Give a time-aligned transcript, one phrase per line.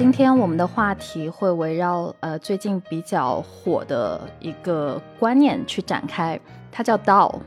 [0.00, 6.40] 今天我们的话题会围绕呃最近比较火的一个观念去展开，
[6.72, 7.38] 它叫 DAO。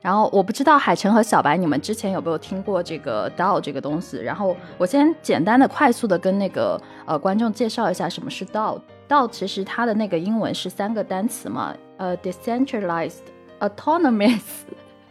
[0.00, 4.20] 然后我不知道海晨和小白你们之前有没有听过这个 DAO 这个东西。
[4.20, 8.80] 然后我先简单的、快速的跟那个呃观众介绍一下什么是 DAO。
[9.08, 13.22] DAO 其实它的那个英文是三个单词嘛，呃，decentralized,
[13.60, 14.42] autonomous,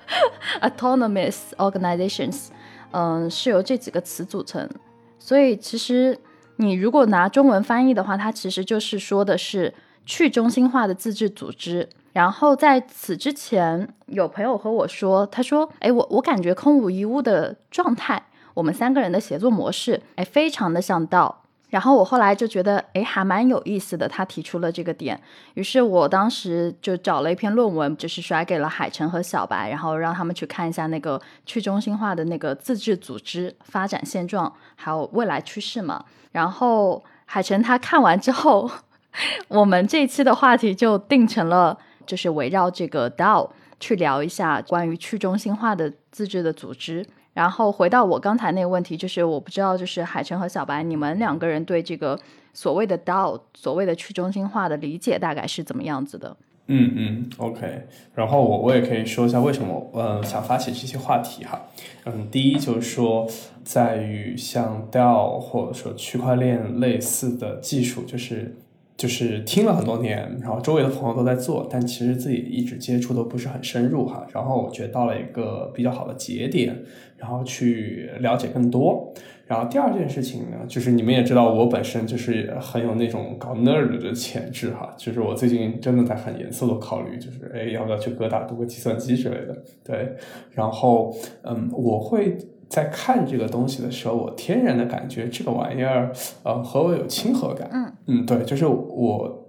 [0.59, 2.49] autonomous organizations，
[2.91, 4.69] 嗯，是由这几个词组成。
[5.17, 6.19] 所以其实
[6.63, 9.73] 你如果拿中文翻译的话，它其实就是说的是
[10.05, 11.89] 去中心化的自治组织。
[12.13, 18.23] 然后在此之前，有朋友和我说，他说：“哎，我我感觉空无一物的状态，
[18.53, 21.42] 我们三个人的协作模式，哎，非常的像道。”
[21.73, 24.07] 然后我后来就觉得，哎，还蛮有意思的。
[24.07, 25.19] 他提出了这个点，
[25.55, 36.05] 于是我当时就找了一篇论文，就是甩给了海城和小白，然后让他们去看一下那个去中心化的那个自治组织发展现状，还有未来趋势嘛。
[36.31, 38.69] 然后海城他看完之后，
[39.49, 43.49] 我们这一期的话题就定成了，就是围绕这个 DAO
[43.79, 47.03] 去聊一下关于去中心化的自治的组织。
[47.33, 52.19] 然后回到我刚才那个问题，就是我不知道，就是海晨和小白，你们两个人对这个
[52.53, 56.37] 所谓的 DAO，所谓的去中心化的理解大概是怎么样子的？
[56.67, 57.87] 嗯嗯，OK。
[58.15, 61.61] 然后我我也可以说一下为什么嗯想发起这些话题哈。
[62.05, 63.27] 嗯，第一就是说，
[63.65, 68.55] 在于像 DAO 或者说区块链类似的技术，就是
[69.03, 74.25] 就是听了很多年，然后周围的朋友都在做，但其实自己一直接触都不是很深入哈。
[74.33, 76.73] 然后我觉得到了一个比较好的节点。
[77.17, 79.13] 然后去了解更多，
[79.47, 90.17] 然后第二件事情呢，就是你们也知道，我本身就是很有那种搞 nerd 的潜质哈，就是我最近真的在很严肃的考虑，就是哎，要不要去哥大读个计算机之类的，对，
[90.51, 92.37] 然后嗯，我会
[92.73, 96.11] 在看这个东西的时候，我天然的感觉这个玩意儿，
[96.41, 99.39] 呃，和我有亲和感，嗯嗯，对，就是我。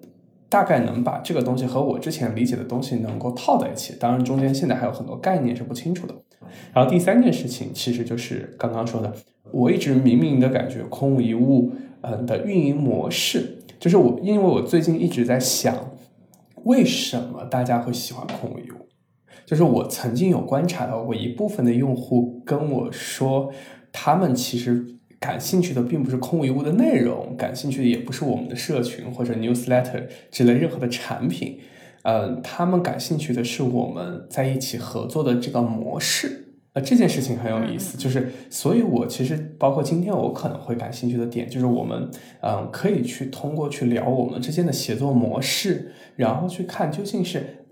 [0.50, 6.14] 大概能把这个东西和我之前理解的东西能够套在一起，当然中间现在还有很多概念是不清楚的。
[6.72, 9.12] 然后第三件事情其实就是刚刚说的，
[9.50, 15.74] 我一直明明的感觉空无一物，嗯的运营模式，就是我因为我最近一直在想，
[16.62, 18.73] 为什么大家会喜欢空无一物？
[19.46, 23.52] 就是我曾经有观察到过一部分的用户跟我说，
[23.92, 24.86] 他们其实。
[25.20, 31.58] 感兴趣的并不是空无一物的内容，感兴趣的也不是我们的社群或者 newsletter 之类任何的产品，
[32.02, 36.42] 呃，他们感兴趣的是我们在一起合作的这个模式。
[36.74, 42.10] 呃，这件事情很有意思，就是，所以我其实包括今天我可能会感兴趣的点，就是我们，
[42.42, 47.63] 嗯，可以去通过去聊我们之间的协作模式，然后去看究竟是，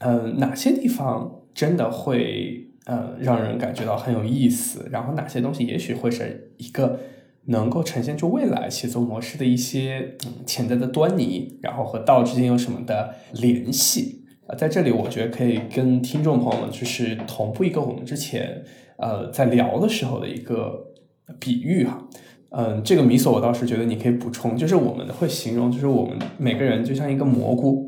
[0.00, 2.60] 嗯，哪些地方真的会。
[2.86, 4.86] 呃，让人感觉到很有意思。
[4.92, 7.00] 然后哪些东西也许会是一个
[7.46, 14.54] 能够呈现出未来写作模式的一些潜在的端倪，然后和道之间有什么的联系啊？
[14.54, 18.62] 在这里，我觉得可以跟听众朋友们就是同步一个我们之前
[18.98, 20.92] 呃在聊的时候的一个
[21.40, 22.06] 比喻哈。
[22.50, 27.83] 嗯，这个米索我倒是觉得你可以补充，就是我们会形容，就是我们每个人就像一个蘑菇。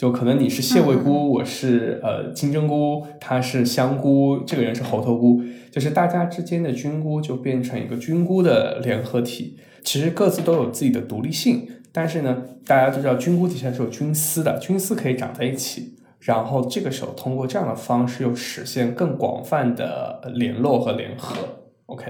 [0.00, 9.58] 就可能你是蟹味菇，我是呃金针菇，他是香菇，这个人是猴头菇，就是大家之间的菌菇就变成一个菌菇的联合体。
[9.84, 21.36] 其实各自都有自己的独立性，但是呢，大家都知道菌菇底下是有菌丝的，菌丝可以长在一起，然后这个时候通过这样的方式又实现更广泛的联络和联合。
[21.84, 22.06] OK，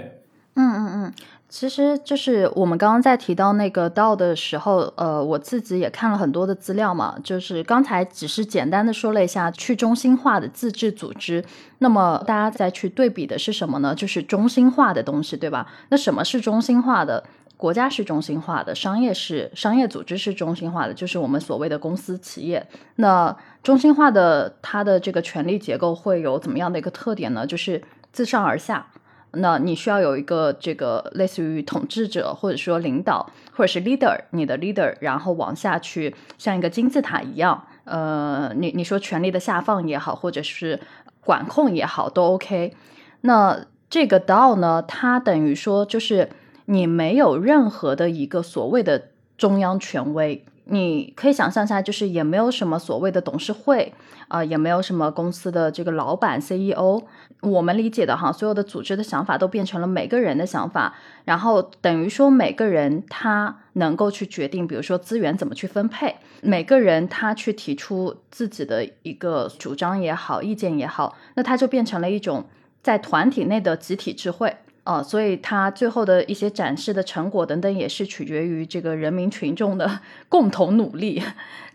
[0.54, 1.12] 嗯嗯嗯。
[1.50, 7.16] 其实就是我们刚刚在提到那个道的时候，呃，我自己也看了很多的资料嘛。
[7.24, 11.44] 就是刚才只是简单的说了一下去中心化的自治组织，
[11.78, 13.92] 那么大家再去对比的是什么呢？
[13.92, 15.66] 就是中心化的东西，对吧？
[15.88, 17.24] 那什么是中心化的？
[17.56, 22.64] 国家是中心化的，商业是商业组织是中心化的，就是我们所谓的公司企业。
[22.96, 27.44] 那中心化的它的这个权力结构会有怎么样的一个特点呢？
[27.44, 27.82] 就是
[28.12, 28.86] 自上而下。
[29.32, 40.80] 那你需要有一个这个类似于统治者，或者说领导，或者是 leader，你的 leader，然后往下去像一个金字塔一样，呃，你你说权力的下放也好，或者是
[41.24, 42.74] 管控也好，都 OK。
[43.20, 46.30] 那这个 DAO 呢，它等于说就是
[46.64, 50.44] 你没有任何的一个所谓的中央权威。
[50.72, 53.92] 你可以想象一下，就是也没有什么所谓的董事会
[54.28, 57.02] 啊，也没有什么公司的这个老板 CEO。
[57.40, 60.94] 我们理解的哈，所有的组织的想法都变成了每个人的想法，
[61.24, 72.44] 然后等于说每个人他能够去决定，比如说资源怎么去分配，每个人他去提出自己的一个主张也好，意见也好，那他就变成了一种
[72.82, 74.56] 在团体内的集体智慧。
[74.82, 81.22] 啊，所以他最后的一些展示的成果等等，也是取决于这个人民群众的 共同努力，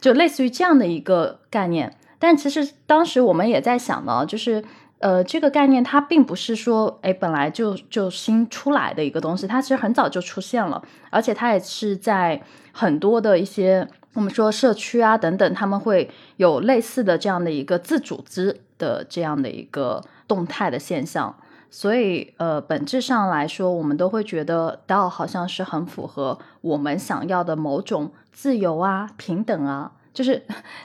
[0.02, 1.96] 就类似于这样的一个概念。
[2.18, 4.66] 但其实当时我们也在想呢，就是
[5.06, 10.82] 呃，这个概念它并不是说哎本来就就新出来的一个东西，它其实很早就出现了，
[11.12, 12.42] 而且它也是在
[12.72, 21.36] 很多的一些我们说社区啊等等，他们会有类似的这样的一个自组织的这样的一个动态的现象。
[21.70, 30.42] 所以，呃，本质上来说，我们都会觉得 DAO 好像是很符合我们想要的某种自由啊、平等啊，就是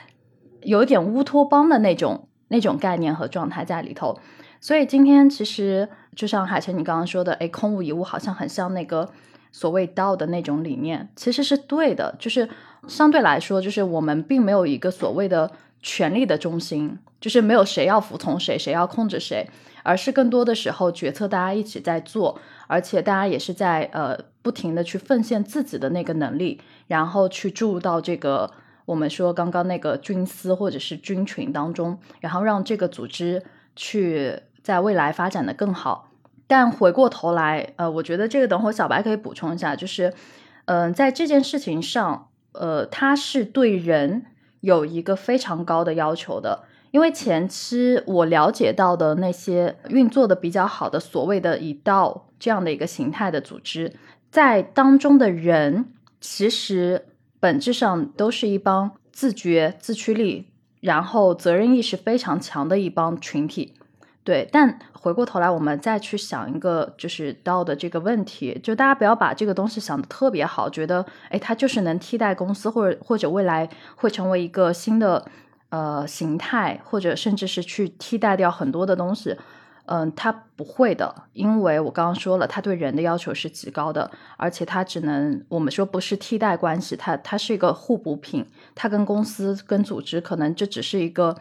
[0.61, 4.19] 有点乌托邦的那种那种概念和状态在里头。
[4.59, 9.09] 所以今天其实就像海晨你刚刚说的，哎，空无一物，好像很像那个
[9.51, 12.13] 所谓道的那种理念，其实是对的。
[12.19, 12.47] 就是
[12.87, 15.51] 相对来说，就是我们并没有一个所谓的
[15.81, 19.49] 权力的中心，就是没有谁要服从谁，谁要控制谁。
[19.83, 28.51] 而是更多的时候，决策大家一起在做，而且大家也是在呃不停的去奉献自己的那个能力，然后去注入到这个
[28.85, 33.43] 我们说刚刚那个军司或者是军群当中，然后让这个组织
[33.75, 36.11] 去在未来发展的更好。
[36.47, 40.13] 但回过头来，呃，我觉得这个等会小白可以补充一下，就是
[40.65, 44.25] 嗯，在这件事情上，呃，它是对人
[44.59, 46.63] 有一个非常高的要求的。
[46.91, 53.93] 因为前期我了解到的那些运作的比较好的所谓的以道这样的一个形态的组织，
[54.29, 55.85] 在当中的人
[56.19, 57.05] 其实
[57.41, 60.47] 本质上都是一帮自觉、自驱力，
[60.79, 63.73] 然后责任意识非常强的一帮群体。
[64.23, 73.67] 对，但回过头来我们再去想一个就是道的这个问题，就大家不要把这个东西想的特别好，觉得哎它就是能替代公司，或者或者未来
[73.97, 75.25] 会成为一个新的。
[75.71, 79.33] 呃，形态或者甚至是去替代掉很多的东西，
[79.85, 88.45] 嗯，它不会的，因为我刚刚说了，它对人的要求是极高的，而且它只能我们说不是替代关系，它它是一个互补品，
[88.75, 91.35] 它跟公司跟组织可能这只是一个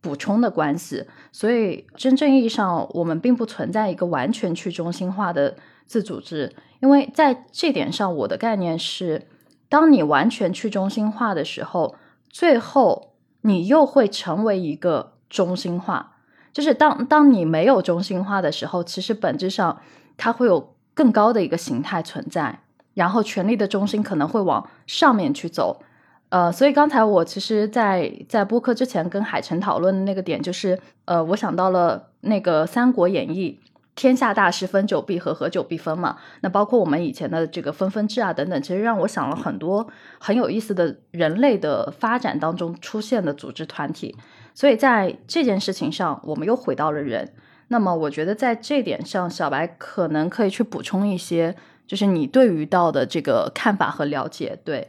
[0.00, 5.56] 补充的关系，所以真正意义上我们并不存在一个完全去中心化的
[5.86, 9.26] 自组织，因为在这点上，我的概念是，
[9.68, 11.96] 当你完全去中心化的时候，
[12.28, 13.10] 最后。
[13.46, 16.13] 你又会成为一个中心化，
[16.54, 19.78] 就是当当你没有中心化的时候，其实本质上
[20.16, 22.60] 它会有更高的一个形态存在，
[22.94, 25.82] 然后权力的中心可能会往上面去走。
[26.30, 33.60] 呃，所以刚才我其实，在在播客之前跟海晨讨论的那个点，就是呃，我想到了那个《三国演义》。
[33.96, 36.16] 天下大事，分久必合，合久必分嘛。
[36.40, 39.86] 那包括我们以前的这个分分制啊等等，其实让我想了很多
[40.18, 44.16] 很有意思的人类的发展当中出现的组织团体。
[44.54, 47.34] 所以在这件事情上，我们又回到了人。
[47.68, 51.56] 那么我觉得在这点上，小白可能可以去补充一些，
[51.86, 54.58] 就是你对于道的这个看法和了解。
[54.64, 54.88] 对。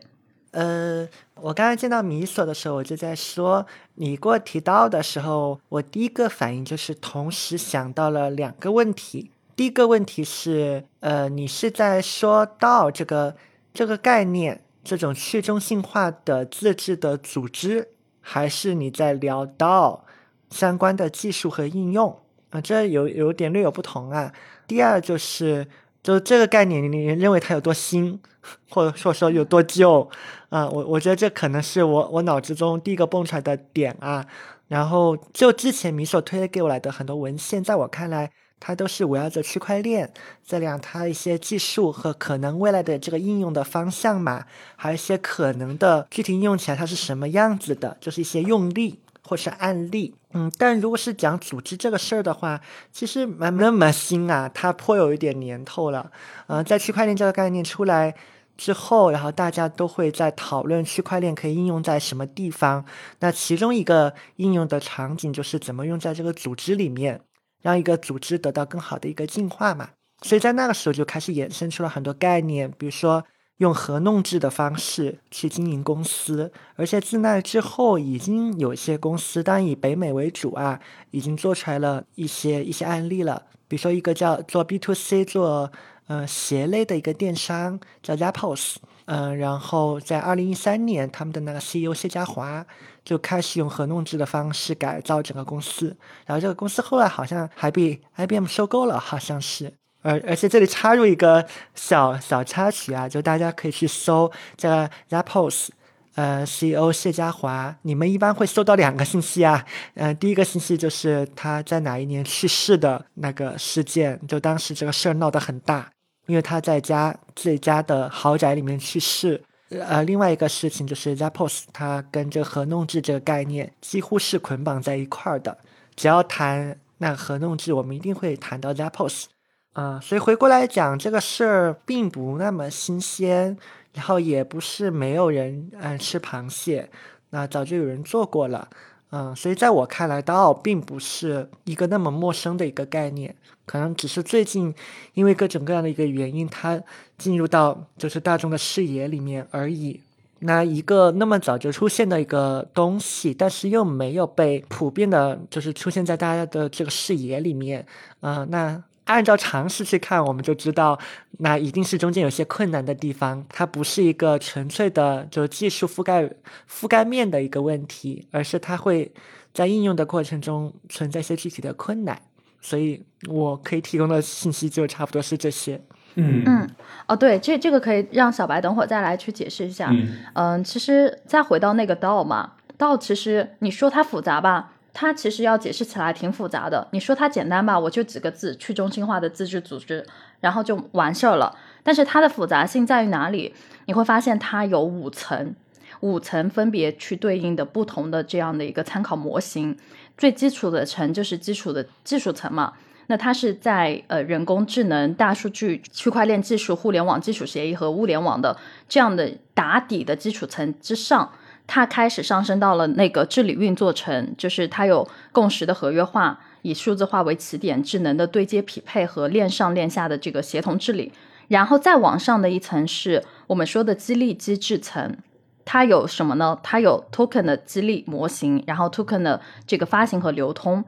[0.52, 1.06] 呃，
[1.42, 3.66] 我刚刚见到米索的时候，我就在说，
[3.96, 9.32] 你给我提到的时候，我第一个反应就是同时想到了两个问题。
[9.56, 13.36] 第一个问题是，呃，你是在说到这个
[13.74, 17.90] 这个概念，这种去中心化的自治的组织，
[18.26, 20.04] 还是你在聊到
[20.50, 22.20] 相关的技术和应用？
[22.50, 24.34] 啊，这有有点略有不同啊。
[24.68, 25.68] 第二就是。
[26.06, 28.22] 就这个概念，你认为它有多新，
[28.70, 30.08] 或者说说有多旧
[30.50, 30.70] 啊？
[30.70, 34.24] 我我觉得这可能是我我脑子中第一个蹦出来的点啊。
[34.68, 38.30] 然后就之前米所推给我来的很多文献，在我看来，
[38.66, 40.12] 它都是围绕着区块链
[40.44, 44.46] 这两它一些技术和可能未来的这个应用的方向嘛，
[44.76, 49.00] 还有一些可能的具体应用起来它是什么样子的，就是一些用例。
[49.28, 56.12] 或是案例，嗯，但如果是讲组织这个事儿的话，其实蛮那么新啊，它颇有一点年头了。
[56.46, 58.14] 呃，在区块链这个概念出来
[58.56, 62.86] 之后，然后大家都会在讨论区块链可以应用在什么地方。
[63.22, 67.20] 那其中一个应用的场景就是怎么用在这个组织里面，
[67.66, 69.90] 让一个组织得到更好的一个进化嘛。
[70.22, 73.26] 所以在那个时候就开始衍生出了很多概念，比如说。
[73.60, 80.78] 用合弄制的方式去经营公司，而且自那之后，已经有一些公司，当然以北美为主啊，
[81.12, 83.44] 已经做出来了一些一些案例了。
[83.70, 85.72] 比如说一个叫做 B to C 做
[86.08, 92.66] 呃鞋类的一个电商叫 Zappos，嗯，然后在二零一三年，他们的那个 CEO 谢家华
[93.06, 95.96] 就开始用合弄制的方式改造整个公司，
[96.26, 99.72] 然后这个公司后来好像还被 IBM 收购了，好像是。
[100.02, 105.70] 而而且这里插入一个小小插曲啊，就大家可以去搜这个 Zappos，
[106.16, 109.66] 呃，CEO 谢家华，你们一般会收到两个信息啊。
[109.96, 115.90] 嗯，第一个信息就是他在哪一年去世的那个事件，就当时这个事儿闹得很大，
[116.28, 119.44] 因为他在家自己家的豪宅里面去世。
[119.70, 125.58] 呃，另外一个事情就是 Zappos，它跟这个核弄制这个概念几乎是捆绑在一块儿的。
[125.96, 129.26] 只要谈那个核弄制，我们一定会谈到 Zappos。
[129.74, 133.58] 啊，所以回过来讲，这个事儿并不那么新鲜，
[133.94, 136.90] 然后也不是没有人嗯吃螃蟹，
[137.32, 138.70] 那早就有人做过了。
[139.16, 143.34] 嗯，所以在我看来，刀并不是一个那么陌生的一个概念，
[143.66, 144.76] 可能只是最近
[145.14, 146.82] 因为各种各样的一个原因，它
[147.18, 150.02] 进入到就是大众的视野里面而已。
[150.40, 157.86] 那一个那么早就出现的一个东西，但是又没有被普遍的，就是出现在大家的这个视野里面，
[158.20, 158.84] 啊，那。
[159.06, 161.00] 按照常识去看，我们就知道，
[161.40, 163.46] 那一定是中间有些困难的地方。
[163.50, 166.30] 它不是一个纯粹的就技术覆盖
[166.70, 169.12] 覆盖面的一个问题，而是它会
[169.54, 172.20] 在应用的过程中存在一些具体的困难。
[172.62, 175.80] 所以我可以提供的信息就差不多是这些。
[176.16, 176.70] 嗯嗯，
[177.08, 179.92] 哦，对，这这个可以让小白等会儿再来去解释一下。
[180.34, 184.72] 嗯，其实再回到那个道嘛，道其实你说它复杂吧。
[184.98, 186.88] 它其实要解释起来挺复杂的。
[186.92, 190.06] 你说它简单吧，我就几个字：去中心化的自治组织，
[190.40, 191.54] 然后就完事儿了。
[191.84, 193.54] 但是它的复杂性在于哪里？
[193.88, 195.54] 你会发现它有五层，
[196.00, 199.78] 五层分别去对应的不同的这样的一个参考模型。
[200.18, 202.72] 最基础的层就是基础的技术层嘛，
[203.08, 208.56] 那它是在呃人工智能、大数据、区块链技术、互联网基础协议和物联网的
[208.88, 211.34] 这样的打底的基础层之上。
[211.68, 221.12] 它开始上升到了那个治理运作层，就是它有共识的合约化，以数字化为起点，智能的对接匹配和链上链下的这个协同治理。
[221.48, 225.18] 然后再往上的一层是我们说的激励机制层，
[225.64, 226.60] 它有什么呢？
[226.64, 230.84] 它有 token 的激励模型，然后 token 的这个发行和流通。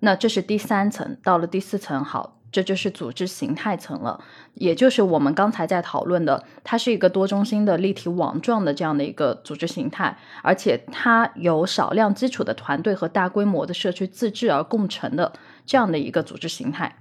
[0.00, 2.36] 那这是第三层，到了第四层，好。
[2.54, 4.22] 这就是组织形态层了，
[4.54, 15.32] 也就是我们刚才在讨论的，它是一个多中心的立体网状的这样的一个组织形态，而且它由少量基础的团队和大规模的社区自治而共成的
[15.66, 16.96] 这样的一个组织形态。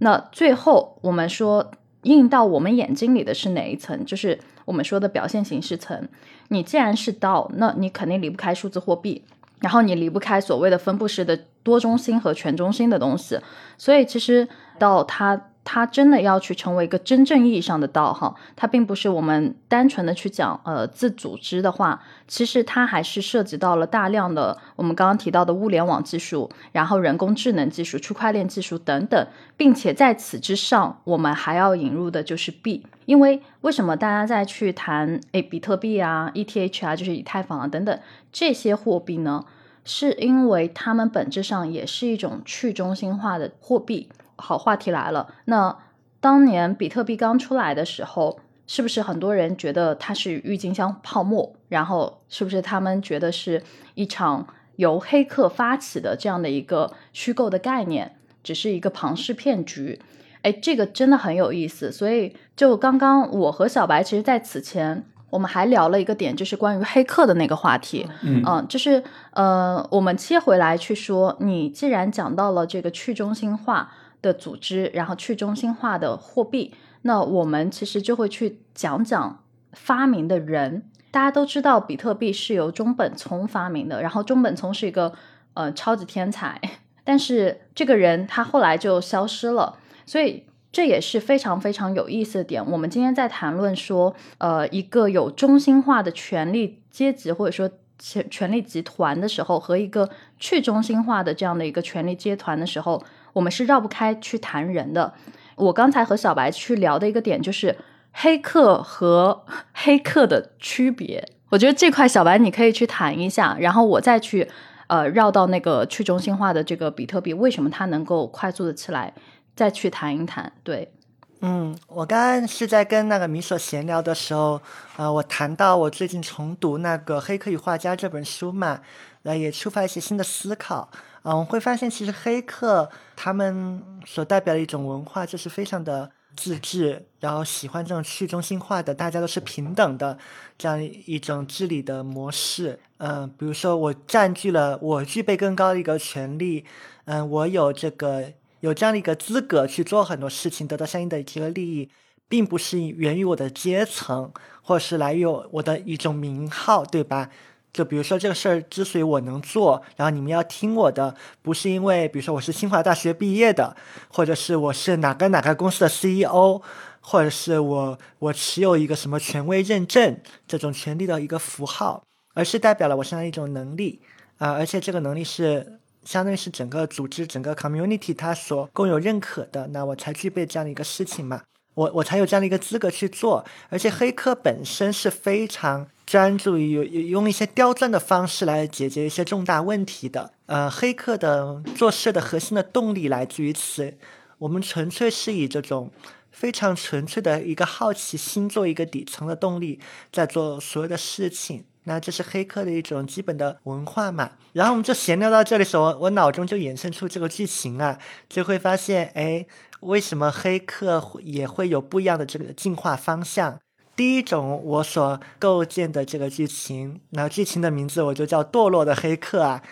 [0.00, 1.70] 那最后我们说
[2.02, 4.04] 映到我们眼睛里的是哪一层？
[4.04, 6.08] 就是我们说的表现形式层。
[6.48, 9.22] 你既然是道，那你肯定离不开数字货币。
[9.60, 13.38] 然后你离不开所谓的分布式的多中心和全中心的东西，
[13.78, 14.46] 所以其实
[14.78, 37.98] 到它它真的要去成为一个真正意义上的道哈，它并不是我们单纯的去讲呃自组织的话，其实它还是涉及到了大量的我们刚刚提到的物联网技术，然后人工智能技术、区块链技术等等，并且在此之上，我们还要引入的就是币，因为为什么大家在去谈诶比特币啊、ETH 啊，就是以太坊啊等等
[38.30, 39.44] 这些货币呢？
[39.88, 44.08] 是因为它们本质上也是一种去中心化的货币。
[44.36, 45.26] 好，话题来了。
[45.46, 45.76] 那
[46.20, 51.54] 当年比特币刚出来的时候，是不是很多人觉得它是郁金香泡沫？
[51.68, 53.62] 然后是不是他们觉得是
[53.94, 60.00] 一场由黑客发起的这样的一个虚构的概念，只是一个庞氏骗局？
[60.42, 61.90] 哎，这个真的很有意思。
[61.90, 65.04] 所以，就刚刚我和小白，其实在此前。
[65.28, 68.06] 我们还聊了一个点，就是关于黑客的那个话题。
[68.22, 69.02] 嗯，就是
[69.32, 73.92] 呃，我们切回来去说，你既然讲到了这个去中心化
[74.26, 79.42] 的组织，然后去中心化的货币，那我们其实就会去讲讲
[79.72, 80.82] 发明的人。
[81.10, 85.12] 大家都知道，比特币是由中本聪发明的，然后中本聪是一个
[85.54, 86.60] 呃超级天才，
[87.04, 90.44] 但是这个人他后来就消失了，所以。
[90.72, 92.70] 这也是非常非常有意思的点。
[92.70, 103.02] 我们今天在谈论说，呃，一个有中心化的权力阶级或者说权权力集团的时候，和一个去中心化的这样的一个权力集团的时候，
[103.36, 105.12] 我们是绕不开去谈人的。
[105.56, 107.76] 我刚才和小白去聊的一个点就是
[108.12, 111.22] 黑客和 黑客的区别。
[111.50, 114.48] 我觉得这块小白你可以去谈一下，然后我再去
[114.86, 119.12] 呃绕到那个去中心化的这个比特币为什么它能够快速的起来。
[119.54, 120.92] 再去谈一谈，对，
[121.40, 124.60] 嗯，我刚刚是在跟那个米索闲聊的时候，
[124.98, 128.80] 呃，我谈到我最近重读那个《黑客与画家》这本书嘛，
[129.22, 130.90] 呃，也触发一些新的思考，
[131.28, 140.16] 嗯，会发现其实黑客他们所代表的一种文化就是非常的自治，然后喜欢这种去中心化的，大家都是平等的
[140.56, 146.64] 这样一种治理的模式，嗯，比如说我占据了，我具备更高的一个权利，
[147.06, 148.32] 嗯，我有这个。
[148.60, 151.90] 有这样的一个资格去做很多事情，得到相应的这个利益，
[152.26, 157.28] 并不是源于我的阶层，或者是来源于我的一种名号，对吧？
[157.76, 163.76] 就比如说这个事儿之所以我能做，然后你们要听我的，不是因为比如说我是清华大学毕业的，
[164.08, 166.62] 或者是我是哪个哪个公司的 CEO，
[167.02, 170.18] 或者是我我持有一个什么权威认证
[170.48, 172.02] 这种权利的一个符号，
[172.32, 174.00] 而是代表了我身上一种能力
[174.38, 181.42] 啊，而且这个能力是相当于是整个组织整个 community 它所共有认可的，那我才具备这样的一个事情嘛。
[181.74, 186.70] 我我才有这样的一个资格去做，而且黑客本身是非常专注于
[187.08, 190.32] 用一些刁钻的方式来解决一些重大问题的。
[190.46, 193.98] 呃，黑客的做事的核心的动力来自于此，
[194.38, 195.90] 我们纯粹是以这种
[196.30, 199.80] 非常纯粹的一个好奇心做一个底层的动力，
[200.12, 201.64] 在做所有的事情。
[201.84, 204.30] 那这是黑客的一种基本的文化嘛？
[204.52, 207.98] 然后我们就闲聊到这里时候，我脑中就衍生出这个剧情啊，
[208.28, 209.46] 就会发现，哎。
[209.80, 213.60] 为什么黑客也会有不一样的这个进化方向？
[213.96, 219.62] 第一种，我所构建的这个剧情，那剧情的名字我就叫《堕落的黑客》啊。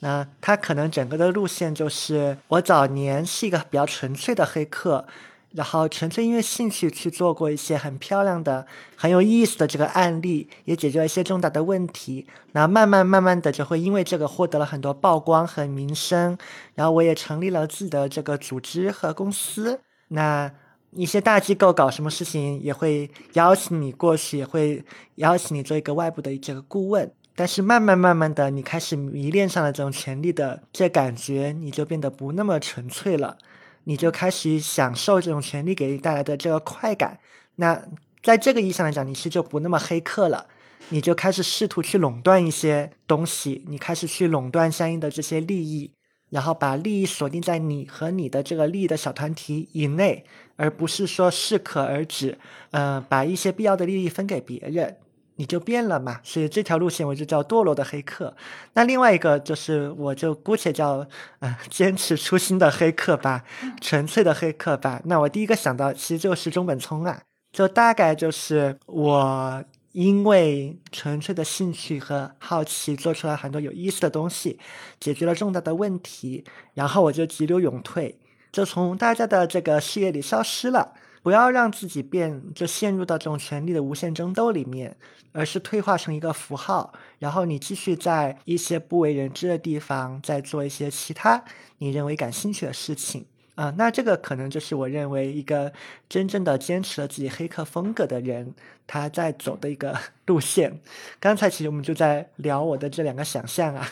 [0.00, 5.06] 那它可能整个的路线就是，我早年是一个比较纯粹的黑客。
[5.52, 12.24] 然后纯粹因为兴趣去做过一些很漂亮的、很有意思的这个案例，也解决了一些重大的问题。
[12.52, 16.38] 然后慢慢慢慢的就会因为这个获得了很多曝光和名声。
[16.76, 19.80] 然后我也成立了自己的这个组织和公司。
[20.06, 20.52] 那
[20.92, 24.84] 一些大机构搞什么事情也会邀请你过去，也会
[25.16, 27.12] 邀请你做一个外部的这个顾问。
[27.36, 33.38] 但是慢慢慢慢的，你开始迷恋上了这种权力的这感觉，你就变得不那么纯粹了。
[33.84, 37.18] 你就开始享受这种权利给你带来的这个快感，
[37.56, 37.82] 那
[38.22, 40.46] 在这个意义上来讲，你是就不那么黑客了，
[40.90, 45.90] 你就开始试图去垄断一些东西，你开始去垄断相应的这些利益，
[46.30, 50.24] 然后把利益锁定在你和你的这个利益的小团体以内，
[50.56, 52.38] 而不是说适可而止，
[52.70, 54.96] 呃，把一些必要的利益分给别人。
[55.36, 58.36] 你就变了嘛，所以这条路线我就叫堕落的黑客。
[58.74, 61.06] 那另外一个就是，我就姑且叫
[61.38, 63.42] 呃坚持初心的黑客吧，
[63.80, 65.00] 纯粹的黑客吧。
[65.06, 74.58] 那我第一个想到其实就是中本聪啊，就大概就是我因为纯粹的兴趣和好奇，做出来很多有意思的东西，
[75.00, 78.18] 解决了重大的问题，然后我就急流勇退，
[78.52, 80.94] 就从大家的这个视野里消失了。
[81.22, 84.96] 不要让自己变，就陷入到这种权力的无限争斗里面，
[85.32, 91.44] 而是退化成一个符号，然后你继续在一些不为人知的地方，在做一些其他
[91.76, 93.26] 你认为感兴趣的事情
[93.60, 93.74] 啊。
[93.76, 95.72] 那这个可能就是我认为一个
[96.08, 98.54] 真正的坚持了自己黑客风格的人，
[98.86, 99.96] 他在走的一个
[100.26, 100.80] 路线。
[101.18, 103.88] 刚才其实我们就在聊我的这两个想象啊，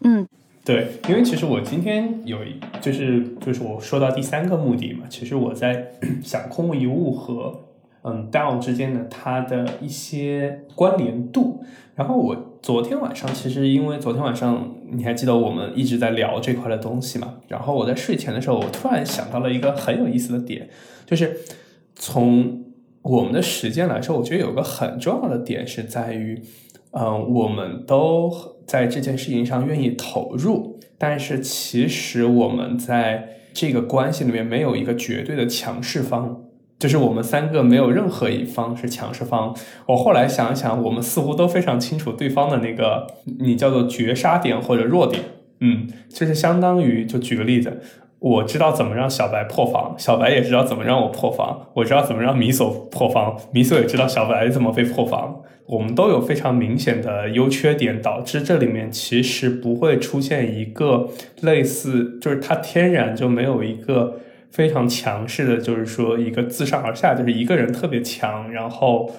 [0.00, 0.26] 嗯。
[0.64, 5.90] 对，因为其实我今天有一，就是就是我说到第三个目的嘛，其实我在
[6.22, 7.58] 想空无一物和
[8.08, 11.62] 嗯 DAO 之间的它的一些关联度。
[11.94, 20.68] 然后我昨天晚上其实因为昨天晚上你还记得我们一直在聊这块的东西嘛，然后我在睡前的时候，我突然想到了一个很有意思的点，
[21.04, 21.38] 就是
[21.94, 22.64] 从
[23.02, 26.42] 我们的时间来说，我觉得有个很重要的点是在于。
[26.90, 28.32] 嗯，我们都
[28.66, 36.44] 在这件事情上愿意投入，但是其实我们在这个关系里面没有一个绝对的强势方，
[36.78, 39.54] 就是我们三个没有任何一方是强势方。
[39.86, 43.06] 我后来想想，我们似乎都非常清楚对方的那个
[43.40, 45.22] 你叫做绝杀点或者弱点。
[45.60, 47.80] 嗯，就是相当于，就举个例子，
[48.20, 55.42] 我知道怎么让小白破防，小白也知道怎么让我破防，我知道怎么让米索破防，米索也知道小白怎么被破防。
[55.66, 61.10] 我们都有非常明显的优缺点，导致这里面其实不会出现一个
[61.42, 69.10] 类似，就是它天然就没有一个非常强势的，就是说一个自上而下，就是一个人特别强，然后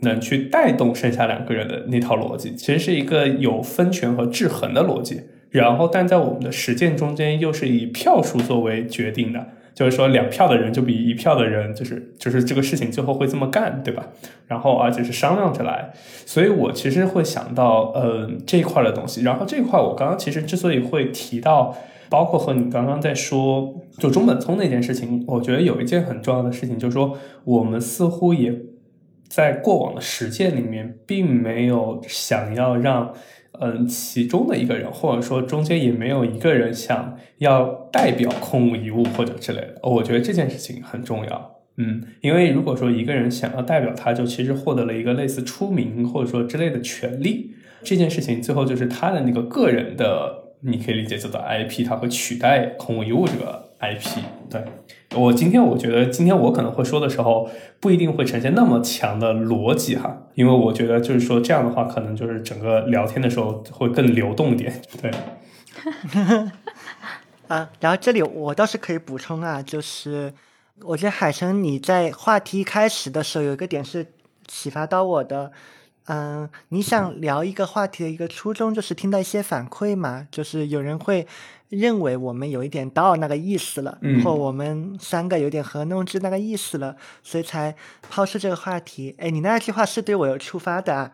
[0.00, 5.22] 能去带动剩下两个人的那套逻辑，其实是一个有分权和制衡的逻辑。
[5.50, 9.46] 然后，但在我们的实践中间，又是以票数作为决定的。
[9.74, 14.08] 就是说，两票的人就比一票的人，就是就是这个事情最后会这么干，对吧？
[14.48, 15.92] 然后而且是商量着来，
[16.24, 19.22] 所以我其实会想到，呃，这一块的东西。
[19.22, 21.76] 然后这一块，我刚刚其实之所以会提到，
[22.08, 28.54] 包括和你刚刚在说就中本聪那件事情，我觉得有一件很重要的事情，就是说我们似乎也
[29.28, 33.12] 在过往的实践里面，并没有想要让。
[33.58, 39.80] 嗯，其中的一个人，或者说中间也没有一个人想要代表空无一物或者之类的。
[39.82, 41.56] 我觉得这件事情很重要。
[41.78, 54.20] 嗯，因为如果说一个人想要代表他，就其实获得了一个类似出名或者说之类的权利，这件事情最后就是他的那个个人的，你可以理解叫做 IP，它会取代空无一物这个 IP。
[54.50, 54.62] 对
[55.14, 57.48] 我今天，我觉得今天我可能会说的时候，
[57.80, 64.82] 不一定会呈现那么强的逻辑哈，因为我觉得就是说这样的话，可能就是整个聊天的时候会更流动一点。
[65.00, 65.10] 对。
[67.48, 70.32] 啊，然后这里我倒是可以补充啊，就是
[70.82, 74.04] 我觉得海城你在话题一开始的时候有一个点是
[74.48, 75.52] 启发到我的，
[76.06, 81.26] 嗯，你想聊一个话题的一个初衷就是听到一些反馈嘛，就是有人会
[81.68, 87.74] 认为我们有一点到那个意思了，或我们三个有点合弄之那个意思了，所以才
[88.08, 89.14] 抛出这个话题。
[89.18, 90.94] 哎，你那句话是对我有触发的。
[90.94, 91.12] 啊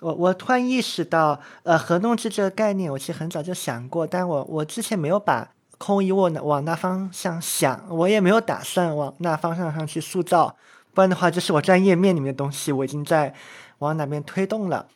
[0.00, 10.56] 我我突然意识到，呃，合弄制这个概念，我其实很早就想过，但我我之前没有把空一物往那方向想，我也没有打算往那方向上去塑造，
[10.92, 13.32] 不然的话，就是我专业面里面的东西，我已经在
[13.78, 14.86] 往哪边推动了。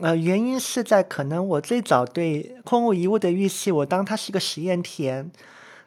[0.00, 5.30] 呃，原因是在可能我最早对空无一物的预期，我当它是一个实验田。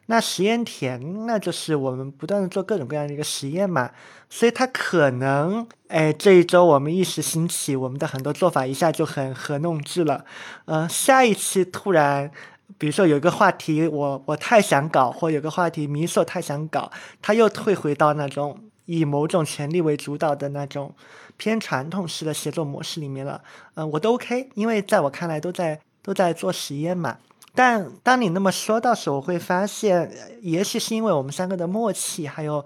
[0.06, 3.92] 那实验田，那就是我们不断的做各种各样的一个实验嘛，
[4.28, 10.24] 所以它可能，哎，这一周我们一时兴起，我们的很多做法一下就很合弄制了，
[10.64, 12.28] 嗯，下一期突然，
[12.76, 16.90] 比如说有一个话题，我我太想搞，或有个话题米索太想搞，
[17.22, 20.92] 他又退回到那种以某种权利为主导的那种
[21.40, 27.16] 偏传统式的写作模式里面了，嗯，我都 OK，因为在我看来都在都在做实验嘛。
[27.54, 32.62] 但当你那么说到时，我会发现，也许是因为我们三个的默契，还有，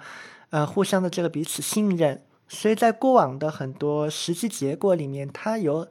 [0.50, 5.86] 呃，互相的这个彼此信任，所以在过往的很多实际结果里面，它有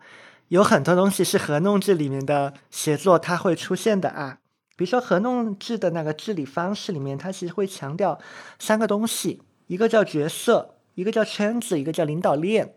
[0.49, 4.39] 有很多东西是合弄制里面的写作它会出现的啊。
[4.75, 8.19] 比如说合弄制的那个治理方式里面，它其实会强调
[8.59, 12.73] 三个东西，一个叫角色，一个叫圈子，一个叫领导链。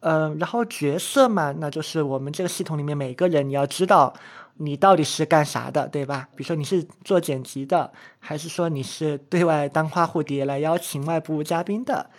[0.00, 4.14] 嗯，然后角色嘛，那就是我们这个系统里面每个人你要知道。
[4.58, 6.28] 你到底是干啥的，对吧？
[6.36, 12.10] 比如说你是做剪辑的，还是说你是对外当花蝴蝶来邀请外部嘉宾的，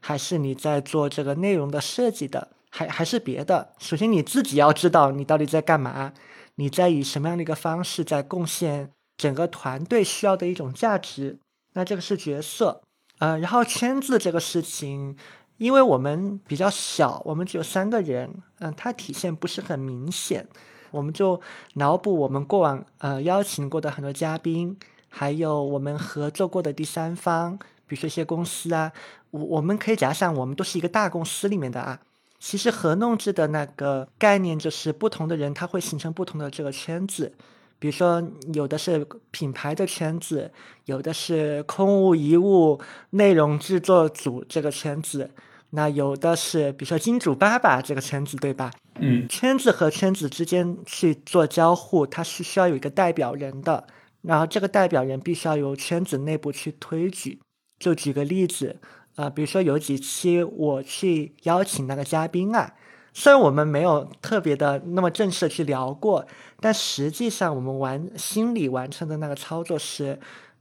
[0.00, 3.68] 还是你在做这个内容的设计的，还还是别的？
[3.78, 6.12] 首先你自己要知道你到底在干嘛，
[6.56, 11.38] 你在以什么样的一个方式在贡献整个团队需要的一种价值。
[11.74, 12.82] 那这个是角色，
[13.18, 15.16] 呃，然后签字这个事情，
[15.58, 20.46] 因为我们比较小，我们只有三个人，嗯，它体现不是很明显。
[20.90, 21.40] 我们就
[21.74, 24.76] 脑补我们过往呃邀请过的很多嘉宾，
[25.08, 28.92] 还有我们合作过的第三方，比如说一些公司啊，
[29.30, 32.00] 我我们可以假想我们都是一个大公司里面的啊。
[32.38, 37.34] 其实合弄制的那个概念就是不同的人他会形成不同的这个圈子，
[37.78, 38.22] 比如说
[38.54, 40.50] 有的是品牌的圈子，
[40.86, 45.30] 有的是空无一物内容制作组这个圈子。
[45.70, 48.70] 那有的是，比如说金主爸爸这个圈子，对吧？
[49.00, 53.86] 嗯，圈子和圈子之间去做交互，它是需要有一个代表人的，
[54.22, 57.40] 然后这个代表人必须要由圈子内部去推举。
[57.78, 58.78] 就举个例子，
[59.16, 62.72] 啊，比如说有几期我去邀请那个嘉宾啊，
[63.12, 66.26] 虽然我们没有特别的那么正式的去聊过，
[66.60, 70.18] 但实际上我们完心里完成的那个操作是。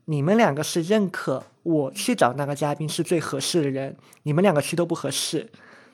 [0.08, 5.50] 你们两个是认可我去找那个嘉宾是最合适的人，你们两个去都不合适，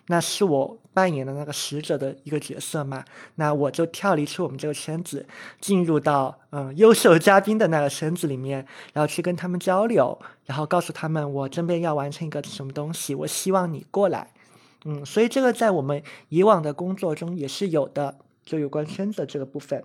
[0.07, 3.05] 那是我扮演的那个使者的一个角色嘛？
[3.35, 5.25] 那我就跳离出我们这个圈子，
[5.61, 14.27] 进入到嗯优秀嘉宾的那个圈子里面，然后去跟他们交流，然后告诉他们我这边要完成一个什么东西，我希望你过来。
[14.83, 19.83] 嗯，所以这个在我们以往的工作中也是有的，就有关圈子这个部分，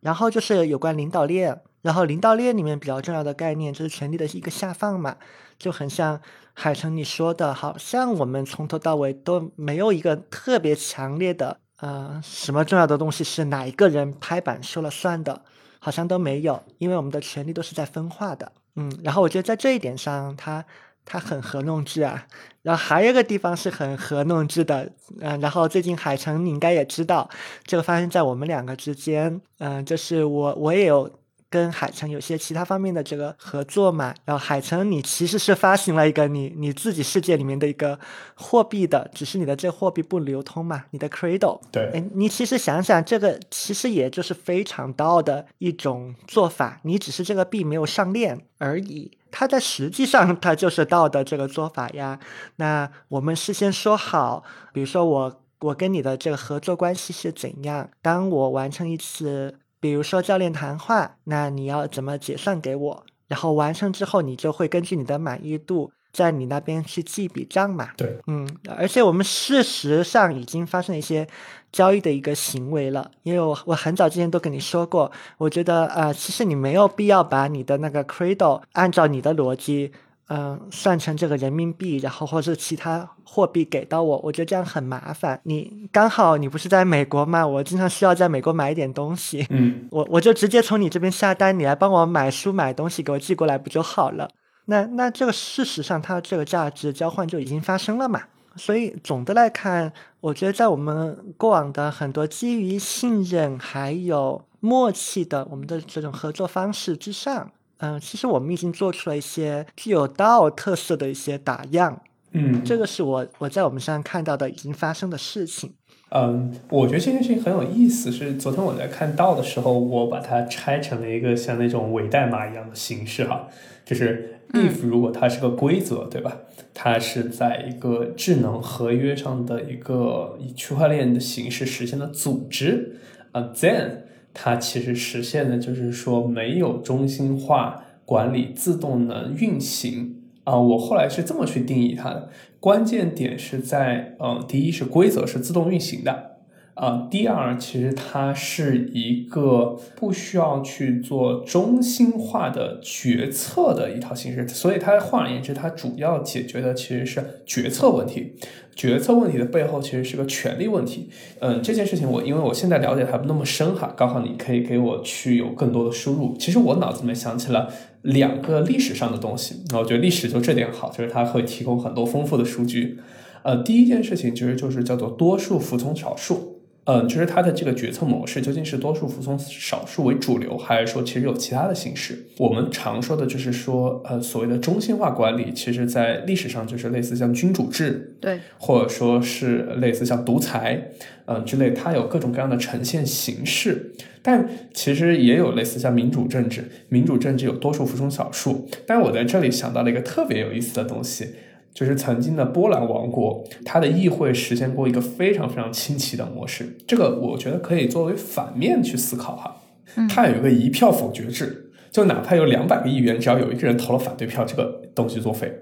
[0.00, 1.60] 然后就是有关领导链。
[1.82, 5.16] 然后领导链里面比较重要的概念就是权力的一个下放嘛，
[5.58, 6.18] 就很像
[6.54, 15.42] 海城你说的，好像我们从头到尾都没有一个特别强烈的，呃，什么重要的东西是哪一个人拍板说了算的，
[15.78, 20.64] 好像都没有，因为我们的权力都是在分化的，嗯，然后我觉得在这一点上，它
[21.04, 22.26] 它很合弄制啊，
[22.62, 24.90] 然后还有一个地方是很合弄制的，
[25.20, 27.28] 嗯，然后最近海城你应该也知道，
[27.64, 31.10] 这个发生在我们两个之间，嗯，就是我我也有。
[31.50, 37.96] 跟海城有些其他方面的这个合作嘛，然后海城你其实是发行了一个你你自己世界里面的一个
[38.34, 41.60] 货币的，只是你的这货币不流通嘛，你的 Cradle。
[41.70, 52.20] 对，哎，你其实想想，这个其实也就是非常道的一种做法，你只是这个币没有上链而已，它在实际上它就是道德这个做法呀。
[52.56, 59.58] 那我们事先说好，比如说我我跟你的这个合作关系是怎样，当我完成一次。
[59.80, 63.04] 比如说教练谈话，那你要怎么结算给我？
[63.28, 67.90] 然后完成之后，你就会根据你的满意度在你那边去记一笔账嘛。
[67.98, 68.48] 对，嗯，
[68.78, 71.28] 而且我们事实上已经发生了一些
[71.70, 79.92] 交易的一个行为了，因为我我很早之前都跟你说过，我觉得呃，其实你没有必要把你的那个 Cradle 按照你的逻辑。
[80.28, 85.38] 嗯，算成这个人民币，然后或者其他货币给到我，我觉得这样很麻烦。
[85.42, 87.46] 你刚好你不是在美国嘛？
[87.46, 94.26] 我经常需要在美国买一点东西，嗯，我我就直接从你这边下单，你来帮我买书买东西给我寄过来不就好了？
[94.66, 98.22] 那那这个事实上它这个价值交换就已经发生了嘛？
[98.56, 107.50] 所以总的来看，我觉得在我们过往的很多基于信任还有默契的我们的这种合作方式之上。
[107.78, 112.00] 嗯，其实我们已经做出了一些具有道特色的一些打样，
[112.30, 115.74] 嗯，这个是我我在我们身上看到的已经发生的事情。
[116.10, 118.12] 嗯，我觉得这件事情很有意思。
[118.12, 123.48] 是昨天我在看到的时候，我把它拆成了一个像那种伪代码一样的形式哈，
[123.84, 126.38] 就是 if 如果它是个规则，对吧？
[126.72, 132.96] 它是在一个智能合约上的一个以区块链的形式实现的组织
[133.32, 134.04] 啊，then。
[134.36, 140.58] 它其实实现的就是说没有中心化管理，自动能运行啊。
[140.58, 146.33] 我后来是这么去定义它的，关键点是在，嗯，第一是规则是自动运行的。
[146.74, 158.32] 啊，第二，其实它是一个不需要去做中心化的决策的一套形式，所以它换而言之，它主要解决的其实是决策问题。
[158.74, 161.08] 决策问题的背后其实是个权利问题。
[161.38, 166.36] 嗯，这件事情我因为我现在了解还不那么深哈，刚好你可以给我去有更多的输入。
[166.40, 172.98] 其实我脑子里面想起了两个历史上的东西，那我觉得历史就这点好，就是它会提供很多丰富的数据。
[173.44, 176.53] 呃，第一件事情其实就是叫做多数服从少数。
[176.86, 182.26] 嗯，就是它的这个决策模式究竟是多数服从少数为主流，还是说其实有其他的形式？
[182.36, 190.90] 我们常说的就是说，呃，所谓的中心化管理，其实在历史上就是类似像君主制，对，或者说是类似像独裁，
[191.24, 193.92] 嗯之类，它有各种各样的呈现形式。
[194.20, 198.68] 但其实也有类似像民主政治，民主政治有多数服从少数。
[198.86, 201.30] 但我在这里想到了一个特别有意思的东西。
[201.74, 206.76] 就是曾经的波兰王国，它的议会实现过一个非常非常清奇的模式。
[206.86, 209.60] 这个我觉得可以作为反面去思考哈。
[210.08, 215.52] 它有一个一票否决制，就哪怕有两百个议员，只要有一个人投了反对票，这个东西作废。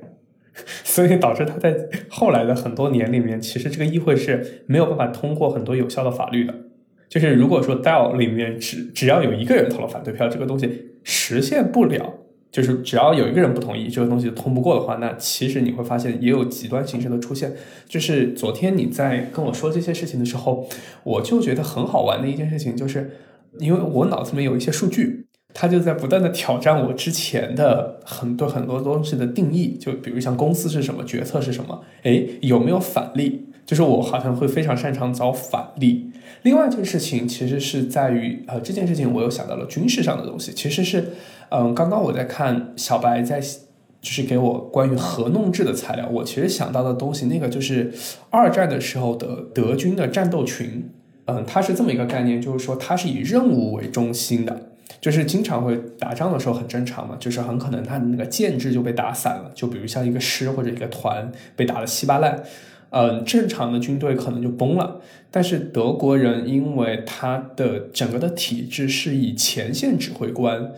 [0.84, 1.74] 所以导致他在
[2.10, 6.54] 后来的很多年里面，其实这个议会是没有办法通过很多有效的法律的。
[7.08, 12.14] 就是如果说 DAO 里面只只要有一个人投了反对票，这个东西实现不了。
[12.52, 17.50] 就是只要有一个人不同意，这个东西通不过的话，那其实你会发现也有极端形式的出现。
[17.88, 20.68] 就是昨天你在跟我说这些事情的时候，
[21.02, 23.10] 我就觉得很好玩的一件事情，就是
[23.58, 29.78] 因为我脑子里面有一些数据，它就在不断的挑战我之前的很多很多东西的定义。
[29.80, 33.46] 就比如像公司是什么，决策是什么，诶，有没有反例？
[33.64, 36.10] 就是我好像会非常擅长找反例。
[36.42, 41.12] 另外一件事情其实是在于，呃，这件事情我又想到了军事上的东西，其实是。
[41.54, 47.92] 嗯，刚刚我在看小白在就是给我关于核弄制的材料，我其实想到的东西，那个就是
[48.30, 50.90] 二战的时候的德军的战斗群。
[51.26, 62.42] 嗯，它是这么一个概念，就是说它是以任务为中心的，就是经常会打仗的时候很正常嘛，就是很可能他的那个建制就被打散了，就比如像一个师或者一个团被打得稀巴烂，
[62.90, 65.00] 嗯，正常的军队可能就崩了。
[65.30, 70.72] 但是德国人因为他的整个的体制是以前线指挥官。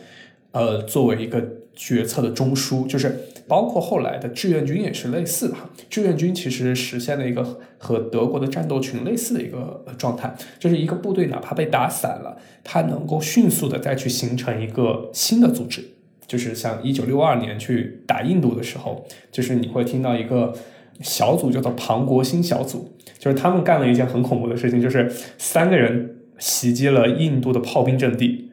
[0.54, 5.56] 呃，作为一个决策的中枢，就是包括后来的志愿军也是类似的。
[5.90, 15.84] 志愿军其实实现了一个和德国的战斗群类似的一个状态，就是一个部队哪怕被打散了，它能够迅速的再去形成一个新的组织。
[16.28, 20.54] 就是像一九六二年去打印度的时候，就是你会听到一个
[21.00, 28.43] 小组叫做庞国新小组，就是他们干了一件很恐怖的事情，就是三个人袭击了印度的炮兵阵地。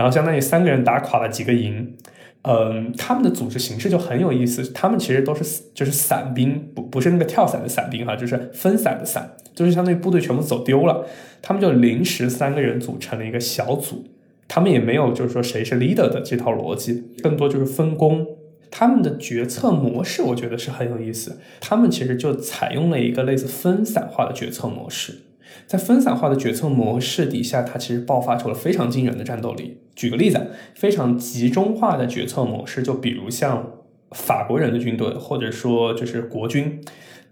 [0.00, 1.94] 然后相当于三个人打垮了几个营，
[2.40, 4.72] 嗯，他们的组织形式就很有意思。
[4.72, 11.04] 他们其实都是就是散兵，不不是那个跳伞的伞兵哈，就是分散的散，就是相当于部队全部走丢了，
[11.42, 14.06] 他们就临时三个人组成了一个小组。
[14.48, 18.26] 他们也没有就是说谁是 leader 的这套逻辑，更多就是分工。
[18.70, 25.18] 他们的决策模式我觉得是很有意思，他们其实就采用了一个类似分散化的决策模式。
[25.66, 29.78] 在分散化的决策模式底下，它其实爆发出了非常惊人的战斗力。
[29.94, 33.72] 举个例子，非常集中化的决策模式，就比如像
[34.12, 36.80] 法国人的军队，或者说就是国军，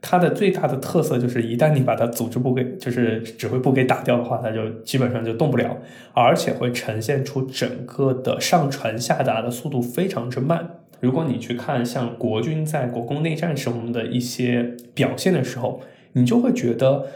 [0.01, 5.79] 它的最大的特色就是，一旦你把它组织部给就是指挥部给打掉的话，它就基本上就动不了，
[6.13, 10.71] 而且会呈现出整个的上传下达的速度非常之慢。
[11.01, 15.81] 如果你去看像国军在国共内战时候的一些表现的时候，
[16.15, 17.07] 你就会觉得，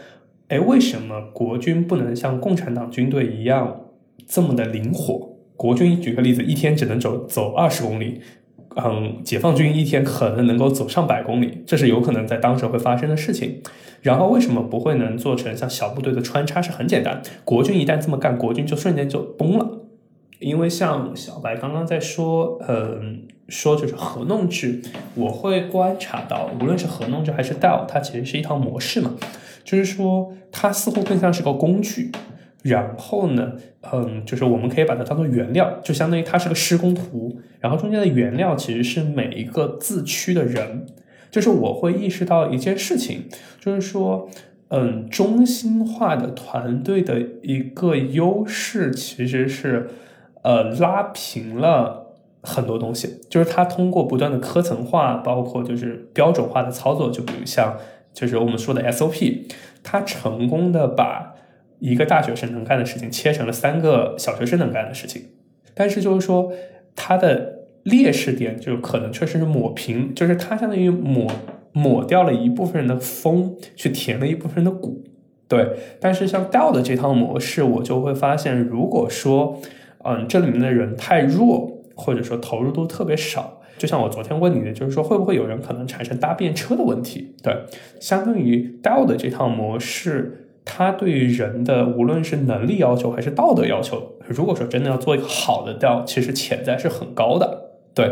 [0.53, 3.85] 哎，为什么国军不能像共产党军队一样
[4.27, 5.29] 这么的灵活？
[5.57, 8.21] 国军举个例子，一天只能走走二十公里，
[8.75, 13.63] 嗯，解放军一天可能能够走上百公里，这是有可能在当时会发生的事情。
[14.03, 16.61] 然后为什么不会能做成像小部队的穿插？
[16.61, 19.82] 是很简单，国军一旦这么干，国军就瞬间就崩了。
[20.43, 24.81] 因为像小白刚刚在说，嗯，说就是合弄制，
[25.15, 29.15] 我会观察到，无论是合弄制还是 DAO，它其实是一套模式嘛，
[29.63, 32.11] 就是说它似乎更像是个工具。
[32.61, 33.53] 然后呢，
[33.91, 40.85] 嗯，就是我们可以把它当做原料，就相当于它是个施工图，然后中间的原料其实是每一个自区的人。
[41.31, 43.23] 就是我会意识到一件事情，
[43.59, 44.29] 就是说，
[44.69, 49.89] 嗯，中心化的团队的一个优势其实是。
[50.43, 57.77] 呃，拉平了很多东西，就是它通过不断的科层化，包括就是标准化的操作，就比如像
[58.13, 59.43] 就是我们说的 SOP，
[59.81, 61.33] 它成功的把
[61.79, 65.23] 一个大学生能干的事情切成了三个小学生能干的事情。
[65.73, 66.51] 但是就是说
[66.95, 71.31] 它的劣势点，就可能确实是抹平，就是它相当于抹
[71.71, 75.03] 抹掉了一部分人的风，去填了一部分人的谷。
[75.47, 79.59] 对，但是像 DAO 的这套模式，我就会发现，如果说
[80.05, 87.35] 嗯，这里面的人太弱，或者说投入度特别少，就像我昨天问你的，就是说会不会有人可能产生搭便车的问题？
[87.41, 87.55] 对，
[87.99, 97.71] 相当于 DAO 的这套模式，它对于人的无论是能力要求还是道德要求，如果说真的要做一个好的 DAO，其实潜在是很高的。
[97.95, 98.09] 对，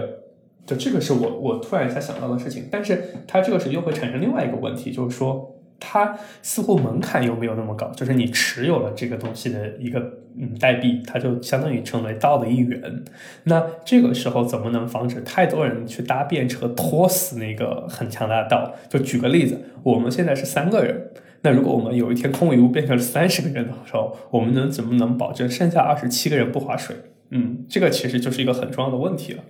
[0.65, 5.57] 就这个是我我突然一下想到的事情，但是它这个是又会产生另外一个问题，就是说。
[5.83, 9.99] 它似乎门槛又没有那么高，就是你持有了这个东西的一个
[10.37, 13.03] 嗯代币，它就相当于成为道的一员。
[13.45, 18.73] 那这个时候怎么能防止太多人去搭便车拖死那个很强大的道？
[18.87, 26.95] 就举个例子，我们现在是三个人，那如果我们有一天空无一物变成了三十个人的时候，我们能怎么能保证剩下二十七个人不划水？
[27.31, 29.43] 嗯，这个其实就是一个很重要的问题了。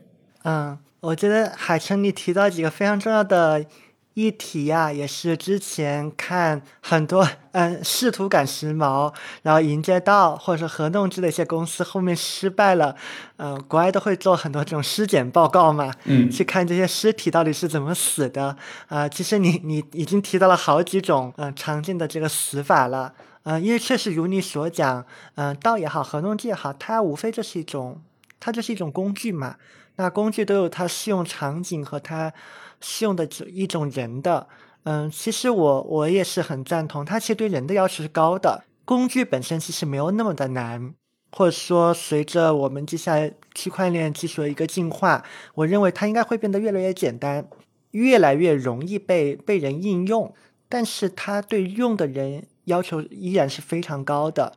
[0.43, 3.65] 嗯，我觉得海城你提到几个非常重要的。
[4.13, 12.93] 议题呀，也是之前看很多嗯 试图赶时髦，然后迎接到或者说合弄制的一些公司后面失败了，
[13.37, 19.07] 嗯，国外都会做很多这种尸检报告嘛，嗯，去看这些尸体到底是怎么死的啊。
[19.07, 28.01] 其实你你已经提到了好几种嗯常见的这个死法了，嗯，因为确实如你所讲，嗯，道也好，合弄制也好，它无非就是一种，
[28.41, 29.55] 它就是一种工具嘛。
[29.95, 32.33] 那工具都有它适用场景和它。
[32.81, 34.47] 适用的只一种人的，
[34.83, 38.63] 嗯，其实我我也是很赞同，它其实对人的要求是高的。
[38.83, 40.93] 工具本身其实没有那么的难，
[41.31, 47.47] 或者说随着我们接下来区块链技术的一个进化，我认为它应该会变得越来越简单，
[47.91, 50.33] 越来越容易被被人应用。
[50.67, 54.53] 但是它对用的人要求依然是非常高的。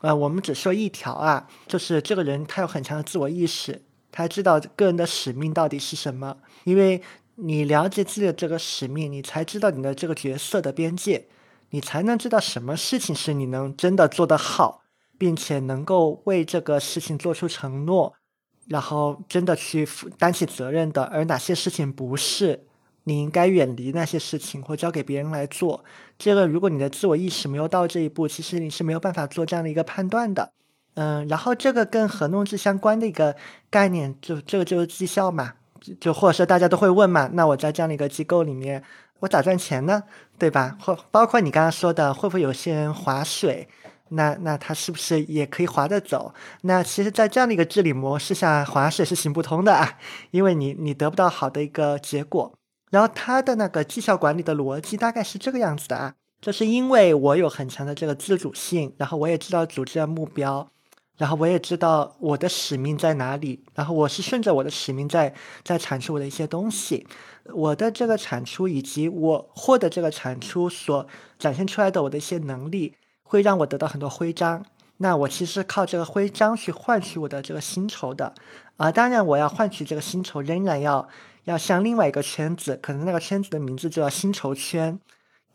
[0.00, 7.02] 呃，我们只说一条啊，就是这个人他有很强的自我意识，他知道个人的使命到底是什么，因为。
[7.36, 11.26] 你了解自己的这个使命，你才知道你的这个角色的边界，
[11.70, 14.82] 你才能知道什么事情是你能真的做得好，
[15.18, 18.14] 并且能够为这个事情做出承诺，
[18.68, 22.64] 然后真的去负担起责任的，而哪些事情不是，
[23.04, 25.84] 你应该远离那些事情或交给别人来做。
[26.18, 30.52] 这个，如果你的自我意识没有到这一步，其实你是没有办法做这样的一个判断的。
[30.94, 33.36] 嗯，然后这个跟合弄制相关的一个
[33.68, 35.52] 概念，就这个就是绩效嘛。
[36.00, 38.82] 就或者说大家都会问嘛，那我在这样的一个机构里面，
[39.20, 40.02] 我咋赚钱呢？
[40.38, 40.76] 对吧？
[40.80, 43.68] 或包括你刚刚说的，会不会有些人划水？
[44.10, 46.32] 那那他是不是也可以划得走？
[46.62, 49.98] 那其实，在这样的一个治理模式下，划水是行不通的啊，
[50.30, 52.52] 因为你你得不到好的一个结果。
[52.90, 60.70] 然后他的那个绩效管理的逻辑大概是这个样子的啊，就是因为我有很强的这个自主性，然后我也知道组织的目标。
[61.16, 67.06] 然后我也知道我的使命在哪里，然后我是顺着我的使命在在产出我的一些东西，
[67.54, 71.06] 我的这个产出以及我获得这个产出所
[71.38, 74.64] 展现出来的我的一些能力，会让我得到很多徽章。
[74.98, 78.34] 那我其实靠这个徽章去换取我的这个薪酬的，
[78.76, 81.06] 啊，当然我要换取这个薪酬，仍然要
[81.44, 84.98] 要向另外一个圈子，可能那个圈子的名字就叫薪酬圈，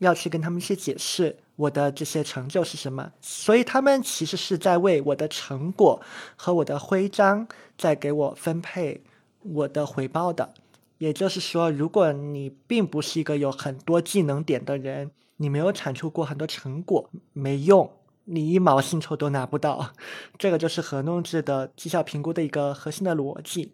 [0.05, 1.37] 要去跟他们去解释。
[1.55, 3.11] 我的这些成就是什么？
[3.21, 6.01] 所以他们其实是在为我的成果
[6.35, 7.47] 和我的徽章
[7.77, 9.03] 在给我分配
[9.43, 10.53] 我的回报的。
[10.97, 17.91] 也就是说，如果你并不是一个有很多技能点的人，你没有产出过很多成果，没用，
[18.25, 19.93] 你一毛薪酬都拿不到。
[20.39, 23.71] 这个就是合弄制的绩效评估的一个核心的逻辑。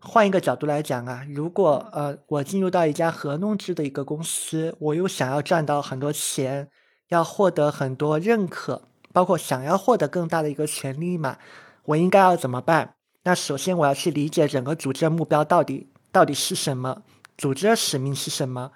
[0.00, 6.68] 换一个角度来讲啊，如果呃我进入到一家合弄制的一个公司，我又想要赚到很多钱，
[7.08, 8.82] 要获得很多认可，
[9.12, 11.38] 包括想要获得更大的一个权利嘛，
[11.84, 12.94] 我应该要怎么办？
[13.24, 17.02] 那首先我要去理解整个组织的目标到底到底是什么，
[17.36, 18.72] 组织的使命是什么。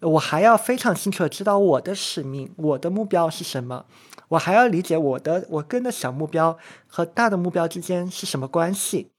[0.00, 3.86] 我还要非常清楚的知道我的使命，我的目标是什么。
[4.28, 9.13] 我还要理解我的我跟的小目标和大的目标之间是什么关系。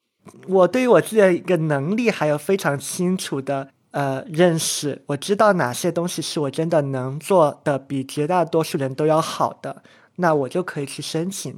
[0.48, 9.84] 我对于我自己的一个能力还有非常清楚的呃认识，我知道哪些东西是我真的能做的比绝大多数人都要好的，
[10.16, 11.56] 那我就可以去申请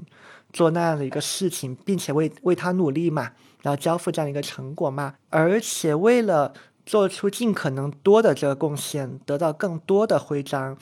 [0.52, 5.16] 做那样的一个事情，并且为为他努力嘛，然后交付这样一个成果嘛。
[5.30, 6.54] 而且为了
[6.86, 10.78] 做出尽可能多的这个贡献，得到更多的徽章，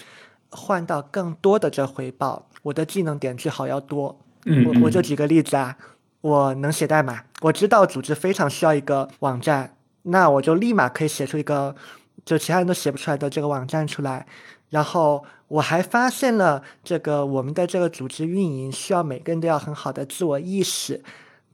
[0.50, 4.20] 换到更多的这回报，我的技能点最好要多。
[4.46, 5.78] 嗯我我就举个例子啊。
[6.26, 11.76] 我能写代码，我知道组织非常需要一个网站，那我就立马可以写出一个
[12.26, 14.26] 就其他人都写不出来的这个网站出来。
[14.72, 21.04] 然后我还发现了这个我们的这个组织运营需要每个人都要很好的自我意识，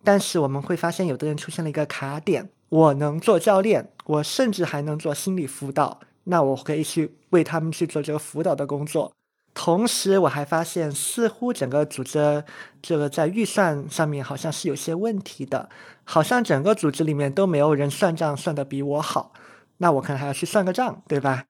[0.05, 9.11] 但是我们会发现有的人出现了一个卡点，我能做教练，我甚至还能做心理辅导，那我可以去为他们去做这个辅导的工作。
[9.54, 12.43] 同时，我还发现，似乎整个组织
[12.82, 15.70] 这个在预算上面好像是有些问题的，
[16.04, 19.34] 好像整个组织里面都没有人算账算得比我好，
[19.78, 21.43] 那我可能还要去算个账，对吧？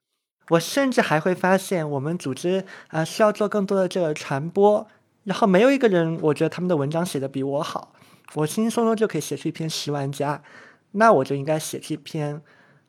[0.49, 4.85] 我甚至还会发现，我们组织啊、需要做更多的这个传播，
[5.23, 7.93] 然后没有一个人，我觉得他们的文章写的比我好，
[8.33, 10.41] 我轻轻松松就可以写出一篇十万加，
[10.93, 12.41] 那我就应该写出一篇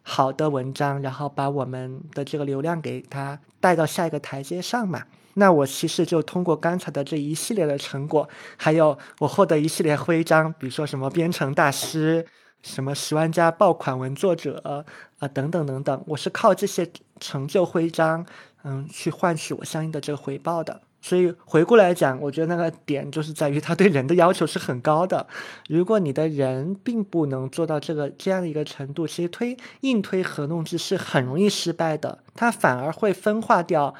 [0.02, 5.02] 好的文章，然后把我们的这个流量给它带到下一个台阶上嘛。
[5.34, 12.26] 那我其实就通过刚才的这一系列的成果，还有我获得一系列徽章，比如说什么编程大师、
[12.62, 14.84] 什么十万加爆款文作者啊、
[15.20, 16.86] 呃、等等等等，我是靠这些
[17.18, 18.26] 成就徽章，
[18.64, 20.82] 嗯，去换取我相应的这个回报的。
[21.04, 25.26] 所以回过来讲，我觉得那个点就是在于他对人的要求是很高的。
[25.68, 33.92] 如果你的人并不能做到这个这样的一个程度，其实推硬推合弄制是很容易失败的，它反而会分化掉，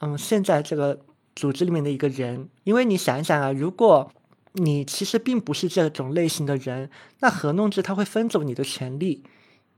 [0.00, 1.00] 嗯，现在这个
[1.34, 2.50] 组织里面的一个人。
[2.64, 4.12] 因为你想一想啊，如果
[4.52, 6.90] 你其实并不是这种类型的人，
[7.20, 9.24] 那合弄制它会分走你的权利，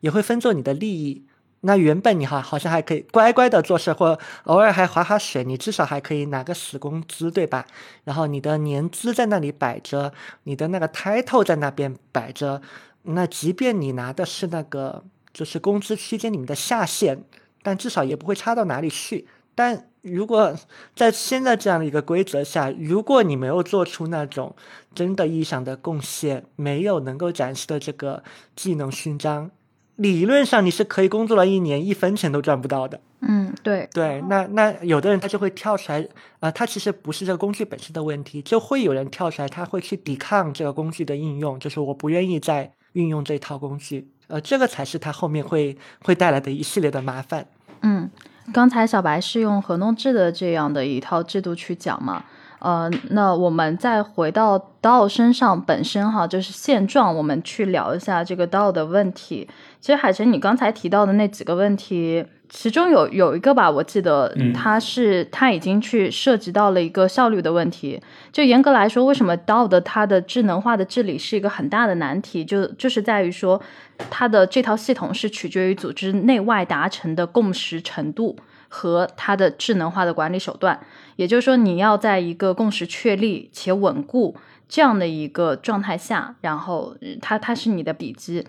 [0.00, 1.24] 也会分走你的利益。
[1.66, 7.66] 那原本你好好像还可以乖乖的做事，或偶尔还划划水，你至少还可以拿个死工资，对吧？
[8.04, 10.12] 然后你的年资在那里摆着，
[10.42, 12.60] 你的那个 title 在那边摆着，
[13.02, 15.02] 那即便你拿的是那个
[15.32, 17.24] 就是工资区间里面的下限，
[17.62, 19.26] 但至少也不会差到哪里去。
[19.54, 20.54] 但如果
[20.94, 24.54] 在现在这样的一个规则下，如果你没有做出那种
[24.94, 28.22] 真的意义上的贡献，没有能够展示的这个
[28.54, 29.50] 技能勋章。
[29.96, 33.00] 理论上你是可以工作了一年，一分钱都赚不到的。
[33.20, 36.06] 嗯，对对，那那有的人他就会跳出来，啊、
[36.40, 47.46] 呃，他其实不是这个工具本身的问题，就会有人跳出来，他会去抵抗这个工具的应用，就是我不愿意再运用这套工具，呃，这个才是他后面会会带来的一系列的麻烦。
[47.82, 48.10] 嗯，
[48.52, 52.24] 刚才小白是用合同制的这样的一套制度去讲嘛，
[52.64, 59.46] 呃，那我们再回到 DAO 身上本身哈，就是现状，我们去聊一下这个 DAO 的问题。
[59.82, 68.00] 其实海晨，你刚才提到的那几个问题，其中有有一个吧，我记得它是它已经去涉及到了一个效率的问题。
[68.32, 72.42] 就严格来说，为什么 DAO 的它的智能化的治理是一个很大的难题？
[72.42, 73.60] 就就是在于说，
[74.08, 78.34] 它的这套系统是取决于组织内外达成的共识程度
[78.70, 80.80] 和它的智能化的管理手段。
[81.16, 84.36] 也就是说，你要在一个共识确立且稳固
[84.68, 88.46] 这样的一个状态下，然后它它是你的笔记。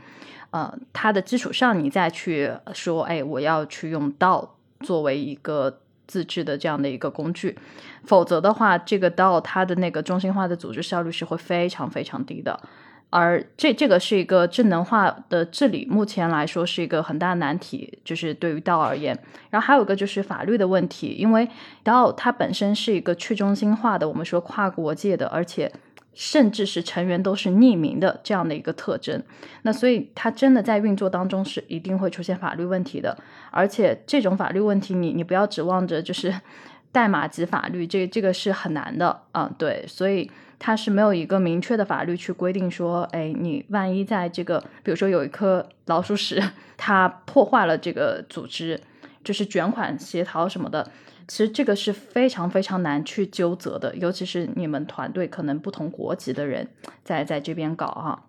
[0.52, 7.58] 呃，它的基础上，你再去说，哎，我要去用道作为一个自治的这样的一个工具，
[8.06, 12.58] 否则的话，这个道它的那个中心化的组织效率是会非常非常低的。
[13.10, 19.18] 而这这个是一个智能化的治理，目前来说是一个很大的难题，就是对于道而言。
[19.50, 21.48] 然后还有一个就是法律的问题，因为
[21.84, 25.72] 道它本身是一个去中心化的，我们说跨国界的，而且。
[26.18, 29.22] 甚至是成员都是匿名的这样的一个特征，
[29.64, 33.18] 那所以它真的在运作当中是一定会出现法律问题的，
[33.52, 36.34] 而且这种法律问题你你不要指望着就是
[36.96, 46.42] 代码及法律，这这个是很难的啊、嗯，对，所以它是没有一个明确的法律去规定说，哎，你万一在这个比如说有一颗老鼠屎，
[46.78, 48.80] 它破坏了这个组织，
[49.26, 50.90] 就是卷款协逃什么的。
[51.28, 56.66] 其实这个是非常非常难去纠责的，尤其是你们团队可能不同国籍的人
[57.04, 58.24] 在在这边搞哈。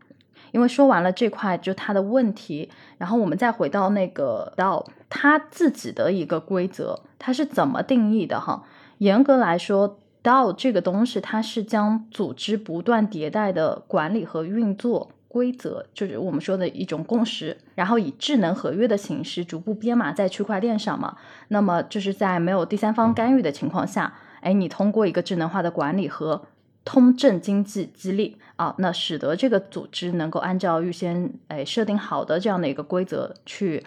[0.50, 8.64] 因为说完了这块就它的问题，然后我们再回到那个到它自己的一个规则，它是怎么定义的哈？
[8.98, 21.16] 严格来说，DAO 这个东西它是将组织不断迭代的管理和运作规则，就是我们说的一种共识，然后以智能合约的形式逐步编码在区块链上嘛。
[21.48, 26.42] 那么就是在没有第三方干预的情况下，哎，你通过一个智能化的管理和
[26.84, 33.84] 通证经济激励啊，那使得这个组织能够按照预先哎设定好的这样的一个规则去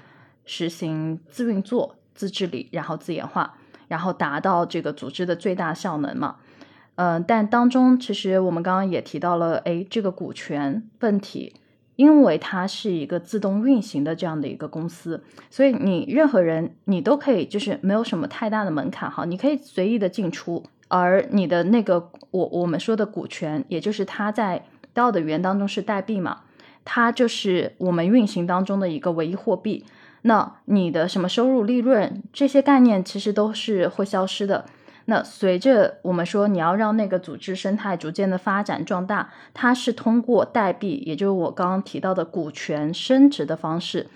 [0.52, 3.56] 实行自运作、自治理，然后自研化，
[3.88, 6.38] 然后达到这个组织的最大效能嘛。
[6.96, 11.54] 嗯，但当中其实我们刚刚也提到了，哎，这个股权问题，
[11.98, 20.66] 因为它是一个自动运行的这样的一个公司，所以你任何人你都可以，就是没有什么太大的门槛哈，你可以随意的进出。
[20.88, 26.42] 而你的那个我我们说的股权，也就是它在 DAO 的语言当中是代币嘛，
[26.84, 29.86] 它就是我们运行当中的一个唯一货币。
[30.24, 34.66] 那你的什么收入、利润这些概念其实都是会消失的。
[35.06, 44.08] 那随着我们说你要让那个组织生态逐渐的发展壮大，它是通过代币，也就是我刚刚提到的股权升值的方式，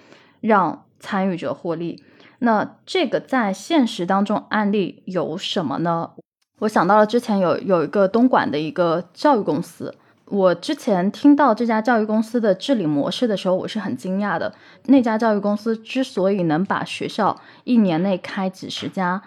[0.42, 2.04] 让参与者获利。
[2.40, 6.12] 那这个在现实当中案例有什么呢？
[6.60, 9.96] 我想到了之前有有一个东莞的一个教育公司，
[10.26, 14.54] 我之前听到这家教育公司的治理模式的时候，我是很惊讶的。
[14.86, 19.22] 那家教育公司之所以能把学校一年内开几十家，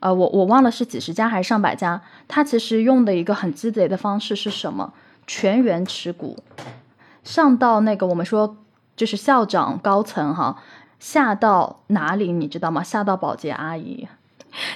[0.00, 4.92] 呃，我我忘了是几十家还是上百家，它其实用的一个很鸡贼的方式是什么？
[5.26, 6.38] 全员持股，
[7.24, 8.56] 上到那个我们说
[8.94, 10.62] 就是校长高层哈，
[11.00, 12.82] 下到哪里你知道吗？
[12.82, 14.06] 下到保洁阿姨，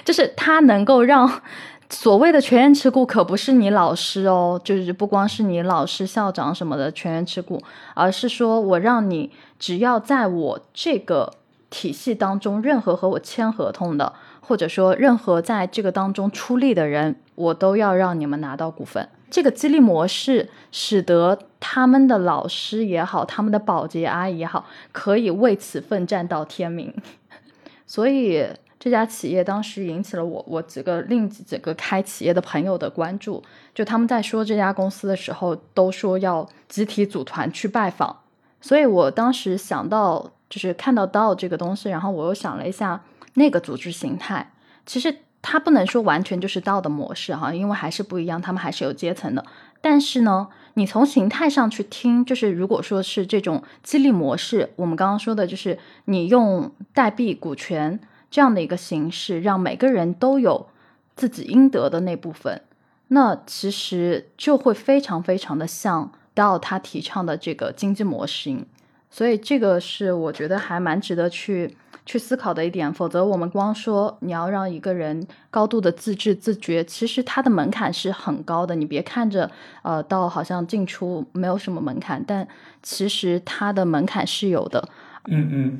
[0.03, 1.41] 就是他能够让。
[1.89, 7.61] 所谓的全员持股可不是你老师哦，就是不光是你老师、校长什么的全员持股，
[7.93, 11.31] 而是说我让你只要在我这个
[11.69, 14.11] 体系当中，任何和我签合同的，
[14.41, 19.07] 或者说任何在这个当中出力的人，我都要让你们拿到股份。
[19.29, 26.93] 这个激励模式使得他们的老师也好，他们的保洁阿姨也好，可以为此奋战到天明。
[27.87, 28.45] 所以。
[28.79, 33.41] 这家企业当时引起了我我几个另几个开企业的朋友的关注，
[33.73, 38.15] 就他们在说这家公司的时候，都说要集体组团去拜访。
[38.61, 43.03] 所以我当时想到，就是看到到这个东西，然后我又想了一下
[43.33, 44.51] 那个组织形态，
[44.85, 49.43] 其实它不能说完全就是 DAO 的模式哈，因为还是不一样，他们还是有阶层的。
[49.81, 57.99] 但是呢，你从形态上去听，就是如果说是这种激励模式，我们刚刚说的就是你用代币股权。
[58.29, 60.67] 这样的一个形式，让每个人都有
[61.15, 62.61] 自己应得的那部分，
[63.07, 68.65] 那其实就会非常非常的像到他提倡的这个经济模型，
[69.09, 71.75] 所以这个是我觉得还蛮值得去
[72.05, 72.93] 去思考的一点。
[72.93, 78.75] 否则，我们光说你要让一个人高度的自治自觉，其实它的门槛是很高的。
[78.75, 79.49] 你别看着
[79.81, 82.47] 呃，到好像进出没有什么门槛，但
[82.83, 84.87] 其实它的门槛是有的。
[85.25, 85.79] 嗯嗯。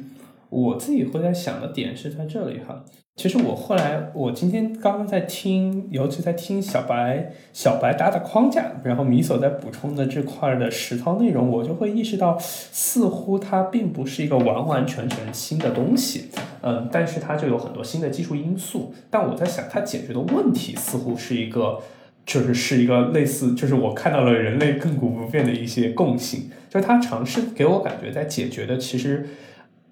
[0.49, 2.85] 我自己会在想的点是在这里哈，
[3.17, 16.29] 其实我后来我今天刚刚在听，尤其在听小白小白搭的框架，然后米索在补充的这块的实操内容，我就会意识到，似乎它并不是一个完完全全新的东西，
[16.61, 18.93] 嗯，但是它就有很多新的技术因素。
[19.09, 21.79] 但我在想，它解决的问题似乎是一个，
[22.25, 29.27] 就是是一个类似，就是我看到了人类亘古不变的一些共性，就是它尝试给我感觉在解决的其实。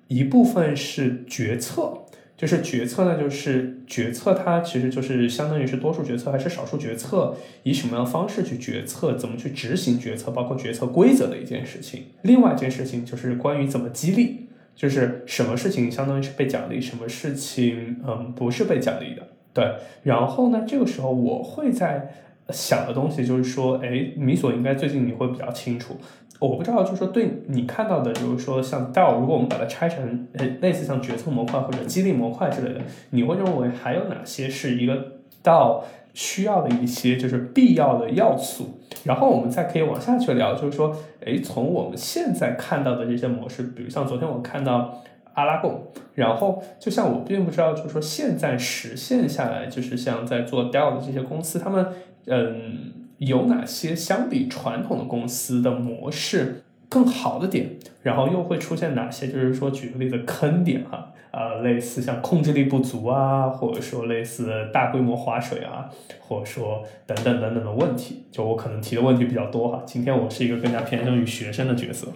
[0.07, 2.05] 一部分是决策，
[2.37, 12.03] 就是决策呢，就是决策，它其实就是相当于是多数决策还是少数决策，以什么样的方式去决策，怎么去执行决策，包括决策规则的一件事情。
[12.23, 19.27] 另外一件事情就是关于怎么激励，就是什么事情相当于是被奖励，什么事情嗯不是被奖励的。
[19.53, 22.13] 对，然后呢，这个时候我会在
[22.49, 25.95] 想的东西就是说，哎，米索应该最近你会比较清楚。
[26.37, 32.81] 我不知道，就是说，对你看到的，就是说，像 DAO，如果我们把它拆成呃类似像决策模块或者激励模块之类的，
[33.11, 35.81] 你会认为还有哪些是一个 DAO
[36.13, 38.81] 需要的一些就是必要的要素？
[39.05, 40.93] 然后我们再可以往下去聊，就是说，
[41.25, 45.01] 哎，从我们现在看到的这些模式，比如像昨天我看到
[45.35, 51.87] 阿拉贡，然后就像我并不知道，就是说现在实现下来，就是像在做 DAO 的这些公司，他们
[52.27, 52.91] 嗯。
[53.17, 59.27] 有哪些相比传统的公司的模式更好的点，然后又会出现哪些？
[59.27, 65.89] 就是说，举个例子，坑点哈，啊，类似像控制力不足啊，或者说类似大规模划水啊，
[66.19, 68.25] 或者说等等等等的问题。
[68.31, 69.81] 就我可能提的问题比较多哈。
[69.85, 72.07] 今天我是一个更加偏向于学生的角色。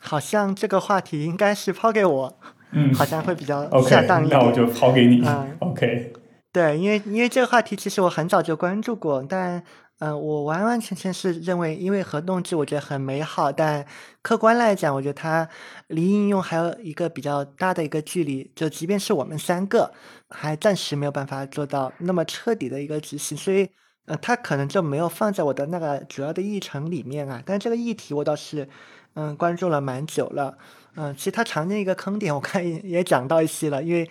[0.00, 2.38] 好像这个话题应该是抛给我，
[2.72, 4.38] 嗯，好像会比较 恰当一点。
[4.38, 5.22] 那我就抛给你。
[5.24, 6.12] 嗯 OK，
[6.52, 9.62] 对，因为因为这个话题其实我很早就关注过，但
[10.02, 13.86] 嗯，我完完全全是认为，因为核动机我觉得很美好，但
[14.20, 15.48] 客观来讲，我觉得它
[15.86, 18.50] 离应用还有一个比较大的一个距离。
[18.56, 19.92] 就即便是我们三个，
[20.28, 23.68] 还暂时没有办法做到那么彻底的一个执行，所以
[24.06, 27.40] 呃，它可能就没有放在我的那个主要的议程里面啊。
[27.46, 28.68] 但这个议题我倒是
[29.14, 30.58] 嗯关注了蛮久了，
[30.96, 34.10] 嗯，其实它常见一个坑点，我看也讲到一些了，因为。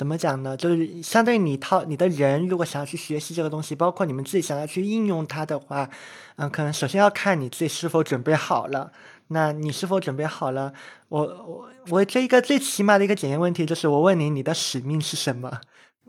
[0.00, 0.56] 怎么讲呢？
[0.56, 5.90] 就是相对于你套你的人，如果想要去学习这个东西，包括你们自己想要去应用它的话，
[6.36, 8.92] 嗯，可能首先要看你自己是否准备好了。
[9.28, 10.72] 那你是否准备好了？
[11.10, 15.60] 我我我这一个最起码的一个检验问题就是，我问你，你的使命是什么？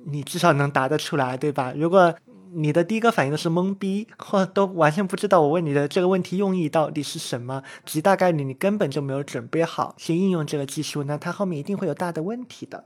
[0.05, 1.73] 你至少能答得出来，对吧？
[1.75, 2.15] 如果
[2.53, 12.85] 你的第一个反应都是懵逼，或都完全不知道我问你的这个问题用意到底是什么，极大概率你根本就没有准备好去应用这个技术，那它后面一定会有大的问题的。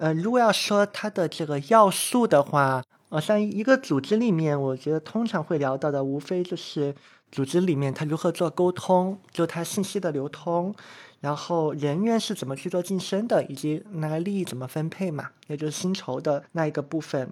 [0.00, 6.94] 呃，如果要说它的这个要素的话，呃，像一个组织里面，我觉得通常会聊到的，无非就是
[7.30, 10.74] 组织里面它如何做沟通，就它信息的流通，
[11.20, 17.30] 然后人员是怎么去做晋升的，以及那个利益怎么分配嘛，也就是薪酬的那一个部分。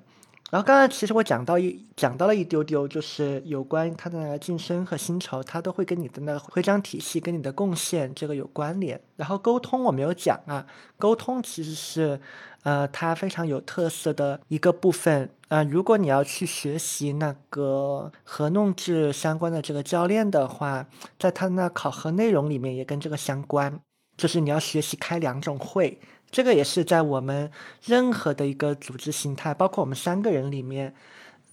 [0.50, 8.98] 然后刚才其实我讲到一讲到了一丢丢，就是有关它的晋升和薪酬，它都会跟你的那个徽章体系跟你的贡献这个有关联。
[9.16, 10.66] 然后沟通我没有讲啊，
[10.96, 12.18] 沟通其实是
[12.62, 15.30] 呃它非常有特色的一个部分。
[15.48, 20.86] 呃，如果你要去学习那个合弄制相关的这个教练的话，
[21.18, 23.80] 在他那考核内容里面也跟这个相关，
[24.16, 25.98] 就是你要学习开两种会。
[26.30, 27.50] 这个也是在我们
[27.82, 30.94] 任何的一个组织形态，包括我们三个人里面，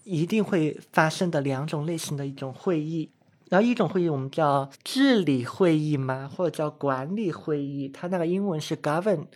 [0.03, 3.09] 一定会发生的两种类型的一种会议。
[3.49, 9.27] 然后一种会议我们叫治理会议嘛，或者叫管理会议，它那个英文是 govern，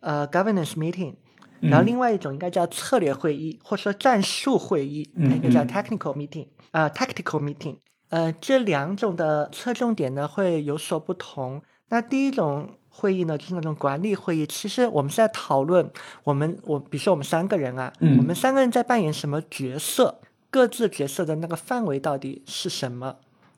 [0.00, 1.14] 呃，governance meeting。
[1.60, 7.76] 然后另外一种应该叫策略会议，或者说战术会议，它应该叫 technical meeting，啊，tactical meeting。
[8.10, 11.62] 呃，这两种的侧重点呢会有所不同。
[11.88, 12.70] 那第一种。
[12.90, 14.44] 会议呢，就是那种管理会议。
[14.44, 15.88] 其实我们是在讨论，
[16.24, 20.18] 我们我比如说我们三个人啊，我们三个人在扮演什么角色，
[20.50, 23.14] 各自角色的那个范围到底是什么？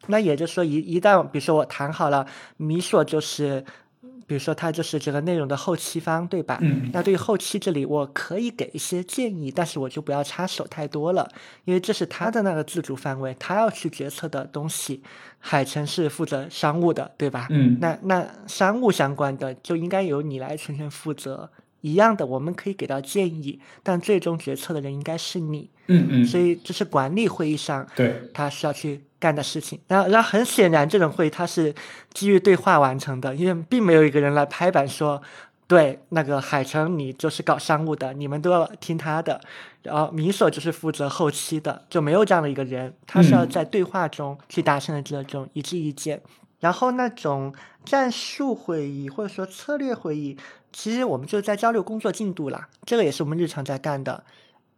[0.09, 2.27] 那也就是说，一一旦比如说我谈好了，
[2.59, 3.65] 米索就是。
[4.31, 6.57] 比如说，他就是这个内容的后期方，对吧？
[6.63, 6.89] 嗯。
[6.93, 11.29] 那对于后期这里，我可以给一些建议，但是我就不要插手太多了，
[11.65, 15.03] 因为这是他的那个自主范围，他要去决策的东西。
[15.41, 17.49] 海城是负责商务的，对吧？
[17.51, 17.77] 嗯。
[17.81, 21.51] 那那商务相关的就应该由你来全权负责。
[21.81, 25.69] 一样的，我们可以给到建议，但最终决策的人应该是你。
[25.89, 26.25] 嗯嗯。
[26.25, 29.03] 所以这是管理会议上，对，他需要去。
[29.21, 31.75] 干的事情，然后，然后很显然，这种会议它是
[32.15, 35.21] 基于对话完成的，因为并没有一个人来拍板说，
[35.67, 39.39] 对那个海城，你就是搞商务的，你们都要听他的，
[39.83, 46.23] 然后米索就是负责后期的，就没有这样的一个人，他是要在对话中去达成的这种一致意见。
[46.61, 47.55] 然后那种
[47.85, 50.37] 战术会议或者说策略会议，
[50.73, 54.25] 其实我们就是在交流工作进度啦，这个也是我们日常在干的，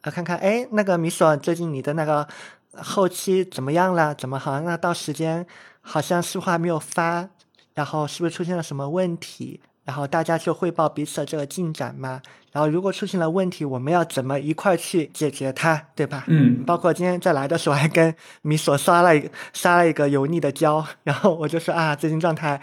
[0.00, 2.26] 啊，看看，哎，那个米索最近你的那个。
[2.80, 4.14] 后期怎么样了？
[4.14, 5.46] 怎么好像那到时间
[5.80, 7.28] 好像是不是还没有发？
[7.74, 9.60] 然后是不是出现了什么问题？
[9.84, 12.22] 然后大家就汇报彼此的这个进展嘛。
[12.52, 16.24] 然后如果出现了问题，我们要怎么一块去解决它，对吧？
[16.28, 16.62] 嗯。
[16.64, 22.60] 包括今天在来的时候还跟米索刷了一刷了一个油腻的胶，然后我就说啊，最近状态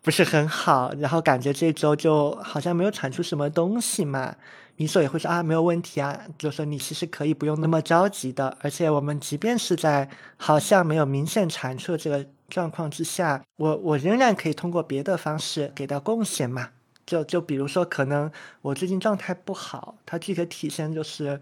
[0.00, 4.34] 不是很好，然后感觉这周就好像没有产出什么东西嘛。
[4.76, 16.70] 米所也会说啊，没有问题啊，就说你其实可以不用那么着急的，而且我们即便是在好像没有明显产出这个状况之下，我我仍然可以通过别的方式给到贡献嘛。
[17.04, 18.30] 就就比如说，可能
[18.62, 21.38] 我最近状态不好，它具体体现就是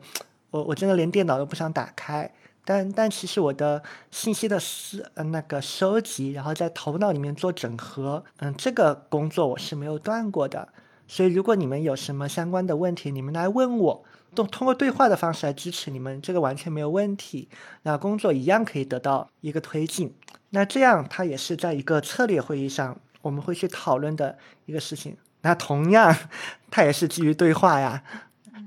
[0.51, 2.33] 我我真的连电脑都不想打开，
[2.65, 10.67] 但但其实我的信息的思呃那个收集，然后在头脑里面做整合，嗯，这个工作我是没有断过的。
[11.11, 17.49] 所以，如果你们有什么相关的问题，你们来问我，都通过对话的方式来支持你们，这个完全没有问题。
[17.83, 20.15] 那工作一样可以得到一个推进。
[20.51, 25.17] 那这样，它也是在一个策略会议上我们会去讨论的一个事情。
[25.41, 26.17] 那同样，
[26.71, 28.01] 它也是基于对话呀。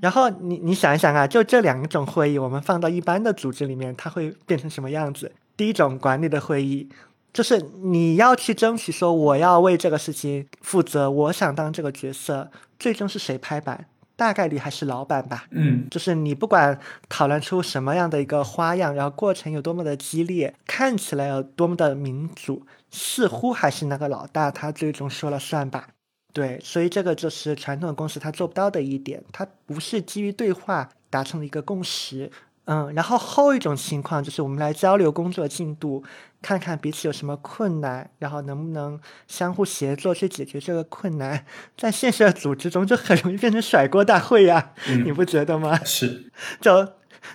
[0.02, 5.32] 然后你你想一想啊，就这两种会议，我们放到一般的组织里面，它会变成什么样子？
[5.56, 6.90] 第一种管理的会议，
[7.34, 13.86] 就是你要去争取说我要为这个事情负责，我想当这个角色，最终是谁拍板？
[14.16, 15.46] 大概率还是老板吧。
[15.50, 16.78] 嗯就是你不管
[17.08, 25.88] 讨论出什么样的一个花样，然后过程有多么的激烈，看起来有多么的民主，似乎还是那个老大他最终说了算吧。
[26.32, 32.30] 对，所以这个就是传统的公司他做不到的一点，他不是基于对话达成了一个共识。
[32.66, 36.02] 嗯，然后后一种情况就是我们来交流工作进度，
[36.40, 38.98] 看看彼此有什么困难，然后能不能
[39.28, 41.44] 相互协作去解决这个困难。
[41.76, 45.78] 在现实的组织中，就很容易变成甩锅大会呀、嗯你不觉得吗？
[45.84, 46.88] 是，就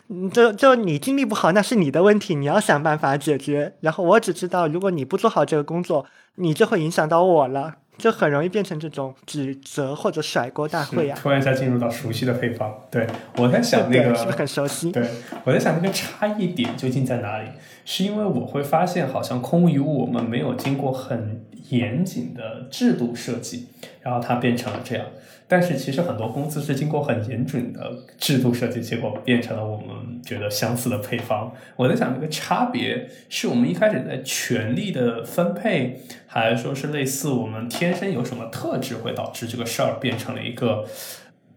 [0.08, 3.76] 嗯就就你经历不好，那是你的问题，你要想办法解决。
[3.82, 12.74] 然后我只知道，如果你不做好这个工作，你就会影响到我了，就很容易变成这种指责或者甩锅大会呀、突然一下进入到熟悉的配方。
[12.90, 14.92] 对我在想那，个是不是很熟悉？
[14.92, 15.08] 对，
[15.44, 17.50] 我在想那个差异点究竟在哪里？
[17.86, 23.68] 是因为我会发现，好像空无一物，我们没有经过很严谨的制度设计，
[24.02, 25.06] 然后它变成了这样。
[25.50, 31.52] 但是其实很多公司是经过很严谨的制度设计，结果变成了我们觉得相似的配方。
[31.76, 40.86] 我在想，这个差别是我们一开始在权力的分配，还是说是类似我们天生有什么特质会导致这个事儿变成了一个，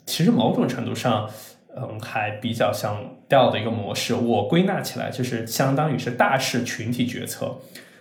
[0.07, 1.29] 其实某种程度上。
[1.75, 7.57] 嗯，还比较像调的一个模式，我归纳起来就是相当于是大事群体决策，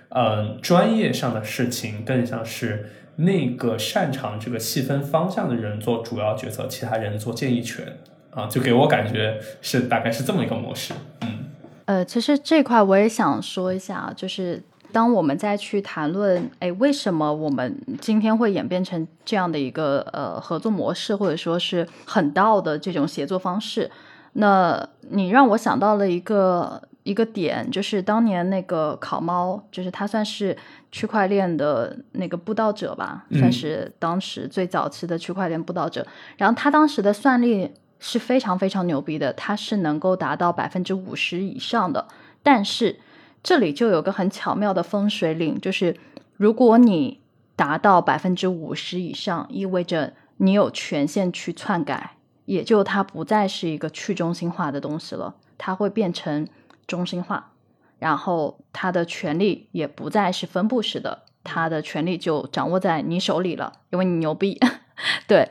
[0.10, 7.86] 嗯，专业上的事情更像是那个擅长这个细分方向的人做主要决策，其他人做建议权
[8.32, 11.46] 啊，就给我感觉是大概是这么一个模式，嗯
[11.86, 23.92] 呃，其实这块我也想说一下，就是当我们再去谈论，哎，为什么我们今天会演变成这样的一个呃合作模式，或者说是很道的这种协作方式？
[24.34, 30.56] 那你让我想到了一个一个点，就是当年那个烤猫，就是他算是
[30.92, 36.06] 区块链的那个布道者吧，算嗯是当时最早期的区块链布道者。
[36.38, 42.08] 然后他当时的算力是非常非常牛逼的，它是能够达到百分之五十以上的。
[42.44, 43.00] 但是
[43.44, 45.96] 这里就有个很巧妙的风水岭，就是
[46.38, 47.20] 如果你
[47.56, 56.48] 达到百分之五十以上，意味着你有权限去篡改，也就它不再是一个去中心化的东西了，它会变成
[56.88, 57.52] 中心化，
[58.00, 64.60] 然后他的权利也不再是分布式的，他的权利就掌握在你手里了，因为你牛逼，
[65.28, 65.50] 对。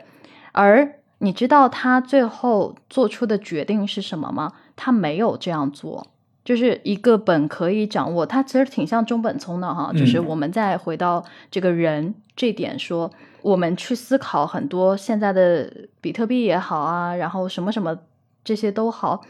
[0.53, 4.53] 而你知道他最后做出的决定是什么吗？
[4.75, 6.07] 他没有这样做，
[6.45, 9.93] 就是一个本可以掌握，他其实挺像中本聪的哈。
[9.93, 13.11] 就是嗯我们再回到这个人这点说，
[13.43, 17.97] 我们去思考很多现在的比特币也好啊，然后什么什么
[18.43, 19.21] 这些都好，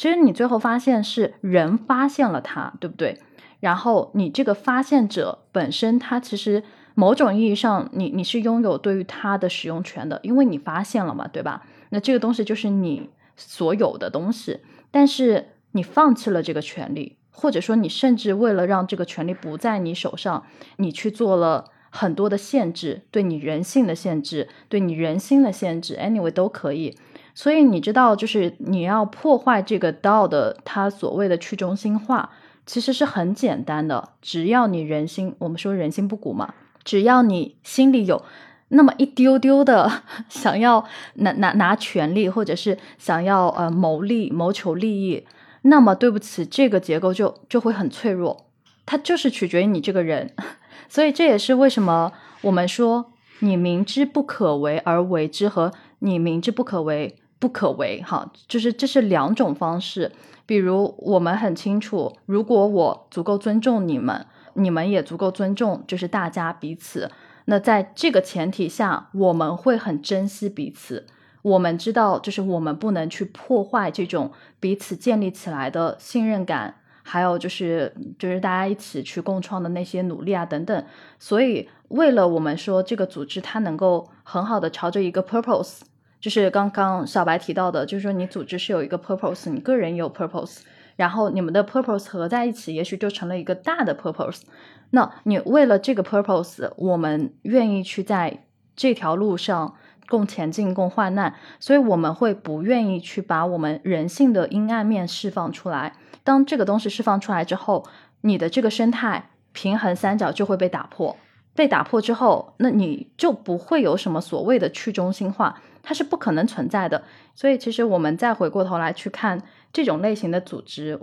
[0.00, 3.18] 其实你最后发现是人发现了它，对不对？
[3.60, 6.62] 然后你这个发现者本身，他其实
[6.94, 11.66] 某种意义上你，你是拥有对于它的使用权的，因为你发现了嘛，对吧？
[11.90, 20.46] 那这个东西就是你所有的东西，但是你放弃了这个权利，或者说你甚至为了让这个权利不在你手上，
[20.76, 26.96] 你去做了很多的限制，对你人性的限制，对你人心的限制，anyway 都可以。
[27.40, 32.28] 所以你知道，就是你要破坏这个道的它所谓的去中心化，
[32.66, 36.52] 其实是很简单的，只要你人心，我们说人心不古嘛，
[36.84, 38.22] 只要你心里有
[38.68, 39.90] 那么一丢丢的
[40.28, 40.84] 想要
[41.14, 45.24] 拿拿拿权利，或者是想要呃谋利、谋求利益，
[45.62, 48.48] 那么对不起，这个结构就就会很脆弱，
[48.84, 50.34] 它就是取决于你这个人。
[50.90, 52.12] 所以这也是为什么
[52.42, 60.12] 我们说你明知不可为而为之和你明知不可为不可为，哈，就是这是两种方式。
[60.46, 67.10] 比如我们很清楚，如果我足够尊重你们，你们也足够尊重，就是大家彼此。
[67.46, 71.06] 那在这个前提下，我们会很珍惜彼此。
[71.42, 74.30] 我们知道，就是我们不能去破坏这种
[74.60, 80.84] 彼此建立起来的信任感，还有就是就是大家一起去共创的那些努力啊等等。
[81.18, 85.80] 所以，为了我们说这个组织它能够很好的朝着一个 purpose。
[86.20, 90.58] 就是刚刚小白提到的，就是说你组织是有一个 purpose，你个人也有 purpose，
[90.96, 94.42] 然后你们的 purpose 合在一起，也许就成了一个大的 purpose。
[94.90, 98.44] 那你为了这个 purpose，我们愿意去在
[98.76, 99.74] 这条路上
[100.08, 105.94] 共前进、共患难，所以我们会不愿意去把我们人性的阴暗面释放出来。
[106.22, 107.86] 当这个东西释放出来之后，
[108.20, 111.16] 你的这个生态平衡三角就会被打破。
[111.54, 117.02] 被打破之后，那你就不会有什么所谓的去中心化，它是不可能存在的。
[117.34, 120.98] 所以，其实我们再回过头来去看这种类型的组织，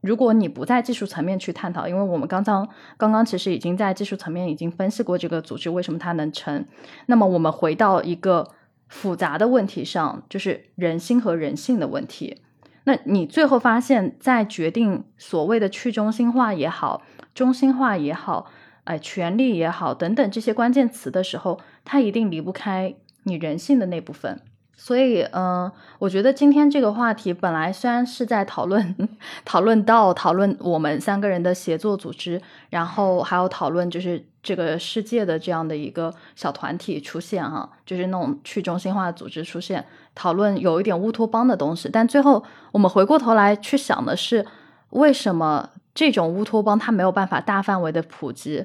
[0.00, 6.64] 如果你不在技术层面去探讨，因为我们刚刚刚刚其实已经在技术层面已经分析过这个组织为什么它能成，
[7.06, 8.48] 那么我们回到一个
[8.88, 12.42] 复杂的问题上，就是人心和人性的问题。
[12.84, 17.02] 那你最后发现，在决定所谓的去中心化也好、
[17.32, 18.50] 中心化也好、
[18.82, 22.92] 哎权力也好等等这些关键词的时候，它一定离不开
[23.24, 24.40] 你人性的那部分。
[24.74, 25.70] 所以，嗯，
[26.00, 29.08] 我觉得今天这个话题本来虽然是在讨论
[29.44, 39.84] 讨论到讨论我们三个人的协作组织，然后还有讨论就是这个世界的这样的一个小团体出现哈，就是那种去中心化组织出现，
[40.16, 42.42] 讨论有一点乌托邦的东西，但最后
[42.72, 44.44] 我们回过头来去想的是，
[44.90, 48.64] 为什么这种乌托邦它没有办法大范围的普及？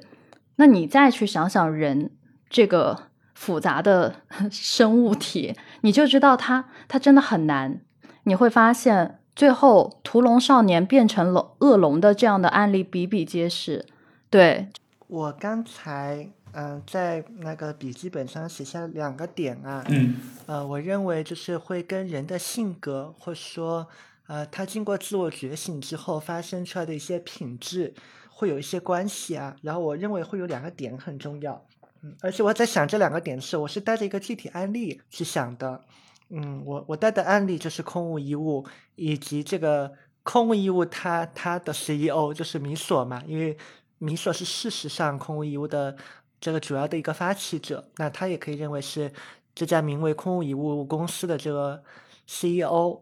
[0.55, 2.10] 那你再去想想人
[2.49, 3.01] 这个。
[3.38, 4.16] 复杂的
[4.50, 7.80] 生物体，你就知道它它真的很难。
[8.24, 13.86] 你会发现，最后屠龙少年变成龙恶龙的这样的案例比比皆是。
[14.32, 14.70] 对
[15.08, 20.16] 我刚才嗯在那个笔记本上写下两个点啊，嗯，
[20.48, 23.88] 呃，我认为就是会跟人的性格，或者说
[24.26, 27.94] 呃他经过自我觉醒之后发生出来的一些品质
[28.30, 29.56] 会有一些关系啊。
[29.62, 31.64] 然后我认为会有两个点很重要。
[32.04, 35.84] 嗯，而且我在想这两个点是，我是带着一个具体案例去想的。
[36.30, 39.93] 嗯，我我带的案例就是空无一物，以及这个
[40.24, 43.58] 空无一物，它它的 CEO 就是米索嘛，因为
[43.98, 45.95] 米索是事实上空无一物的
[46.39, 49.12] 这个主要的一个发起者，那他也可以认为是
[49.56, 51.82] 这家名为空无一物公司的这个
[52.28, 53.02] CEO。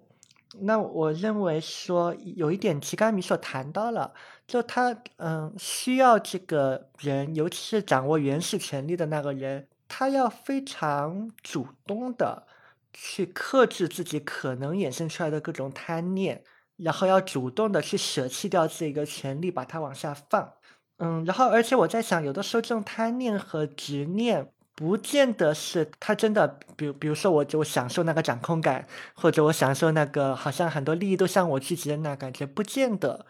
[0.62, 4.14] 那我认为说有一点，齐甘米所谈到了，
[4.48, 12.48] 就他嗯需要这个人，尤其是掌握原始权力的那个人，他要非常主动的
[12.94, 16.44] 去克制自己可能衍生出来的各种贪念，
[16.78, 20.54] 然后要主动的去舍弃掉这个权利，把它往下放。
[20.98, 24.52] 嗯，然后而且我在想，有的时候这种贪念和执念。
[24.76, 33.26] 不见得是他真的，比如比如说，我就享受那个掌控感，或者我享受那个好像很多利益都向我聚集的那感觉，不见得，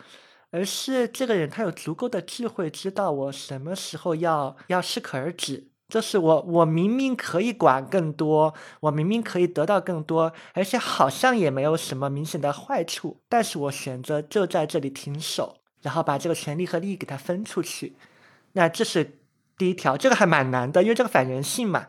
[0.50, 5.68] 而是这个人他有足够的智慧，知道我什么时候要要适可而止。
[5.88, 17.96] 就是我我明明可以管更多，我明明可以得到更多，而且好像也没有什么明显的坏处，但是我选择就在这里停手，然后把这个权利和利益给他分出去。
[18.54, 19.20] 那这是。
[19.58, 21.88] 第一条，这个还蛮难的，因为这个反人性嘛。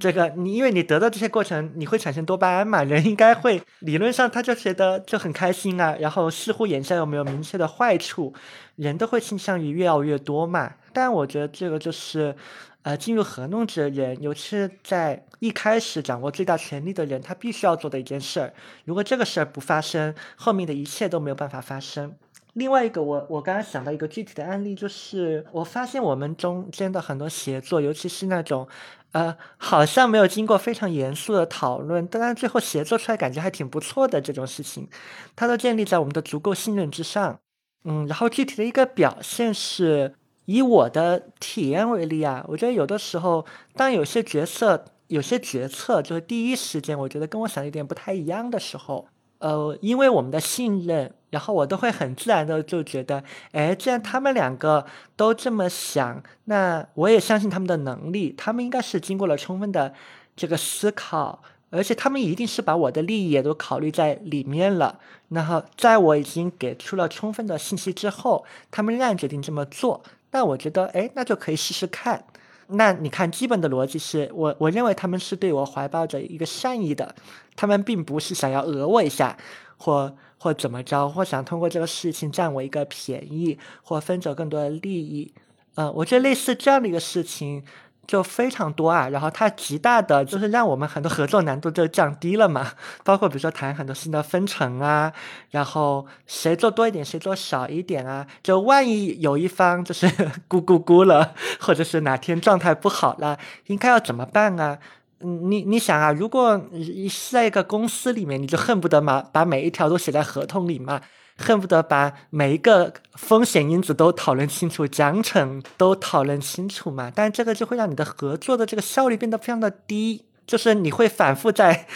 [0.00, 2.82] 这个你因为你得到这些过程，你会产生多巴胺嘛？
[2.82, 5.94] 人应该会理论上他就觉得就很开心啊。
[6.00, 8.32] 然后似乎眼下又没有明确的坏处，
[8.76, 10.72] 人都会倾向于越要越多嘛。
[10.94, 12.34] 但我觉得这个就是，
[12.82, 18.54] 呃，进入合弄者人，尤其是在一开始掌握最大权力的人，他必须要做的一件事儿。
[18.86, 22.14] 如果这个事儿不发生，后面的一切都没有办法发生。
[22.54, 28.68] 另外一个，我我刚刚想到一个具体的案例，就是我发现我们中间的很多协作，尤其是那种，
[29.12, 34.86] 呃，好像没有经过非常严肃的讨论，但是最后协作出来感觉还挺不错的这种事情，
[35.34, 37.38] 它都建立在我们的足够信任之上。
[37.84, 49.06] 嗯，然后具体的一个表现是，以我的体验为例啊，我觉得有的时候，当有些角色、有些决策，就是第一时间我觉得跟我想的有点不太一样的时候。
[49.42, 54.86] 呃，因为我们的信任，然后我都会很自然的就觉得，哎，既然他们两个
[55.16, 59.92] 都这么想，那我也相信他们的能力，他们应该是经过了充分的
[60.36, 65.00] 这个思考，而且他们一定是把我的利益也都考虑在里面了。
[65.30, 72.24] 然后在我已经给出了充分的信息之后，他们仍然决定这么做，那我觉得，哎，那就可以试试看。
[72.68, 77.14] 那你看，基本的逻辑是我我认为他们是对我怀抱着一个善意的，
[77.56, 79.36] 他们并不是想要讹我一下，
[79.76, 85.32] 或或怎么着，或想通过这个事情占我一个便宜，或分走更多的利益。
[85.74, 87.64] 嗯，我觉得类似这样的一个事情。
[88.06, 92.72] 就非常多啊，然后它极大的就是让我们很多合作难度就降低了嘛，
[93.04, 95.12] 包括比如说谈很多新的分成啊，
[95.50, 100.06] 然后谁做多一点，谁做少一点啊，就万一有一方就是
[100.48, 104.78] 咕咕咕了，或者是哪天状态不好了，应该要怎么办啊？
[105.20, 106.60] 嗯，你你想啊，如果
[107.08, 111.00] 是在一个公司里面，你就恨不得嘛把每一条都写在合同里嘛。
[111.38, 117.10] 恨不得把每一个风险因子都讨论清楚，奖惩都讨论清楚嘛？
[117.14, 121.86] 但这个就会让你的合作的这个效率变得非常的低，就是你会反复在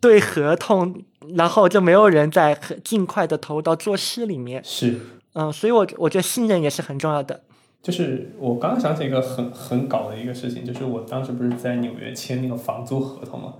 [0.00, 1.02] 对合同，
[1.34, 4.62] 然后就没有人在尽快的投入到做事里面。
[4.64, 4.98] 是，
[5.34, 7.42] 嗯，所以我我觉得信任也是很重要的。
[7.82, 13.54] 就是我刚刚想起一个很很搞的一个事情，就是我当时不是在纽约签那个房租合同嘛，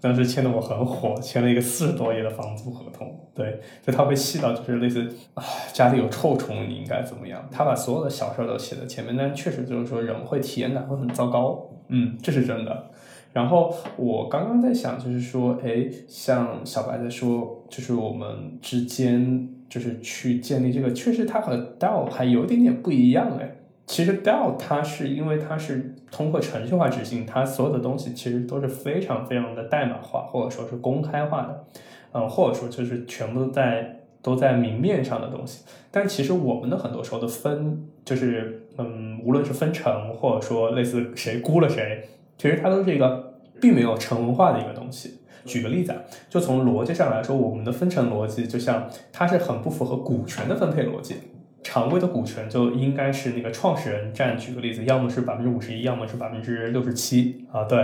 [0.00, 3.14] 当时签的我很火，签了一个四十多页的房租合同。
[3.34, 12.90] 对，就他会细到就是类似啊家里有臭虫你应该怎么样，他把所有的小事都写在前面，但确实就是说人会体验感会很糟糕，嗯，这是真的。
[13.32, 23.56] 然后我刚刚在想，就是说，哎，像小白在说，就是我们之间就是去建立这个，确实他和 DAO 还有一点点不一样，哎。
[23.90, 31.64] 其实 DAO 它是因为它是通过程序化执行，它所有的东西其实都是非常非常的代码化，或者说是公开化的，
[32.12, 35.64] 嗯，或者说就是全部在都在明面上的东西。
[35.90, 42.04] 但其实我们的很多时候的分，就是嗯，无论是分成，或者说类似谁估了谁，
[42.38, 45.18] 其实它都是一个并没有成文化的一个东西。
[45.44, 51.16] 举个例子啊，就从逻辑上来说，我们的分成逻辑就像它是很不符合股权的分配逻辑。
[51.62, 57.78] 常规的股权就应该是那个创始人占，举个例子，要么是百分之五十一，要么是百分之六十七啊，对。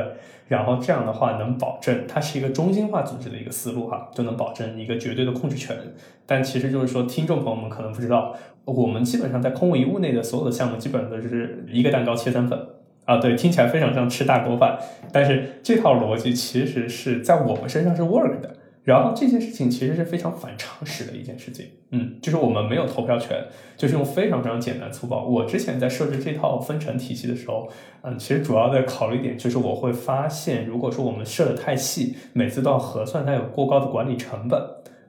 [0.48, 5.76] 然后这样的话能保证它是一个中心化组织的一个思路哈，就能保证一个绝对的控制权。
[6.24, 8.32] 但其实就是说，听众朋友们可能不知道，
[8.64, 12.56] 我们基本上在空无一物内的所有的项目，基本上都是一个蛋糕切三份
[13.04, 14.78] 啊，对，听起来非常像吃大锅饭，
[15.12, 18.54] 但是这套逻辑其实是在我们身上是 work 的。
[18.86, 23.36] 然后这件事情其实是非常反常识的一件事情，嗯，就是我们没有投票权，
[23.76, 25.24] 就是用非常非常简单粗暴。
[25.24, 27.68] 我之前在设置这套分成体系的时候，
[28.02, 34.62] 嗯，其实主要的考虑点就是我会发现，如果说我们设的太细，每次都要核算，它有过高的管理成本，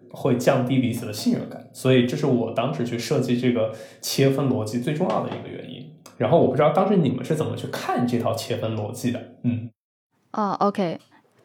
[0.10, 1.70] 会降低彼此的信任感。
[1.72, 3.72] 所以这是我当时去设计这个
[4.02, 5.88] 切分逻辑最重要的一个原因。
[6.18, 9.70] 然后我不知道当时你们是怎么去看这套切分逻辑的，嗯，
[10.32, 10.98] 啊，OK。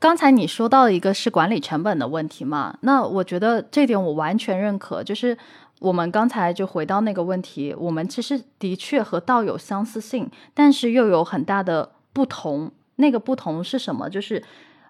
[0.02, 2.76] 刚才你说到一个是管理成本的问题嘛？
[2.80, 5.00] 那我觉得这点我完全认可。
[5.00, 5.38] 就是
[5.78, 12.72] 我们刚才就回到那个问题，我们其实的确和道有相似性，但是又有很大的不同。
[12.96, 14.10] 那个不同是什么？
[14.10, 14.42] 就是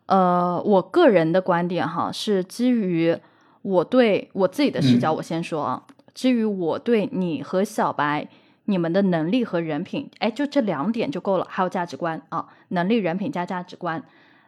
[0.07, 3.15] 呃，我个人的观点哈，是基于
[3.61, 5.13] 我对我自己的视角。
[5.13, 5.83] 我先说啊，
[6.15, 8.27] 基于我对你和小白
[8.65, 11.47] 你们的能力和人品，哎，就这两点就够了。
[11.51, 14.03] 还有价值观啊，能力、人品加价值观。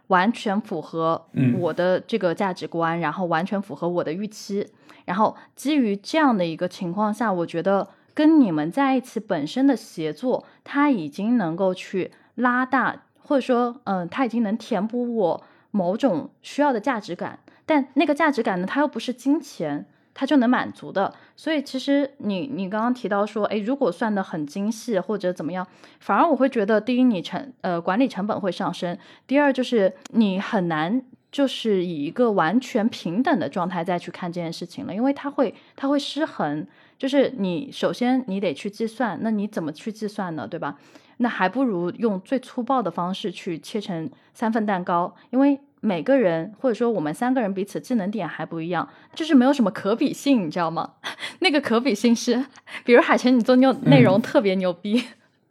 [0.09, 1.27] 完全符合
[1.59, 4.67] 我的这个价值观，然后完全符合我的预期，
[5.05, 19.87] 然后基于这样的一个情况下，我觉得跟你们在一起本身的协作，它已经能够去拉大，或者说，嗯，它已经能填补我某种需要的价值感，但那个价值感呢，它又不是金钱。
[20.15, 25.67] 它就能满足的，所以其实你你刚刚提到说，哎，如果算的很精细或者怎么样，
[25.99, 28.97] 反而我会觉得，第一你成呃管理成本会上升，
[29.27, 31.03] 第二就是你很难
[31.33, 36.65] 就是以一个完全平等的状态再去看这件事情了，因为它会它会失衡，
[36.97, 40.47] 就是你首先你得去计算，那你怎么去计算呢？
[40.47, 40.79] 对吧？
[41.17, 45.59] 那还不如用最粗暴的方式去切成三份蛋糕，因为。
[45.85, 50.93] 每个人或者说我们三个人彼此智能点还不一样，就是没有什么可比性，你知道吗？
[51.41, 52.47] 那个可比性是，
[52.87, 55.05] 比如海晨你做牛内容特别牛逼，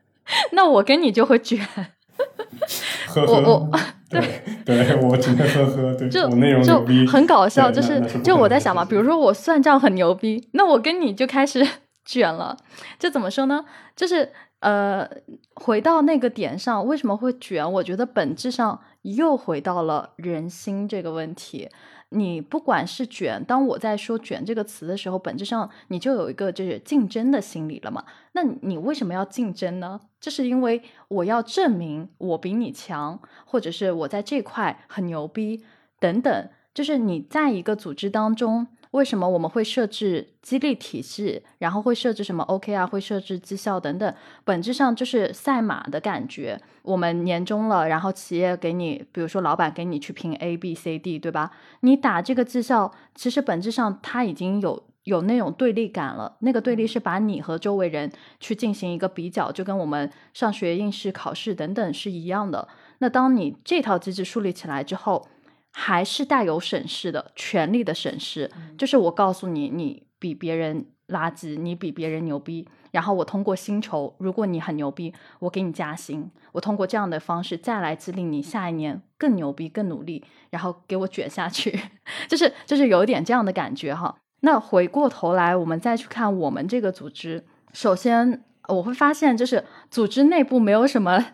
[0.53, 1.59] 那我跟你就会卷。
[3.07, 3.79] 呵呵，我我
[4.09, 6.27] 对对，我只能呵呵，对，就
[7.05, 11.63] 很搞笑，就是就我在想嘛，比如说我算账很牛逼，那我跟你就开始
[12.05, 12.57] 卷了，
[12.97, 13.63] 就怎么说呢？
[13.95, 14.31] 就是
[14.61, 15.07] 呃，
[15.53, 17.71] 回到那个点上，为什么会卷？
[17.73, 18.79] 我觉得本质上。
[19.04, 21.70] 又回到了人心这个问题，
[22.10, 28.04] 你不管是卷，当我在说卷这个词的时候，本质上你就有一个就是竞争的心理了嘛？
[28.32, 30.01] 那你为什么要竞争呢？
[30.20, 35.64] 这是因为我要证明我比你强，或者是我在这块很牛逼
[35.99, 38.68] 等等，就是你在一个组织当中。
[38.94, 44.14] 为什么我们会设置激励体系，然后会设置什么 OK 啊会设置绩效等等？
[44.44, 46.62] 本质上就是赛马的感觉。
[46.84, 51.52] 我们年终了，然后企业给你，比如说老板给你去评 A、B、C、D，对吧？
[51.80, 56.38] 你打这个绩效，其实本质上它已经有有那种对立感了。
[56.41, 62.68] 那个对立是把你和周围人去进行一个比较，就跟我们上学应试考试等等是一样的。
[63.00, 65.28] 那当你这套机制树立起来之后，
[65.74, 81.78] 还是带有审视的权利的审视，就是我告诉你，你比别人垃圾，你比别人牛逼，然后我通过薪酬，如果你很牛逼，我给你加薪，我通过这样的方式再来激励你下一年更牛逼、更努力，然后给我卷下去，
[82.30, 84.15] 就是就是有一点这样的感觉哈。
[84.41, 87.43] 那回过头来，我们再去看我们这个组织，
[87.74, 91.26] 首先我会发现，就是组织内部没有什么。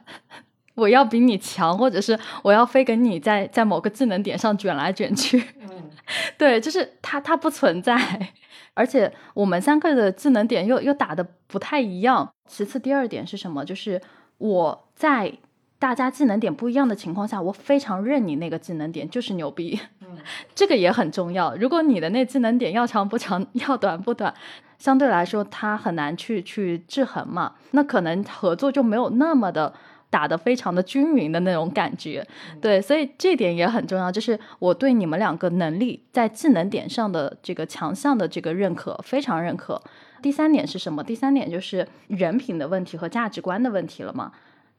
[0.79, 5.43] 我要比你强，或者是我要非跟你在在某个技能点上卷来卷去。
[6.37, 7.95] 对，就是它它不存在，
[8.73, 12.27] 而且我们三个的技能点又又打的不太一样。
[12.47, 13.63] 其次，第二点是什么？
[13.63, 14.01] 就是
[14.39, 15.31] 我在
[15.77, 19.79] 大家技能点不一样的情况下，我非常认你那个技能点就是牛逼。
[20.55, 21.55] 这个也很重要。
[21.55, 24.33] 如果你的那技能点要长不长，要短不短，
[24.79, 29.73] 相对来说它很难去去制衡嘛，那可能合作就没有那么的。
[30.11, 32.25] 打得非常的均匀的那种感觉，
[32.59, 39.79] 对，所以这点也很重要，就是我对你们两个能力在技能点上的这个强项的这个认可，非常认可。
[40.21, 41.03] 第三点是什么？
[41.03, 44.31] 第三点就是人品的问题和价值观的问题了嘛。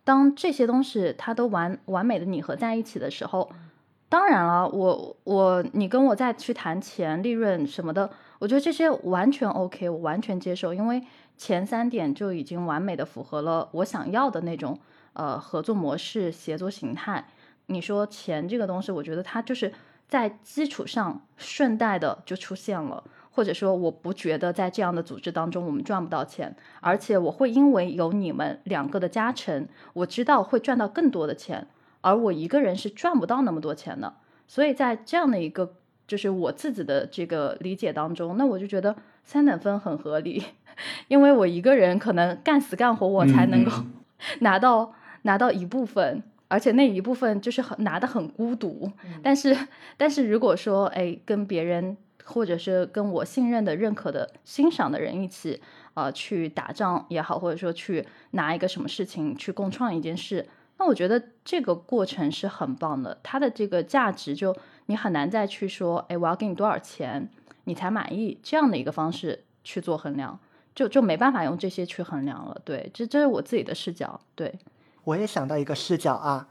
[0.03, 3.49] 当这些东西它都完完美的拟合在一起的时候，
[4.09, 8.11] 当然了，我我你跟我再去谈钱、利润什么的，
[8.41, 11.01] 我觉得这些完全 OK，我完全接受，因为
[11.37, 14.77] 前三点就已经完美的符合了我想要的那种。
[15.13, 17.27] 呃，合作模式、协作形态，
[17.67, 19.73] 你说钱这个东西，我觉得它就是
[20.09, 23.03] 在基础上顺带的就出现了，
[23.33, 31.67] 或者说我不觉得在这样的组织当中我们赚不到钱，而且我会因为有你们两个的加成，我知道会赚到更多的钱，
[32.01, 34.15] 而我一个人是赚不到那么多钱的，
[34.47, 35.75] 所以在这样的一个
[36.07, 40.45] 就是我自己的这个理解当中，那我就觉得三等分很合理，
[41.09, 43.73] 因为我一个人可能干死干活我才能够
[44.41, 44.95] 拿到。
[45.23, 48.91] 拿到一部分，而且那一部分就是很拿的很孤独。
[49.23, 49.57] 但是，
[49.97, 55.61] 但是如果说，哎，跟别人或者是跟我信任的、认可的、欣赏的人一起，
[55.95, 60.49] 呃，去打仗也好，或者说去拿一个什么事情去共创一件事，
[60.79, 63.19] 那我觉得这个过程是很棒的。
[63.23, 64.57] 它的这个价值，就
[64.87, 67.29] 你很难再去说，哎，我要给你多少钱
[67.65, 70.39] 你才满意这样的一个方式去做衡量，
[70.75, 72.61] 就就没办法用这些去衡量了。
[72.65, 74.21] 对，这这是我自己的视角。
[74.35, 74.55] 对。
[75.05, 76.47] 我也想到一个视角啊，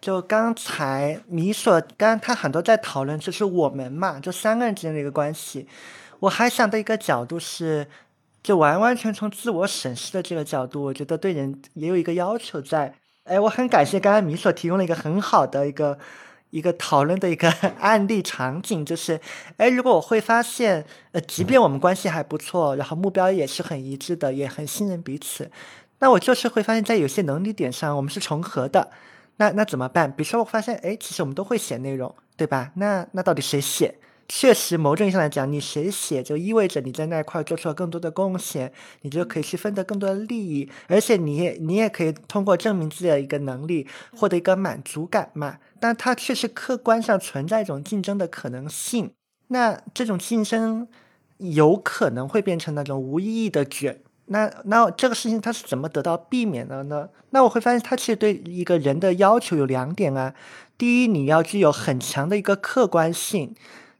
[0.00, 5.66] 就刚才米索，刚刚他很多在讨论，就是我们嘛，就三个人之间的一个关系。
[6.20, 7.86] 我还想到一个角度是，
[8.42, 12.94] 就完完全从自我审视的这个角度，我觉得对人也有一个要求在。
[13.24, 15.98] 哎，我很感谢刚刚米索提供了一个很好的一个
[16.50, 17.50] 一个讨论的一个
[17.80, 19.18] 案例场景，就是，
[19.56, 25.50] 哎，如果我会发现，呃，即便我们关系还不错，然后目标也是很一致的，也很信任彼此。
[25.98, 28.90] 那我就是会发现，在有些能力点上，我们是重合的。
[29.36, 30.10] 那那怎么办？
[30.10, 32.72] 比如说，我发现，哎，其实我们都会写内容，对吧？
[32.76, 33.96] 那那到底谁写？
[34.26, 38.72] 确实，某种意义上来讲，你谁写，就意味着你在那块做出了更多的贡献，
[39.02, 43.86] 你就可以去分得更多的利益，而且你也你也可以通过证明自己的一个能力，
[44.16, 45.58] 获得一个满足感嘛。
[45.78, 49.12] 但它确实客观上存在一种竞争的可能性。
[49.48, 50.88] 那这种竞争
[51.36, 54.00] 有可能会变成那种无意义的卷。
[54.26, 57.08] 那那这个事情它是怎么得到避免的呢？
[57.30, 60.34] 那我会发现，它其实对一个人的要求有两点啊。
[60.78, 63.54] 第一，你要具有很强的一个客观性，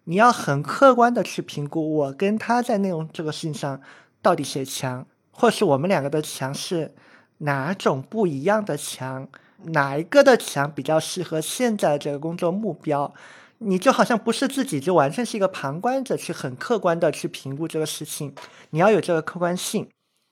[0.04, 3.80] 你要很客观的去评估我跟他在内容这个事情上
[4.22, 6.94] 到底谁强，或是我们两个的强是
[7.38, 9.28] 哪种不一样的强，
[9.64, 13.12] 哪一个的强比较适合现在这个工作目标。
[13.58, 18.34] 你就好像不是自己，就完全是一个旁观者去很客观的去评估这个事情，
[18.70, 19.88] 你要有这个客观性。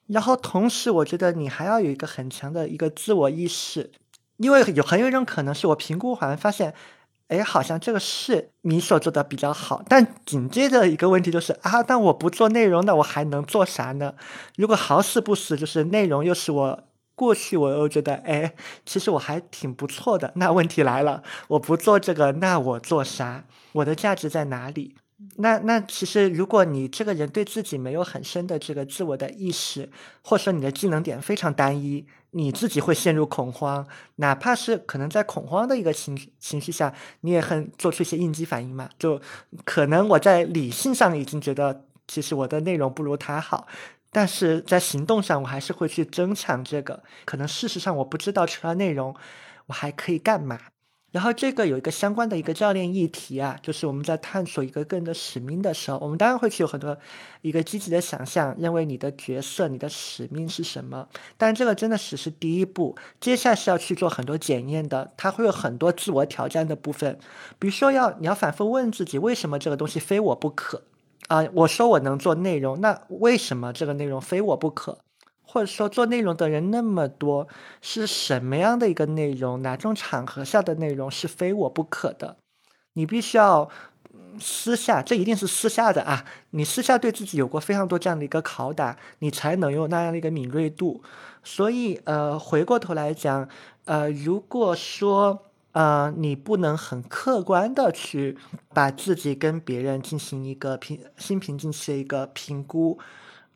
[0.07, 3.91] 然后同时，我觉得你还要有一个很强的一个自我意识，
[4.37, 6.75] 因为有很有一种可能是我评估完发现，
[7.29, 14.15] 哎，好像这个事你所做的比较好，但紧接着一个问题就是啊，但我不做内容，那我还能做啥呢？
[14.57, 16.85] 如果好死不死就是内容又是我
[17.15, 23.45] 过去我又觉得哎，其实我还挺不错的，那问题来了，我不做这个，那我做啥？
[23.73, 24.97] 我的价值在哪里？
[25.37, 29.91] 那那其实，如果你这个人对自己没有很深的这个自我的意识，
[30.23, 33.87] 或者说你的技能点非常单一，你自己会陷入恐慌。
[34.16, 38.89] 哪怕是可能在恐慌的一个情情绪下，你也很做出一些应激反应嘛。
[38.99, 39.20] 就
[39.64, 43.66] 可能我在理性上已经觉得，其实我的内容不如他好，
[44.11, 47.03] 但是在行动上我还是会去争抢这个。
[47.25, 49.14] 可能事实上我不知道除了内容，
[49.66, 50.59] 我还可以干嘛。
[51.13, 56.97] 然后这个有一个相关的一个教练议题啊，就是我们在探索一个个人的使命的时候，我们当然会去有很多
[57.43, 61.07] 一个积极的想象，认为你的角色、你的使命是什么。
[61.36, 67.19] 但这个真的只是第一步，接下来是要去做很多检验的，它会有很多自我挑战的部分。
[67.59, 70.82] 比如说，要你要反复问自己，为什么这个东西非我不可？
[71.28, 74.99] 啊，我说我能做内容，那为什么这个内容非我不可？
[75.53, 77.47] 或者说做内容的人那么多，
[77.83, 79.61] 是什么样的一个内容？
[79.61, 82.39] 哪种场合下的内容是非我不可的？
[82.95, 83.69] 你必须要
[84.41, 86.24] 私下，这一定是私下的啊！
[86.53, 91.03] 你私下对自己有过非常多这样的一个拷打，你才能有那样的一个敏锐度。
[91.45, 93.47] 所以，呃，回过头来讲，
[93.85, 95.43] 呃，如果说，
[95.73, 98.39] 呃，你不能很客观的去
[98.73, 102.99] 把自己跟别人进行一个平心平静气的一个评估，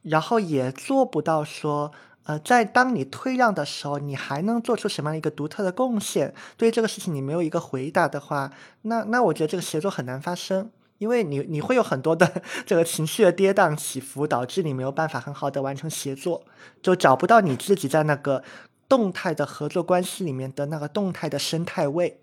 [0.08, 1.92] 然后也做不到说。
[2.28, 6.34] 呃，在当你退让的时候，你还能做出什么样一个独特的贡献？
[6.56, 8.50] 对这个事情你没有一个回答的话，
[8.82, 10.68] 那那我觉得这个协作很难发生，
[10.98, 16.42] 因为你你会有很多的 这个情绪的跌宕起伏，导致你没有办法很好的完成协作，
[16.82, 18.42] 就找不到你自己在那个
[18.88, 22.18] 动态的合作关系里面的那个动态的生态位。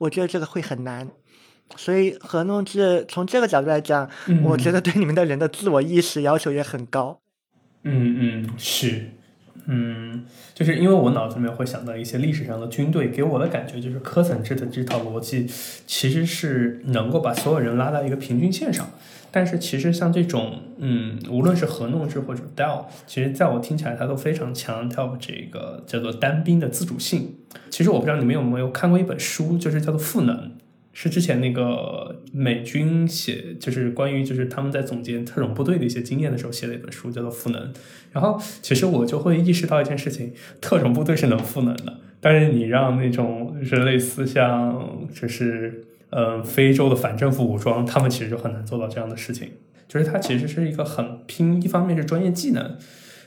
[0.00, 1.08] 我觉得这个会很难，
[1.76, 4.10] 所以合弄制从这个角度来讲，
[4.42, 7.20] 我觉得对你们的人的自我意识要求也很高。
[7.84, 9.10] 嗯嗯，是。
[9.66, 15.46] 嗯，就是因为我脑子里面会想到一些历史上的军队，给我的感觉就是科层制的这套逻辑
[15.86, 18.90] 其实是能够把所有人拉到一个平均线上。
[19.30, 27.34] 但是其实像这种，嗯，无论是合弄制或者 DAO，其实在我听起来，它都非常强调这个叫做单兵的自主性。
[27.70, 30.36] 其实我不知道你们有没有看过一本书，就是叫做《赋能》。
[30.96, 37.60] 是之前那个美军写，就是关于就是他们在总结特种部队的一些经验的时候写的一本书，叫做《赋能》。
[38.12, 49.48] 然后其实我就会意识到一件事情：特种部队是能赋能的，但是你让那种就是类似像就是嗯非洲的反政府武装，他们其实就很难做到这样的事情。
[49.88, 52.78] 就是它其实是一个很拼，一方面是专业技能，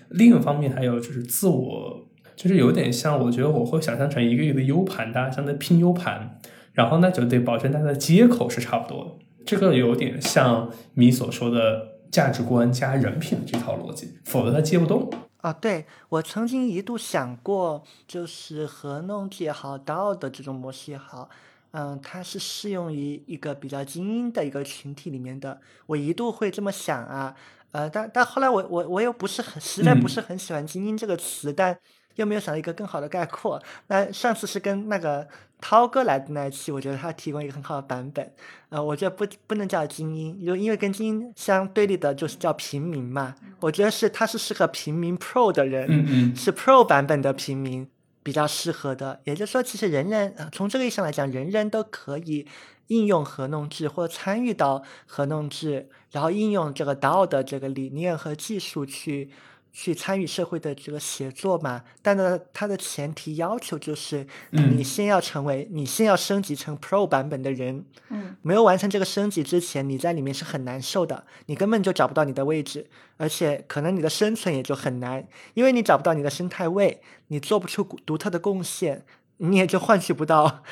[0.08, 2.08] 另一方面还有就是自我，
[2.38, 6.40] 就是有点像我觉得我会想象成一个一个 U 盘，大家像在拼 U 盘。
[6.78, 9.12] 然后那就得保证它的接口是差不多的，
[9.44, 15.12] 这个有点像你所说的价值观加人品这套逻辑，否则它接不动。
[15.38, 21.28] 啊，对我曾经一度想过，就是合弄也好，道的这种模式也好，
[21.72, 25.60] 嗯，它是适用于一个比较精英的一个群体里面的。
[25.88, 27.36] 我一度会这么想啊，
[27.72, 31.76] 呃，但但后来我我我又不是很实在不是很喜欢精英这个词，但
[32.18, 33.60] 又没有想到一个更好的概括。
[33.88, 35.28] 那上次是跟那个。
[35.60, 38.32] 涛哥来的那一期，我觉得他提供一个很好的版本。
[38.70, 43.34] 呃，我觉得不不能叫精英，因为因为跟精英相对立的就是叫平民嘛。
[43.62, 47.90] 我觉得是他是适合平民 Pro 的人，嗯嗯，是 Pro 版本的平民
[48.22, 49.20] 比较适合的。
[49.24, 52.46] 也就是说，其实人人从这个意义上来讲，人人都可以
[52.90, 59.32] 应用合弄制或参与到合弄制，然后应用这个 DAO 的这个理念和技术去。
[59.80, 67.86] 去参与社会的这个协作嘛，但呢，它的前提要求就是你先要成为，你先要升级成 Pro 版本的人。
[68.10, 79.06] 嗯，没有完成这个升级之前，你在里面是很难受的，你根本就找不到你的位置，而且可能你的生存也就很难，因为你找不到你的生态位，你做不出独特的贡献，
[79.38, 80.64] 你也就换取不到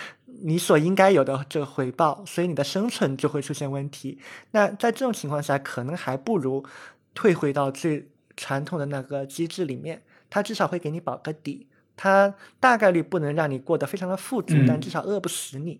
[0.41, 4.17] 你所应该有的这个回报，所以你的生存就会出现问题。
[4.49, 6.65] 那在这种情况下，可能还不如
[7.13, 8.09] 退回到最。
[8.35, 15.79] 传统的那个机制里面，它至少会给你保个底，它大概率不能让你过得非常的富足，但至少饿不死你。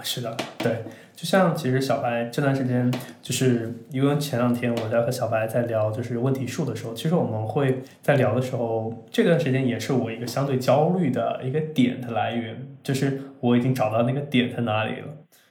[0.00, 0.84] 是的，对，
[1.14, 2.88] 就像其实小白这段时间，
[3.20, 15.08] 就是因为前两天我在和小白在聊就是问题数的时候，其实我们会在聊的时候，这段时间也是我一个相对焦虑的一个点的来源，就是我已经找到那个点在哪里了，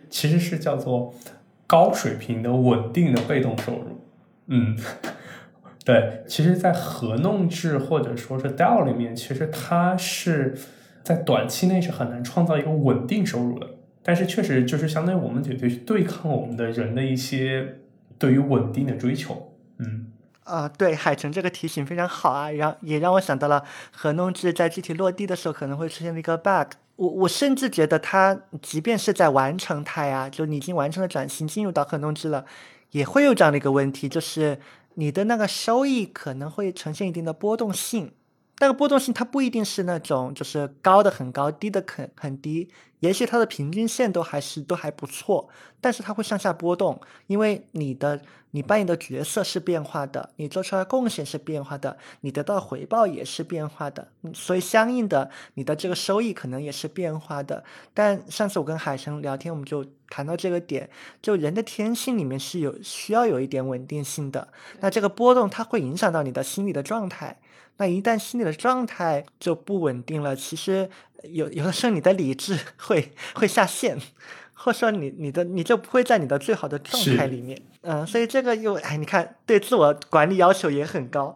[0.10, 1.14] 其实是叫做
[1.68, 4.06] 高水平的稳定的被动收入，
[4.48, 4.78] 嗯。
[5.84, 10.56] 对，其实，在合弄制或者说是 DAO 里面，其实它是
[11.04, 13.68] 在短期内是很难创造一个稳定收入的。
[14.04, 17.78] 但是，确实就是相当于我们得去对抗我们的人的一些
[18.20, 19.56] 对于稳定的追求。
[19.80, 20.12] 嗯，
[20.44, 26.74] 啊，对，海城这个提醒非常好啊，让也让我想到了合弄制在具体落地的时候可能会出现的一个 bug。
[26.98, 32.46] 我我甚至觉得它即便是在完成它呀，就你已经完成了转型，进入到合弄制了，
[32.92, 34.60] 也会有这样的一个问题，就是。
[35.02, 38.12] 你的那个收益可能会呈现一定的波动性，
[38.60, 42.70] 那个波动性它不一定是那种就是高的很高，低的很很低。
[43.00, 45.50] 也许它的平均线都还是都还不错，
[45.82, 48.22] 但是它会上下波动，因为你的
[48.52, 57.64] 你扮演的角色是变化的，你做出来贡献是变化的，你得到回报也是变化的，所以相应的你的这个收益可能也是变化的。
[57.94, 60.90] 但上次我跟海生聊天，我们就谈到这个点，
[61.22, 64.48] 就人的天性里面是有需要有一点稳定性的，
[64.80, 67.40] 那这个波动它会影响到你的心理的状态，
[67.78, 70.90] 那一旦心理的状态就不稳定了，其实。
[71.24, 73.96] 有有的时候你的理智会会下线，
[74.64, 81.36] 或者说你你的你就不会在你的最好的状态里面，嗯，所以这个又哎，你看对自我管理要求也很高。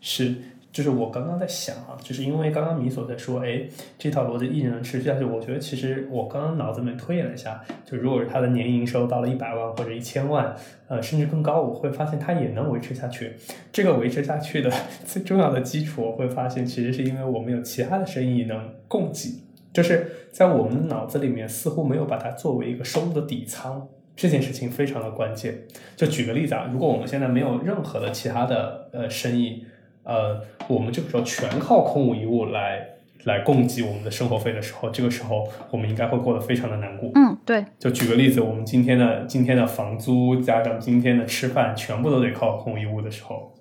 [0.00, 0.34] 是，
[0.70, 3.68] 就是我刚刚在想啊，就是因为刚刚米所在说，哎，
[3.98, 5.24] 这套逻辑一直能持续下去。
[5.24, 10.56] 我觉得其实我刚刚脑子里面推演了一下，就如果是他的年营收到了一百万或者一千万，
[10.88, 13.34] 呃，甚至更高，我会发现他也能维持下去。
[13.72, 14.72] 这个维持下去的
[15.04, 23.86] 最重要的基础，我会发现其实是因为我们有其他的生意能供给，就是在我们脑子里面似乎没有把它作为一个收入的底仓。
[24.14, 25.62] 这件事情非常的关键。
[25.96, 29.64] 就举个例子啊，如果我们现在没有任何的其他的呃生意，
[30.02, 30.38] 呃，
[30.68, 32.86] 我们这个时候全靠空无一物来
[33.24, 37.10] 来供给我们的生活费的时候，这个时候我们应该会过得非常的难过。
[37.14, 37.64] 嗯，对。
[37.78, 43.51] 就举个例子，我们今天的今天的房租加上今天的吃饭，全部都得靠空无一物的时候。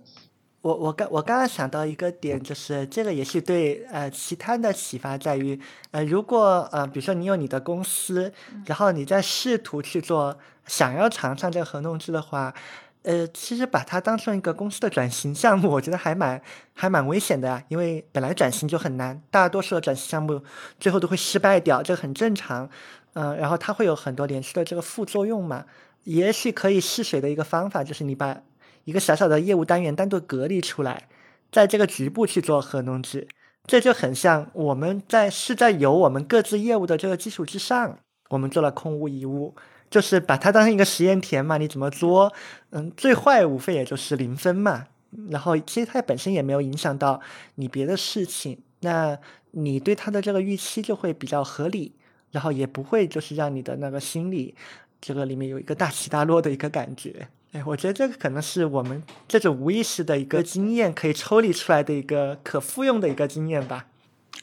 [0.62, 5.60] 我我刚我刚刚想到一个点，就是这个也是对呃其他的启发在于，
[5.90, 8.32] 呃如果呃比如说你有你的公司，
[8.68, 12.54] 然后你在试图去做想要尝尝这个合同制的话，
[13.02, 16.40] 呃其实把它当成一个公司的转型项目，我觉得还蛮
[16.76, 20.44] 还蛮危险的呀，因为本来转型就很难，大多数的转型项目
[20.80, 22.70] 最后都会失败掉，这很正常，
[23.14, 25.66] 嗯，然后它会有很多连续的这个副作用嘛，
[26.04, 28.44] 也许可以试水的一个方法就是你把。
[28.86, 31.08] 一个小小的业务单元单独隔离出来，
[31.52, 33.28] 在这个局部去做核农制，
[33.66, 38.00] 这就很像我们在是在有我们各自业务的这个基础之上，
[38.30, 39.56] 我们做了空无一物，
[39.90, 41.58] 就是把它当成一个实验田嘛。
[41.58, 42.34] 你怎么做？
[42.72, 44.88] 嗯，最坏无非也就是零分嘛。
[45.30, 47.20] 然后其实它本身也没有影响到
[47.56, 49.18] 你别的事情，那
[49.52, 51.94] 你对它的这个预期就会比较合理，
[52.32, 54.56] 然后也不会就是让你的那个心理
[55.02, 57.28] 这个里面有一个大起大落的一个感觉。
[57.54, 63.88] 哎，我觉得这个可能是我们这种无意识的一个经验，可以抽离出来的一个可复用的一个经验吧。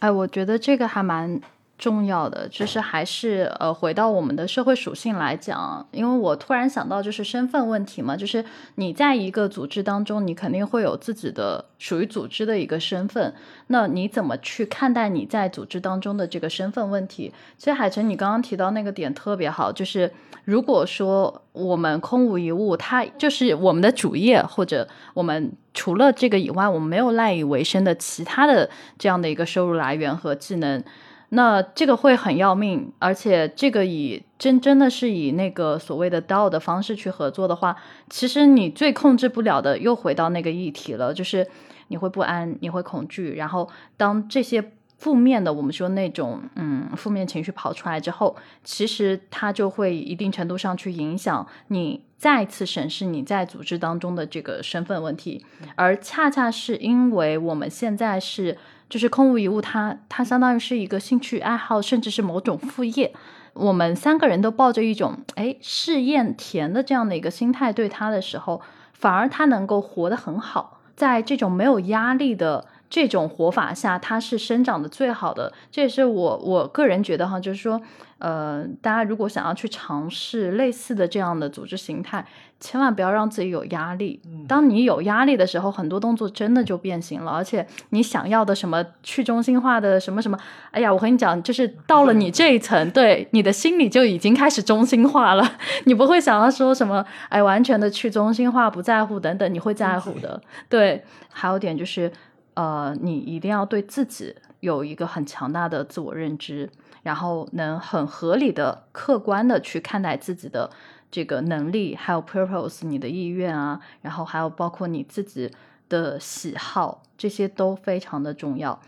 [0.01, 1.41] 哎，我觉得这个还蛮。
[1.79, 8.45] 重要的就是还是呃，回到我们的社会属性来讲，因为我突然想到就是身份问题嘛，就是
[8.75, 13.33] 你在一个组织当中，你肯定会有自己的属于组织的一个身份，
[13.69, 17.33] 那你怎么去看待你在组织当中的这个身份问题？
[17.57, 20.13] 其实海晨，你刚刚提到那个点特别好，就是
[20.45, 28.69] 如果说我们空无一物，它就是我们的主业，或者我们除了这个以外，我们没有赖以为生的其他的
[28.99, 30.83] 这样的一个收入来源和技能。
[31.31, 37.77] 那这个会很要命，而且这个以真真的是以那个所谓的 DAO 的方式去合作的话，
[38.09, 41.47] 其实你最控制不了的又回到那个议题了，就是
[41.89, 43.69] 你会不安，你会恐惧，然后
[43.99, 48.35] 当这些负面的我们说那种嗯负面情绪跑出来之后，
[48.65, 55.45] 其实它就会一定程度上去影响你再次审视你在组织当中的这个身份问题，
[55.77, 58.57] 而恰恰是因为我们现在是。
[58.89, 63.13] 就是空无一物，它它相当于是一个兴趣爱好，甚至是某种副业。
[63.55, 68.61] 我们三个人都抱着一种哎试验田的这样的一个心态对他的时候，
[68.93, 75.53] 反而他能够活得很好，在这种没有压力的这种活法下，它是生长的最好的。
[75.71, 77.81] 这也是我我个人觉得哈，就是说。
[78.21, 82.27] 呃，大家如果想要去尝试类似的这样的组织形态，
[82.61, 84.21] 千万不要让自己有压力。
[84.49, 87.31] 当你有压力的时候，很多动作真的就变形了。
[87.31, 90.39] 而且你想要的什么去中心化的什么什么，
[90.71, 95.57] 哎呀，我和你讲，就是到了你这一层，对你的心理就已经开始中心化了。
[95.85, 100.41] 你不会想要说什么，哎，完全的去中心化，不在乎等等，你会在乎的。
[100.69, 102.11] 对，还有点就是，
[102.55, 106.69] 呃，你一定要对自己有一个很强大的自我认知。
[107.05, 110.69] 然后能很合理的、客观的去看待自己的
[111.11, 115.51] 这个能力，还有 purpose，你的意愿啊，然后还有包括你自己
[115.89, 118.81] 的喜好，这些都非常的重要。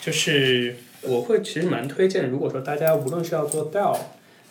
[0.00, 3.96] 就是我会其实蛮推荐，如果说大家无论是要做 DAO，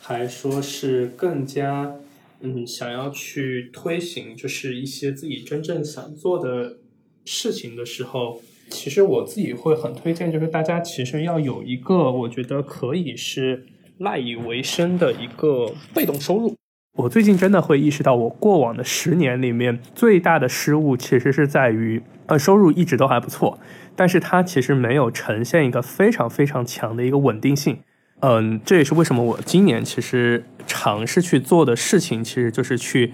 [0.01, 1.95] 还说是更加
[2.41, 6.77] 嗯想要去推行，就是一些自己真正想做的
[7.25, 8.41] 事情的时候。
[8.69, 13.67] 其实我自己会很推荐，就是大家其实要有一个，我觉得可以是
[13.99, 16.55] 赖以为生的一个被动收入。
[16.95, 23.59] 我最近真的会意识到，我过往的十年里面最大的失误，其实是在于，呃，收入一直都还不错，
[23.95, 27.79] 但是它其实没有呈现一个非常非常强的一个稳定性。
[28.19, 33.11] 嗯，这也是为什么我今年其实尝试去做的事情，其实就是去，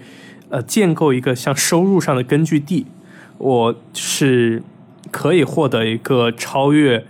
[0.50, 2.86] 呃，建构一个像收入上的根据地。
[3.38, 4.62] 我是。
[5.10, 7.04] 可以获得一个超越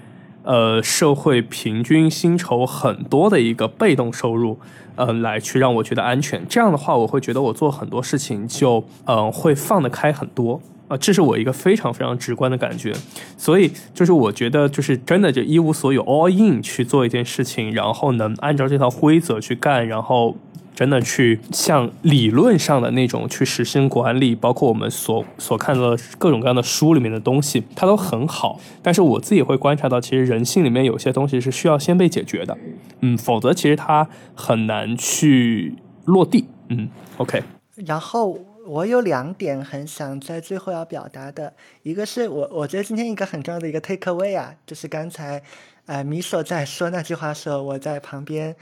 [0.44, 4.58] 呃社会平均薪酬很多的一个被动收入，
[5.00, 6.46] 呃，来去让我觉得安全。
[6.46, 12.92] 这样的话，我会觉得我做很多事情就嗯会放得开很多啊，这是我一个非常非常直观的感觉。
[13.38, 20.36] 所以就是我觉得就是真的就一无所有 all in 去做一件事情，然后能按照这套规则去干，然后
[20.74, 28.58] 真的去像理论上的那种去实行管理，包括我们所所看到的各种各样的书里面的东西，它都很好。
[28.82, 32.56] 但是我自己会观察到，其实人性里面有些东西是需要先被解决的，
[33.00, 35.74] 嗯，否则其实它很难去
[36.06, 36.46] 落地。
[36.68, 36.88] 嗯
[37.18, 37.42] ，OK。
[37.84, 41.52] 然后我有两点很想在最后要表达的，
[41.82, 45.42] 一个是我我觉得今天一个很重要的一个 take away 啊，就是刚才
[45.84, 48.56] 呃米索在说那句话的时候，我在旁边。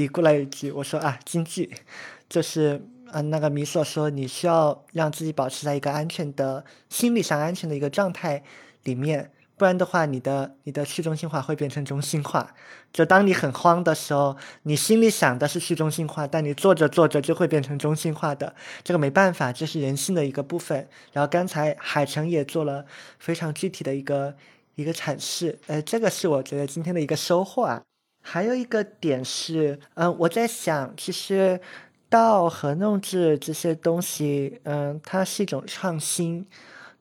[0.00, 1.70] 嘀咕了一句，我说啊，经济，
[2.26, 2.82] 就是
[3.12, 8.42] 嗯，那个米索说，你需要让自己保持在一个安全的心理上安全的一个状态
[8.84, 12.54] 里面，不然的话，你的你的去中心化会变成中心化。
[12.94, 18.54] 就当你很慌的时候，你心里想的是去中心化，但你做着做着就会变成中心化的。
[18.82, 20.88] 这个没办法，这是人性的一个部分。
[21.12, 22.86] 然后刚才海城也做了
[23.18, 24.34] 非常具体的一个
[24.76, 27.82] 一个阐释，呃，这个是我觉得今天的一个收获啊。
[28.32, 31.60] 还有一个点是，嗯，我在想，其实
[32.08, 36.46] 道和弄制这些东西，嗯，它是一种创新。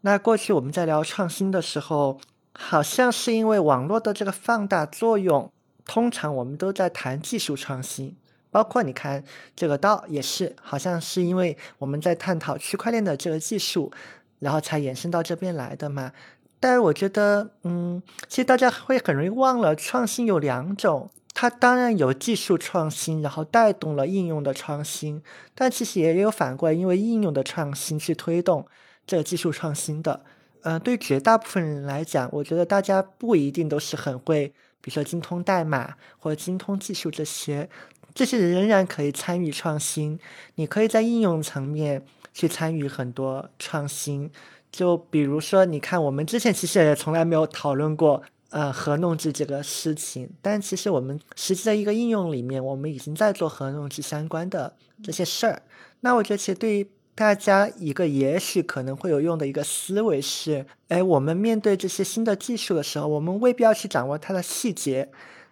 [0.02, 2.20] 那过去我们在聊创新的时候，
[2.54, 5.52] 好像是因为网络的这个放大作用，
[5.86, 8.18] 通常我们都在谈技术创新。
[8.50, 9.24] 包括你看
[9.56, 13.92] 这个道也是，好像是因为我们在探讨区块链的这个技术，
[14.40, 16.12] 然后才延伸到这边来的嘛。
[16.60, 25.22] 但是我觉得，嗯，其实大家会很容易忘了，创新有两种，它当然有技术创新，然后带动了应用的创新，
[25.56, 28.66] 但其实也有反过来，因为应用的创新去推动
[29.08, 30.22] 这个技术创新的。
[30.62, 34.48] 呃，对绝大部分人来讲，我觉得大家不一定都是很会，
[34.82, 37.70] 比如说精通代码或者精通技术这些，
[38.14, 40.20] 这些人仍然可以参与创新。
[40.56, 44.30] 你可以在应用层面去参与很多创新。
[44.70, 50.30] 就比如说，你看，我们之前其实也从来没有讨论过，呃，合弄制这个事情。
[50.42, 54.74] 但其实我们实际的一个应用里面，我们已经在做核弄制相关的
[55.04, 55.62] 这些事儿。
[56.02, 65.10] 那我觉得，其实对于大家一个也许可能会有用的一个思维是：哎，我们面对这些新的技术的时候，我们未必要去掌握它的细节，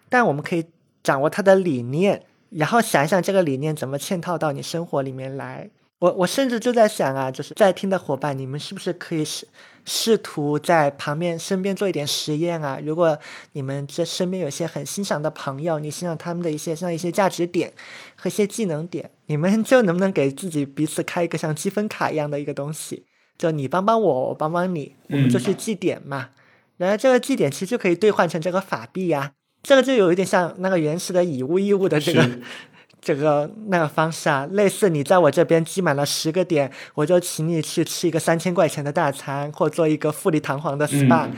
[0.08, 0.64] 但我们可以
[1.02, 5.70] 掌握它的理念，然后想一想这个理念怎么嵌套到你生活里面来。
[5.98, 9.46] 我我甚至就在想啊，就是在听的伙伴，你们是不是可以试
[9.84, 12.78] 试图在旁边身边做一点实验啊？
[12.84, 13.18] 如果
[13.52, 17.72] 你们这身边有些很欣赏的朋友，你欣赏他们的一些像一些价值点
[18.14, 23.04] 和一些技能点，你们就能不能给自己彼此开一个像积分卡一样的一个东西？
[23.36, 26.30] 就你帮帮我，我帮帮你，我们就去记点嘛。
[26.76, 29.32] 然后这个记点其实就可以兑换成这个法币呀。
[29.62, 32.28] 这个就有一点像那个原始的以物易物的这个。
[33.08, 41.30] 这个那个方式啊，类似你在我这边积满了十个点，我就请你去吃一个三千块钱的大餐，或做一个富丽堂皇的 SPA，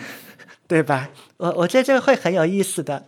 [0.66, 1.10] 对吧？
[1.36, 3.04] 我我觉得这个会很有意思的。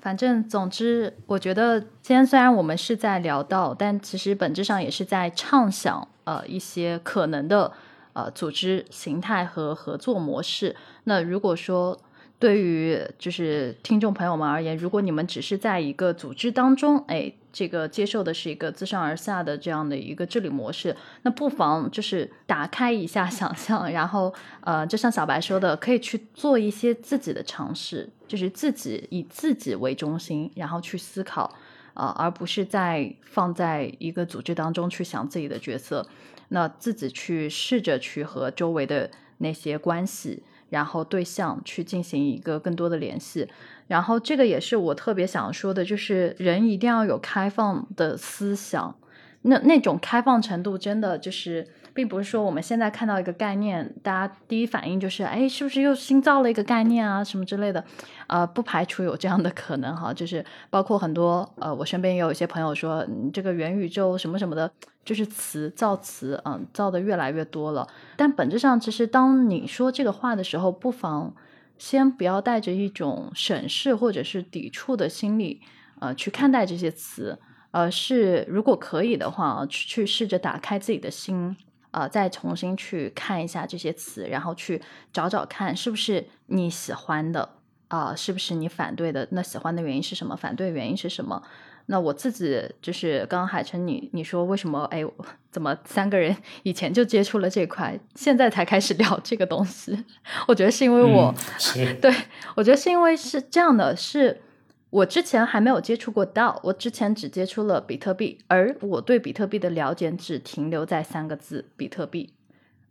[0.00, 7.72] 反正总之，我觉得今天虽然我们是在聊到，但其实本质上也是在畅想呃一些可能的
[8.12, 10.76] 呃组织形态和合作模式。
[11.04, 11.98] 那如果说，
[12.38, 31.50] 对于就是听众朋友们而言，如果你们只是在一个组织当中，哎，这个接受的是一个自上而下的这样的一个治理模式，那不妨就是打开一下 想象，然后呃，就像小白说的，可以去做一些自己的尝试，就是自己以自己为中心，然后去思考
[31.94, 36.06] 啊，而不是在放在一个组织当中去想自己的角色，
[36.48, 40.42] 那自己去试着去和周围的那些关系。
[40.70, 43.48] 然后对象去进行一个更多的联系，
[43.88, 48.96] 然后这个也是我特别想说的，就是人一定要有开放的思想，
[49.42, 51.68] 那那种开放程度真的就是。
[51.96, 57.82] 并不是说我们现在看到一个概念，大家第一反应就是，哎，是不是又新造了一个概念啊，什么之类的，
[58.26, 60.12] 呃，不排除有这样的可能哈。
[60.12, 64.70] 就是包括很多，呃，我身边也有一些朋友说，这个元宇宙什么什么的，
[65.06, 67.88] 就是词造词，嗯，造的越来越多了。
[68.14, 71.34] 但本质上，其实当你说这个话的时候，不妨
[71.78, 75.62] 先不要带着一种审视或者是抵触的心理，
[76.00, 77.38] 呃，去看待这些词，
[77.70, 81.56] 呃，是如果可以的话，去去试着打开自己的心。
[81.96, 84.82] 呃，再重新去看一下这些词，然后去
[85.14, 87.48] 找找看是不是你喜欢的
[87.88, 89.26] 啊，是不是你反对的？
[89.30, 90.36] 那喜欢的原因是什么？
[90.36, 91.42] 反对原因是什么？
[91.86, 94.84] 那我自己就是刚刚海晨，你你说为什么？
[94.90, 95.02] 哎，
[95.50, 100.04] 怎么三个人以前就接触了这块，现在才开始聊这个东西？
[100.46, 101.34] 我觉得是因为我，
[102.02, 102.14] 对
[102.56, 104.42] 我觉得是因为是这样的，是。
[104.90, 112.34] 我之前还没有接触过道，我之前只接触了比特币，而我对比特币的了解只停留在三个字：比特币。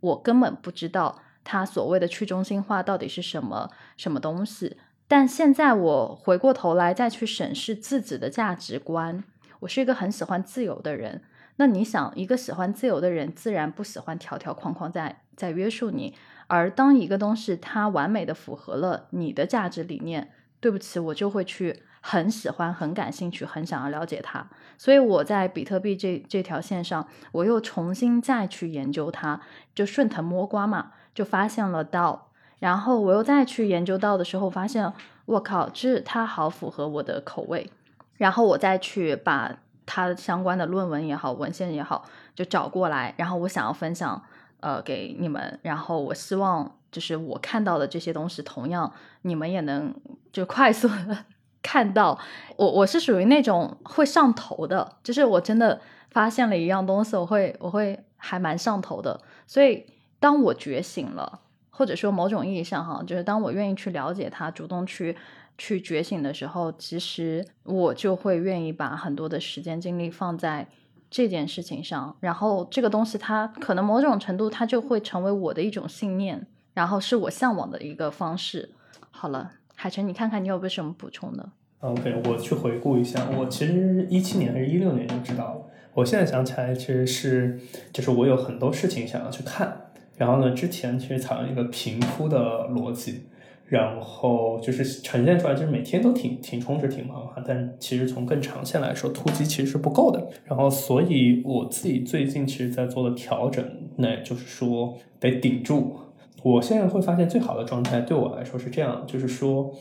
[0.00, 4.76] 我根本不知道它所谓的去中心化到底是什么什么东西。
[5.08, 9.24] 但现在我回过头来再去审视自己的价值观，
[9.60, 11.22] 我是一个很喜欢自由的人。
[11.56, 16.14] 那你想，一个喜欢自由的人，自然不喜欢条条框框在在约束你。
[16.48, 24.46] 而当一个东西它完美的符合了你的价值理念，对不起，我就会去很喜欢、很感兴趣、很想要了解它。
[24.78, 29.40] 所以我在比特币这这条线上，我又重新再去研究它，
[29.74, 32.30] 就顺藤摸瓜嘛，就发现了道。
[32.58, 34.90] 然后我又再去研究到的时候，发现
[35.26, 37.70] 我靠，这它好符合我的口味。
[38.16, 39.54] 然后我再去把
[39.84, 44.22] 它相关的论文也好、文献也好，就找过来，然后我想要分享
[44.60, 45.58] 呃给你们。
[45.62, 48.90] 然后我希望就是我看到的这些东西，同样
[49.22, 49.94] 你们也能
[50.32, 51.24] 就快速的
[51.60, 52.18] 看到。
[52.56, 59.20] 我我是属于那种会上头的，就是我真的发现了一样东西，我会我会还蛮上头的。
[59.46, 59.84] 所以
[60.18, 61.40] 当我觉醒了。
[61.78, 65.14] 或者说某种意义上哈，就是当我愿意去了解它，主动去
[65.58, 70.66] 去觉醒的时候，其实我就会愿意把很多的时间精力放在
[71.10, 72.16] 这件事情上。
[72.20, 76.46] 然后这个东西它可能某种程度它就会成为我的一种信念，
[76.76, 78.68] 然后是我向往的一个方式。
[79.10, 81.48] 好了，海晨，你看看你有没有什么补充的
[81.80, 85.62] ？OK，我去回顾一下，我其实一七年还是一六年就知道了。
[85.94, 87.58] 我现在想起来，其实是
[87.94, 89.86] 就是我有很多事情想要去看。
[90.18, 93.22] 然后呢，之前其实采用一个平铺的逻辑，
[93.64, 97.42] 然后就是呈现出来，就是每天都挺挺充实、挺忙哈。
[97.46, 100.28] 但其实从更长线来说，突击其实是不够的。
[100.44, 103.64] 然后，所以我自己最近其实在做的调整，
[103.96, 105.98] 那就是说得顶住。
[106.42, 109.74] 我现在会发现，最好的状态对我来说是这样，就是说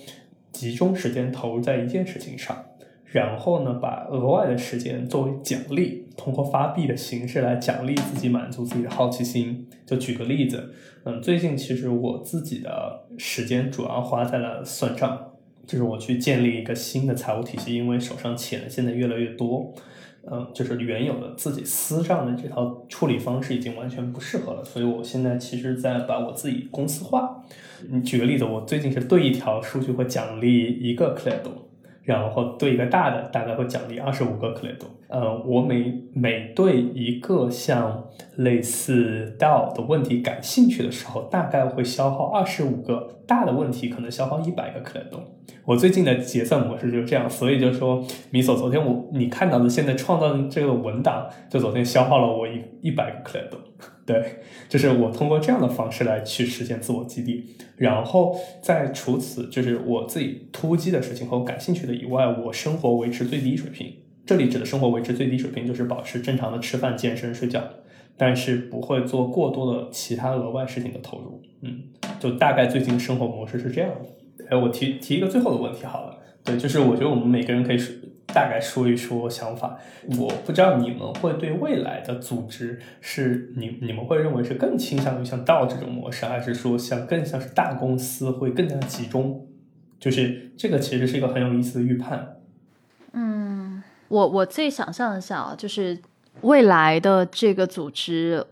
[0.51, 2.65] 集中时间投入在一件事情上。
[3.11, 9.67] 然后呢，把额外的时间作为奖励，通过发币的形式来奖励自己，满足自己的好奇心。
[9.85, 10.73] 就举个例子，
[11.05, 15.31] 嗯，最近其实我自己的时间主要花在了算账，
[15.65, 19.73] 就是我去建立一个新的财务体系，因为手上钱现在越来越多，
[20.31, 27.43] 嗯，就是原有的自己私账的这套处理方式已经完全不适合了，所以我现在其实在把我自己公司化。
[27.89, 31.49] 你举个例子，我最近是对一条数据会奖励一个 c l i d
[32.05, 34.87] 然后对一个大的大概会奖励二十五个克雷多。
[35.07, 38.05] 呃，我每每对一个像
[38.37, 45.19] 类似 DAO 的问题感兴趣的时候，大概会消耗二十五个大的问题，可能消耗一百个克雷多。
[45.65, 53.59] 我最近的结算模式就是这样，所以就说米索，昨天我你看到的现在创造的这个文档，就昨天消耗了我一一百个克雷多。
[54.05, 54.35] 对，
[54.69, 63.91] 就是我通过这样的方式来去实现自我激励，然后在除此就是我自己突击的事情和我感兴趣的以外，我生活维持最低水平。
[64.23, 67.63] 这里指的生活维持最低水平，就是保持正常的吃饭、健身、睡觉，
[68.15, 71.41] 但是不会做过多的其他额外事情的投入。
[71.61, 71.85] 嗯，
[72.19, 74.45] 就大概最近生活模式是这样的。
[74.49, 77.77] 哎，我提提一个最后的问题好了，对，就是我觉得我们每个人可以。
[78.27, 79.79] 大概说一说想法，
[80.19, 89.47] 我不知道你们会对未来的组织是你你们会认为是更倾向于像道这种模式，还是说像更像是大公司会更加集中？
[89.99, 92.37] 就是这个其实是一个很有意思的预判。
[93.13, 95.97] 嗯，我我自己想象一下啊，就是
[96.41, 98.45] 未来的这个组织，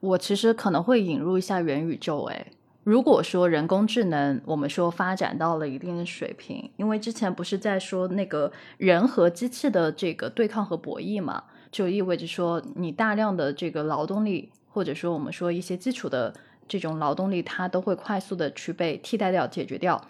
[0.00, 2.46] 我其实可能会引入一下元宇宙，哎。
[2.86, 11.42] 如果说人工智能，我们说发展到了一定的水平，因为之前不是在说那个人和机器的这个对抗和博弈嘛，
[11.72, 16.32] 就意味着说你大量的这个劳动力，或者说我们说一些基础的
[16.68, 20.00] 这种劳动力，它都会快速的去被替代掉、解决掉。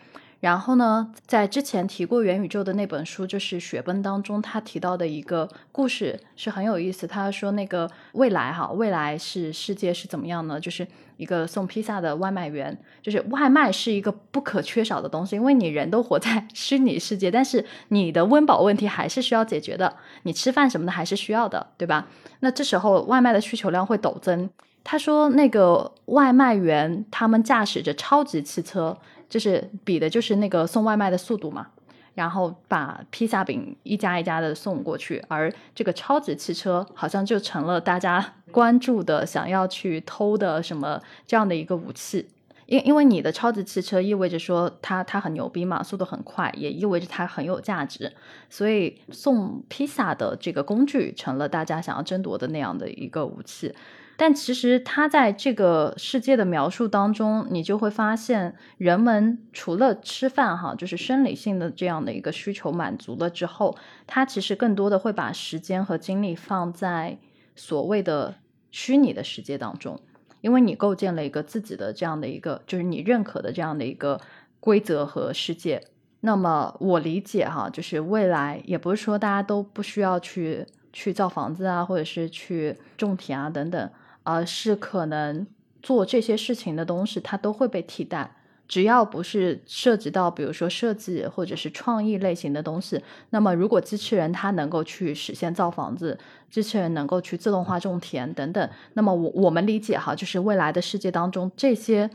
[0.47, 7.05] 然后呢，在之前提过元宇宙的那本书，就是《雪崩》当中，他提到的一个故事是很有意思。
[7.05, 10.61] 他说那个未来哈，未来是世界是怎么样呢？
[10.61, 10.87] 就是
[11.17, 22.07] 一个送披萨的外卖员，就是外卖是一个不可缺少的东西，因为你人都活在 虚拟世界，但是你的温饱问题还是需要解决的，你吃饭什么的还是需要的，对吧？
[22.39, 24.49] 那这时候外卖的需求量会陡增。
[24.87, 28.97] 他说那个外卖员他们驾驶着超级汽车。
[29.29, 31.67] 就是比的就是那个送外卖的速度嘛，
[32.15, 42.29] 然后把披萨饼一家一家的送过去，而这个超级汽车好像就成了大家 关注的想要去偷的什么这样的一个武器。
[42.67, 48.13] 因因为你的超级汽车意味着说它它很牛逼嘛，速度很快，也意味着它很有价值，
[48.49, 53.75] 所以送披萨的这个工具成了大家想要争夺的那样的一个武器。
[54.17, 63.77] 但其实他在这个世界的描述当中，你就会发现，人们除了吃饭哈，就是生理性的这样的一个需求满足了之后，
[64.07, 67.19] 他其实更多的会把时间和精力放在
[67.55, 68.37] 所谓的
[68.71, 70.01] 虚拟的世界当中，
[70.41, 74.21] 因为你构建了一个自己的这样的一个，就是你认可的这样的一个
[74.61, 75.83] 规则和世界。
[76.21, 83.91] 那么我理解哈，就是未来也不是说大家都不需要去去造房子啊，或者是去种田啊等等，
[84.27, 85.47] 而是可能
[85.81, 88.33] 做这些事情的东西它都会被替代。
[88.69, 93.01] 只要不是涉及到，比如说设计或者是创意类型的东西，
[93.31, 96.19] 那么如果机器人它能够去实现造房子，
[96.51, 102.11] 机器人能够去自动化种田等等，那么我我们理解哈，就是未来的世界当中，这些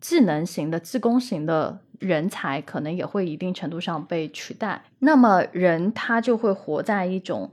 [0.00, 4.84] 技能型的、技工型的人才可能也会一定程度上被取代。
[5.00, 7.50] 那么人他就会活在一种，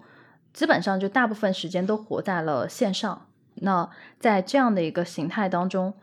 [0.53, 3.25] 基本上就大部分时间都活在了线上。
[3.63, 5.93] 那在这样的一个形态当中。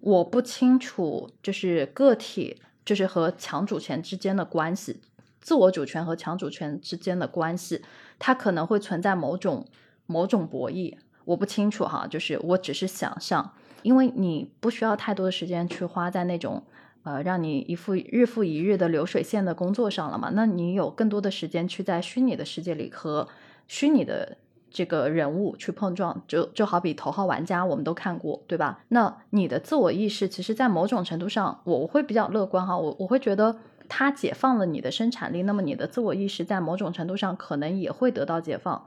[0.00, 5.00] 我不清楚，就是个体，就是和强主权之间的关系，
[5.40, 7.82] 自我主权和强主权之间的关系，
[8.16, 9.66] 它可能会存在某种
[10.06, 10.96] 某种博弈。
[11.24, 16.62] 我不清楚哈，就是我只是想象，因为你不需要太多的时间去花在那种
[17.02, 20.30] 呃让你一复日复一日的流水线的工作上了嘛？
[20.32, 23.28] 那你有更多的时间去在虚拟的世界里和
[23.66, 24.36] 虚拟的。
[24.78, 28.78] 这个人物去碰撞，就就好比头号玩家，我们都看过，对吧？
[28.90, 33.56] 那你的自我意识，其实，在某种程度上，我会比较乐观哈，我我会觉得
[33.88, 38.84] 它解放了你的生产力，那么你的自我意识在某种程度上可能也会得到解放。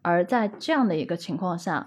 [0.00, 1.86] 而在这样的一个情况下，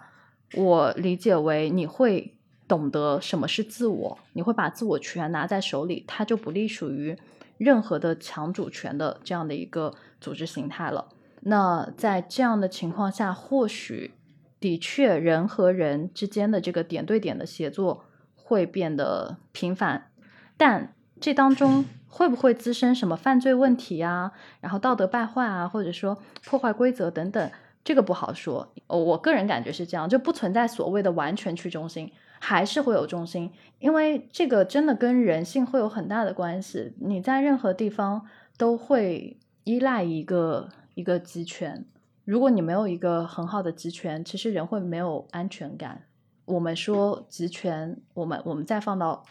[0.54, 7.18] 我理解为你会懂得什么是自我，你会把自我权拿在手里，它就不隶属于
[7.58, 11.08] 任何的强主权的这样的一个组织形态了。
[11.50, 14.14] 那在这样的情况下，或许
[14.60, 18.04] 的确人和人之间的这个点对点的协作
[18.36, 20.12] 会变得频繁，
[20.58, 24.34] 但这当中 会不会滋生什么犯罪问题啊？
[24.60, 27.52] 然后道德败坏啊，或者说破坏规则等等，
[27.82, 28.74] 这个不好说。
[28.88, 36.94] 我个人感觉是这样，就不存在所谓的完全去中心，还是会有中心，因为这个真的跟人性会有很大的关系。
[37.00, 38.26] 你在任何地方
[38.58, 40.68] 都会依赖一个。
[40.98, 41.86] 一个集权，
[42.26, 46.08] 如果你没有一个很好的集权，其实人会没有安全感。
[46.46, 49.24] 我们说集权，我们我们再放到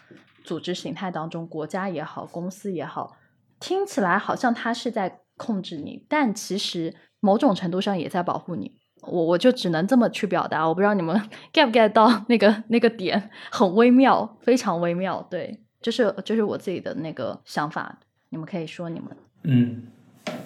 [0.45, 3.17] 组织形态当中，国家也好，公司也好，
[3.59, 8.77] 听起来好像它是在控制你，但其实某种程度上也在保护你。
[9.01, 11.19] 我我就只能这么去表达，我不知道你们
[11.51, 15.21] get 不 get 到那个那个点，很微妙，非常微妙。
[15.29, 17.99] 对，就是就是我自己的那个想法，
[18.29, 19.09] 你们可以说你们，
[19.43, 19.87] 嗯。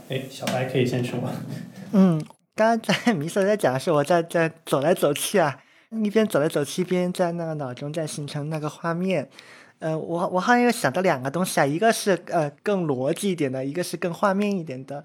[0.10, 1.20] 哎，小白可以先说。
[1.94, 2.24] 嗯，
[2.56, 5.58] 刚刚在米索在讲的时候，我在在走来走去啊，
[6.04, 9.30] 一边走来走去，一边在那个脑中在形成那个画面。
[9.80, 15.04] 呃，我我好像又想到两个东西啊，一个是呃更逻辑一点的，一个是更画面一点的。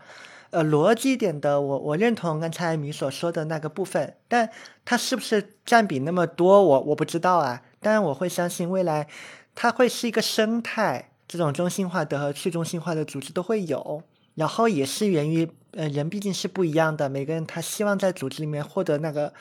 [0.50, 4.48] 呃，逻辑一点的，我我认同刚才米所说的那个部分，但
[4.84, 7.62] 它是不是占比那么多，我我不知道啊。
[7.80, 9.08] 但我会相信未来
[9.54, 14.02] 它会是一个生态，这种中心化的和去中心化的组织都会有。
[14.36, 19.32] 然后也是源于，呃，人毕竟是不一样的，每个人他希望在组织里面获得那个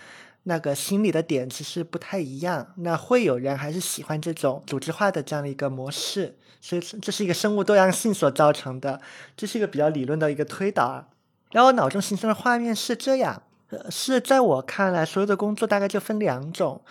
[0.44, 2.66] 那个心理的点其实不太一样。
[2.78, 9.02] 那会有人还是喜欢这种组织化的这样的一个模式，所以这是一个生物多样性所造成的，
[9.36, 11.08] 这是一个比较理论的一个推导啊。
[11.52, 13.44] 然后脑中形成的画面是这样，
[13.90, 16.82] 是在我看来，所有的工作大概就分两种，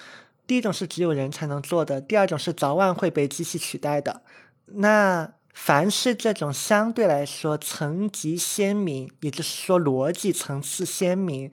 [0.47, 4.21] 第一种是只有人才能做的，第二种是早晚会被机器取代的。
[4.67, 5.33] 那。
[5.55, 11.51] 凡是这种相对来说层级鲜明，也就是说逻辑层次鲜明，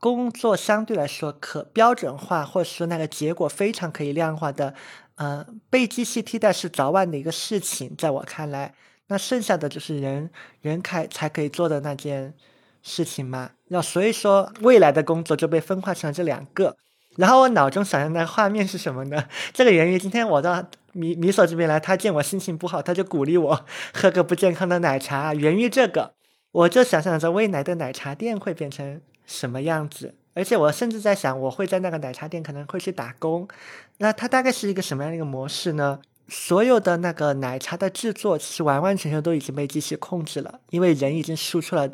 [0.00, 4.74] 工作相对来说可标准化，或者说那个结果非常可以量化的，
[5.16, 7.94] 呃，被机器替代是早晚的一个事情。
[7.96, 8.74] 在我看来，
[9.08, 10.30] 那剩下的就是人
[10.62, 12.34] 人开才可以做的那件
[12.82, 13.50] 事情嘛。
[13.68, 16.76] 那所以说，未来的工作就被分化成了这两个。
[17.18, 19.24] 然后我脑中想象的画面是什么呢？
[19.52, 25.34] 这个源于今天我到米米索这边来，他见我心情不好，他就鼓励我喝个不健康的奶茶。
[25.34, 26.12] 源于这个，
[26.52, 30.14] 我就想象着未来的奶茶店会变成什么样子。
[30.34, 33.48] 而且我甚至在想，我会在那个奶茶店可能会去打工。
[33.96, 35.98] 那它大概是一个什么样的一个模式呢？
[36.28, 41.90] 所有的那个奶茶的制作其实完完全全都已经被机器控制了，因为人已经输出了。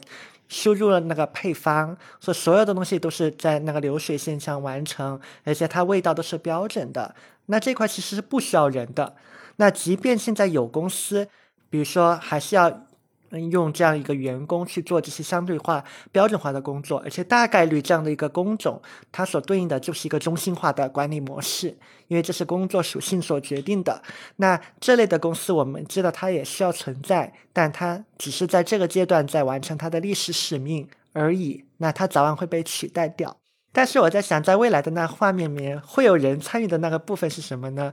[0.49, 7.15] 输入了那个配方，所以所有的东西都是在那个流水线上完成，而且它味道都是标准的。
[7.47, 9.17] 那这块其实是不需要人的。
[9.57, 11.29] 那即便现在有公司，
[11.69, 12.87] 比如说还是要。
[13.51, 18.81] 用这样一个员工去做这些相对化、标准化的工作，而且大概率这样的一个工种，
[19.11, 21.77] 它所对应的就是一个中心化的管理模式，
[22.09, 24.03] 因为这是工作属性所决定的。
[24.37, 31.65] 那这类的公司，我们知道它也需要存在，但它只是在这个阶段在完成它的历史使命而已。
[31.79, 33.37] 那它早晚会被取代掉。
[33.73, 37.93] 但是我在想，在未来的那画面里面，会有人参与的那个部分是什么呢？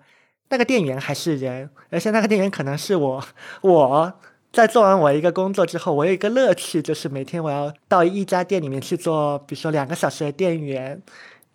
[0.50, 3.24] 那个店员还是人，而且那个店员可能是我，
[3.62, 4.14] 我。
[4.52, 11.02] 在做完我一个工作之后，我有一个乐趣，就是每天我要到一家店里面去做，比如说两个小时的店员，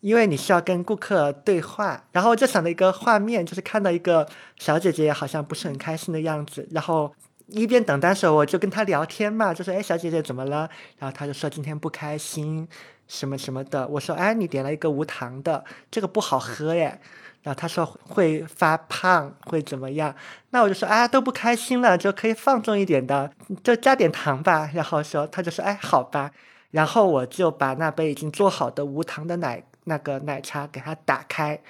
[0.00, 2.02] 因为你需要跟顾客对话。
[2.12, 4.26] 然后我就想到一个画面，就是看到一个
[4.58, 7.14] 小姐姐好像不是很开心的样子，然后
[7.48, 10.68] 一边等单的时候，我就跟她聊天嘛，就说：“哎，小姐姐怎么了？”
[10.98, 12.66] 然后她就说：“今天不开心，
[13.06, 16.98] 什么什么的。”我说：“哎，你点了一个无糖的，这个不好喝耶。”
[17.46, 20.12] 然后他说会发胖，会怎么样？
[20.50, 23.30] 那我就说啊，都不开心了，就可以放纵一点的，
[23.62, 24.68] 就加点糖吧。
[24.74, 26.32] 然后说，他就说，哎，好吧。
[26.72, 31.60] 然后我就把那杯已经做好的无糖的奶那个奶茶给他打开，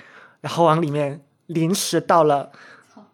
[0.40, 2.50] 然后往里面临时倒了，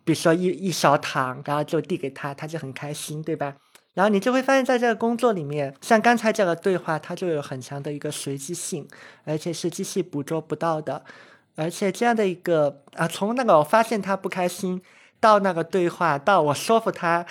[0.05, 3.57] 比如说一一勺糖，然后就递给他，他就很开心，对吧？
[3.95, 8.87] 然后你就会发现，在这个工作里面，像刚才这个对话，它就有很强的一个随机性，
[9.25, 11.05] 而且是机器捕捉不到的。
[11.55, 14.81] 而且这样的一个啊，从那个我发现他不开心，
[15.21, 17.27] 到那个对话，到我说服他，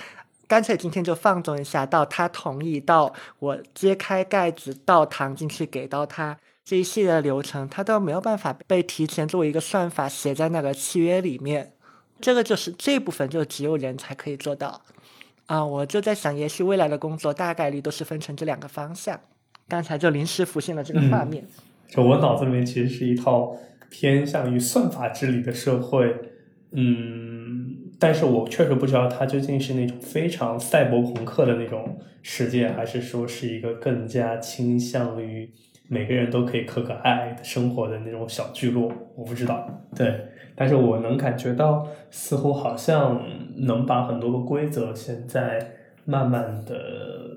[0.48, 11.74] 干脆今天就放纵一下，到他同意，到我揭开盖子倒糖进去给到他这一系列的流程，他都没有办法被提前作为一个算法写在那个契约里面。
[12.20, 14.80] 这个就是这部分就只有人才可以做到
[15.48, 15.66] 啊！
[15.66, 19.20] 我就在想，也许未来的工作大概率都是分成这两个方向。
[19.68, 21.44] 刚才就临时浮现了这个画面，
[21.90, 23.58] 就我脑子里面其实是一套。
[23.92, 26.16] 偏向于算法治理的社会，
[26.72, 35.48] 嗯，但是我确实不知道它究竟是那种非常赛博朋克的那种世界，还是说是一个更加倾向于
[35.90, 39.68] 每个人都可以可可爱爱的生活的那种小聚落，我不知道。
[39.94, 40.20] 对，
[40.56, 43.22] 但是我能感觉到，似乎好像
[43.58, 45.74] 能把很多个规则现在
[46.06, 47.31] 慢慢的。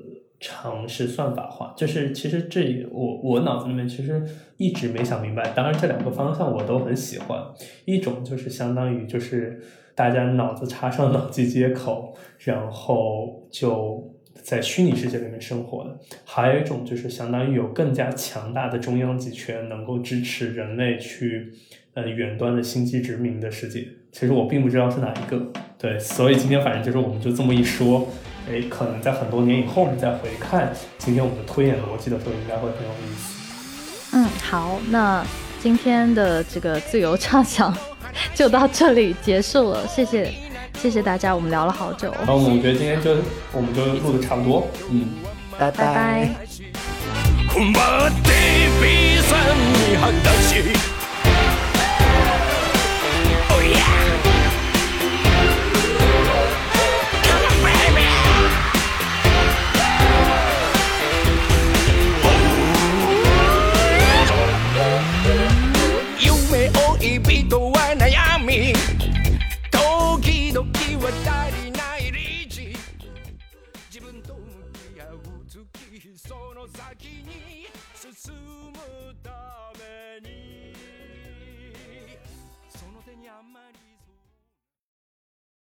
[0.47, 4.23] 尝试算法化，就是其实这我我脑子里面其实
[4.59, 5.43] 一直没想明白。
[5.55, 7.43] 当然，这两个方向我都很喜欢。
[7.87, 9.59] 一种就是相当于就是
[9.95, 15.91] 大家脑子插上脑机接口，然后就在虚拟世界里面生活的；
[16.27, 21.55] 还有一种就是相当于有更加强大的中央集权，能够支持人类去
[21.95, 23.89] 呃远端的星际殖民的世界。
[24.13, 25.51] 其实我并不知道是哪一个。
[25.79, 28.07] 对，所以今天反正就是我们就这么一说。
[28.49, 33.35] 哎，可能在很多年以后，你再回看今天我们的推演逻辑的时候，应该会很有意思。
[34.13, 35.25] 嗯，好，那
[35.63, 37.75] 今天的这个自由畅想
[38.35, 40.33] 就到这里结束了，谢谢，
[40.79, 42.15] 谢谢大家，我们聊了好久。
[42.27, 43.17] 那我们觉得今天就
[43.51, 45.09] 我们就录的差不多，嗯，
[45.59, 46.29] 拜拜。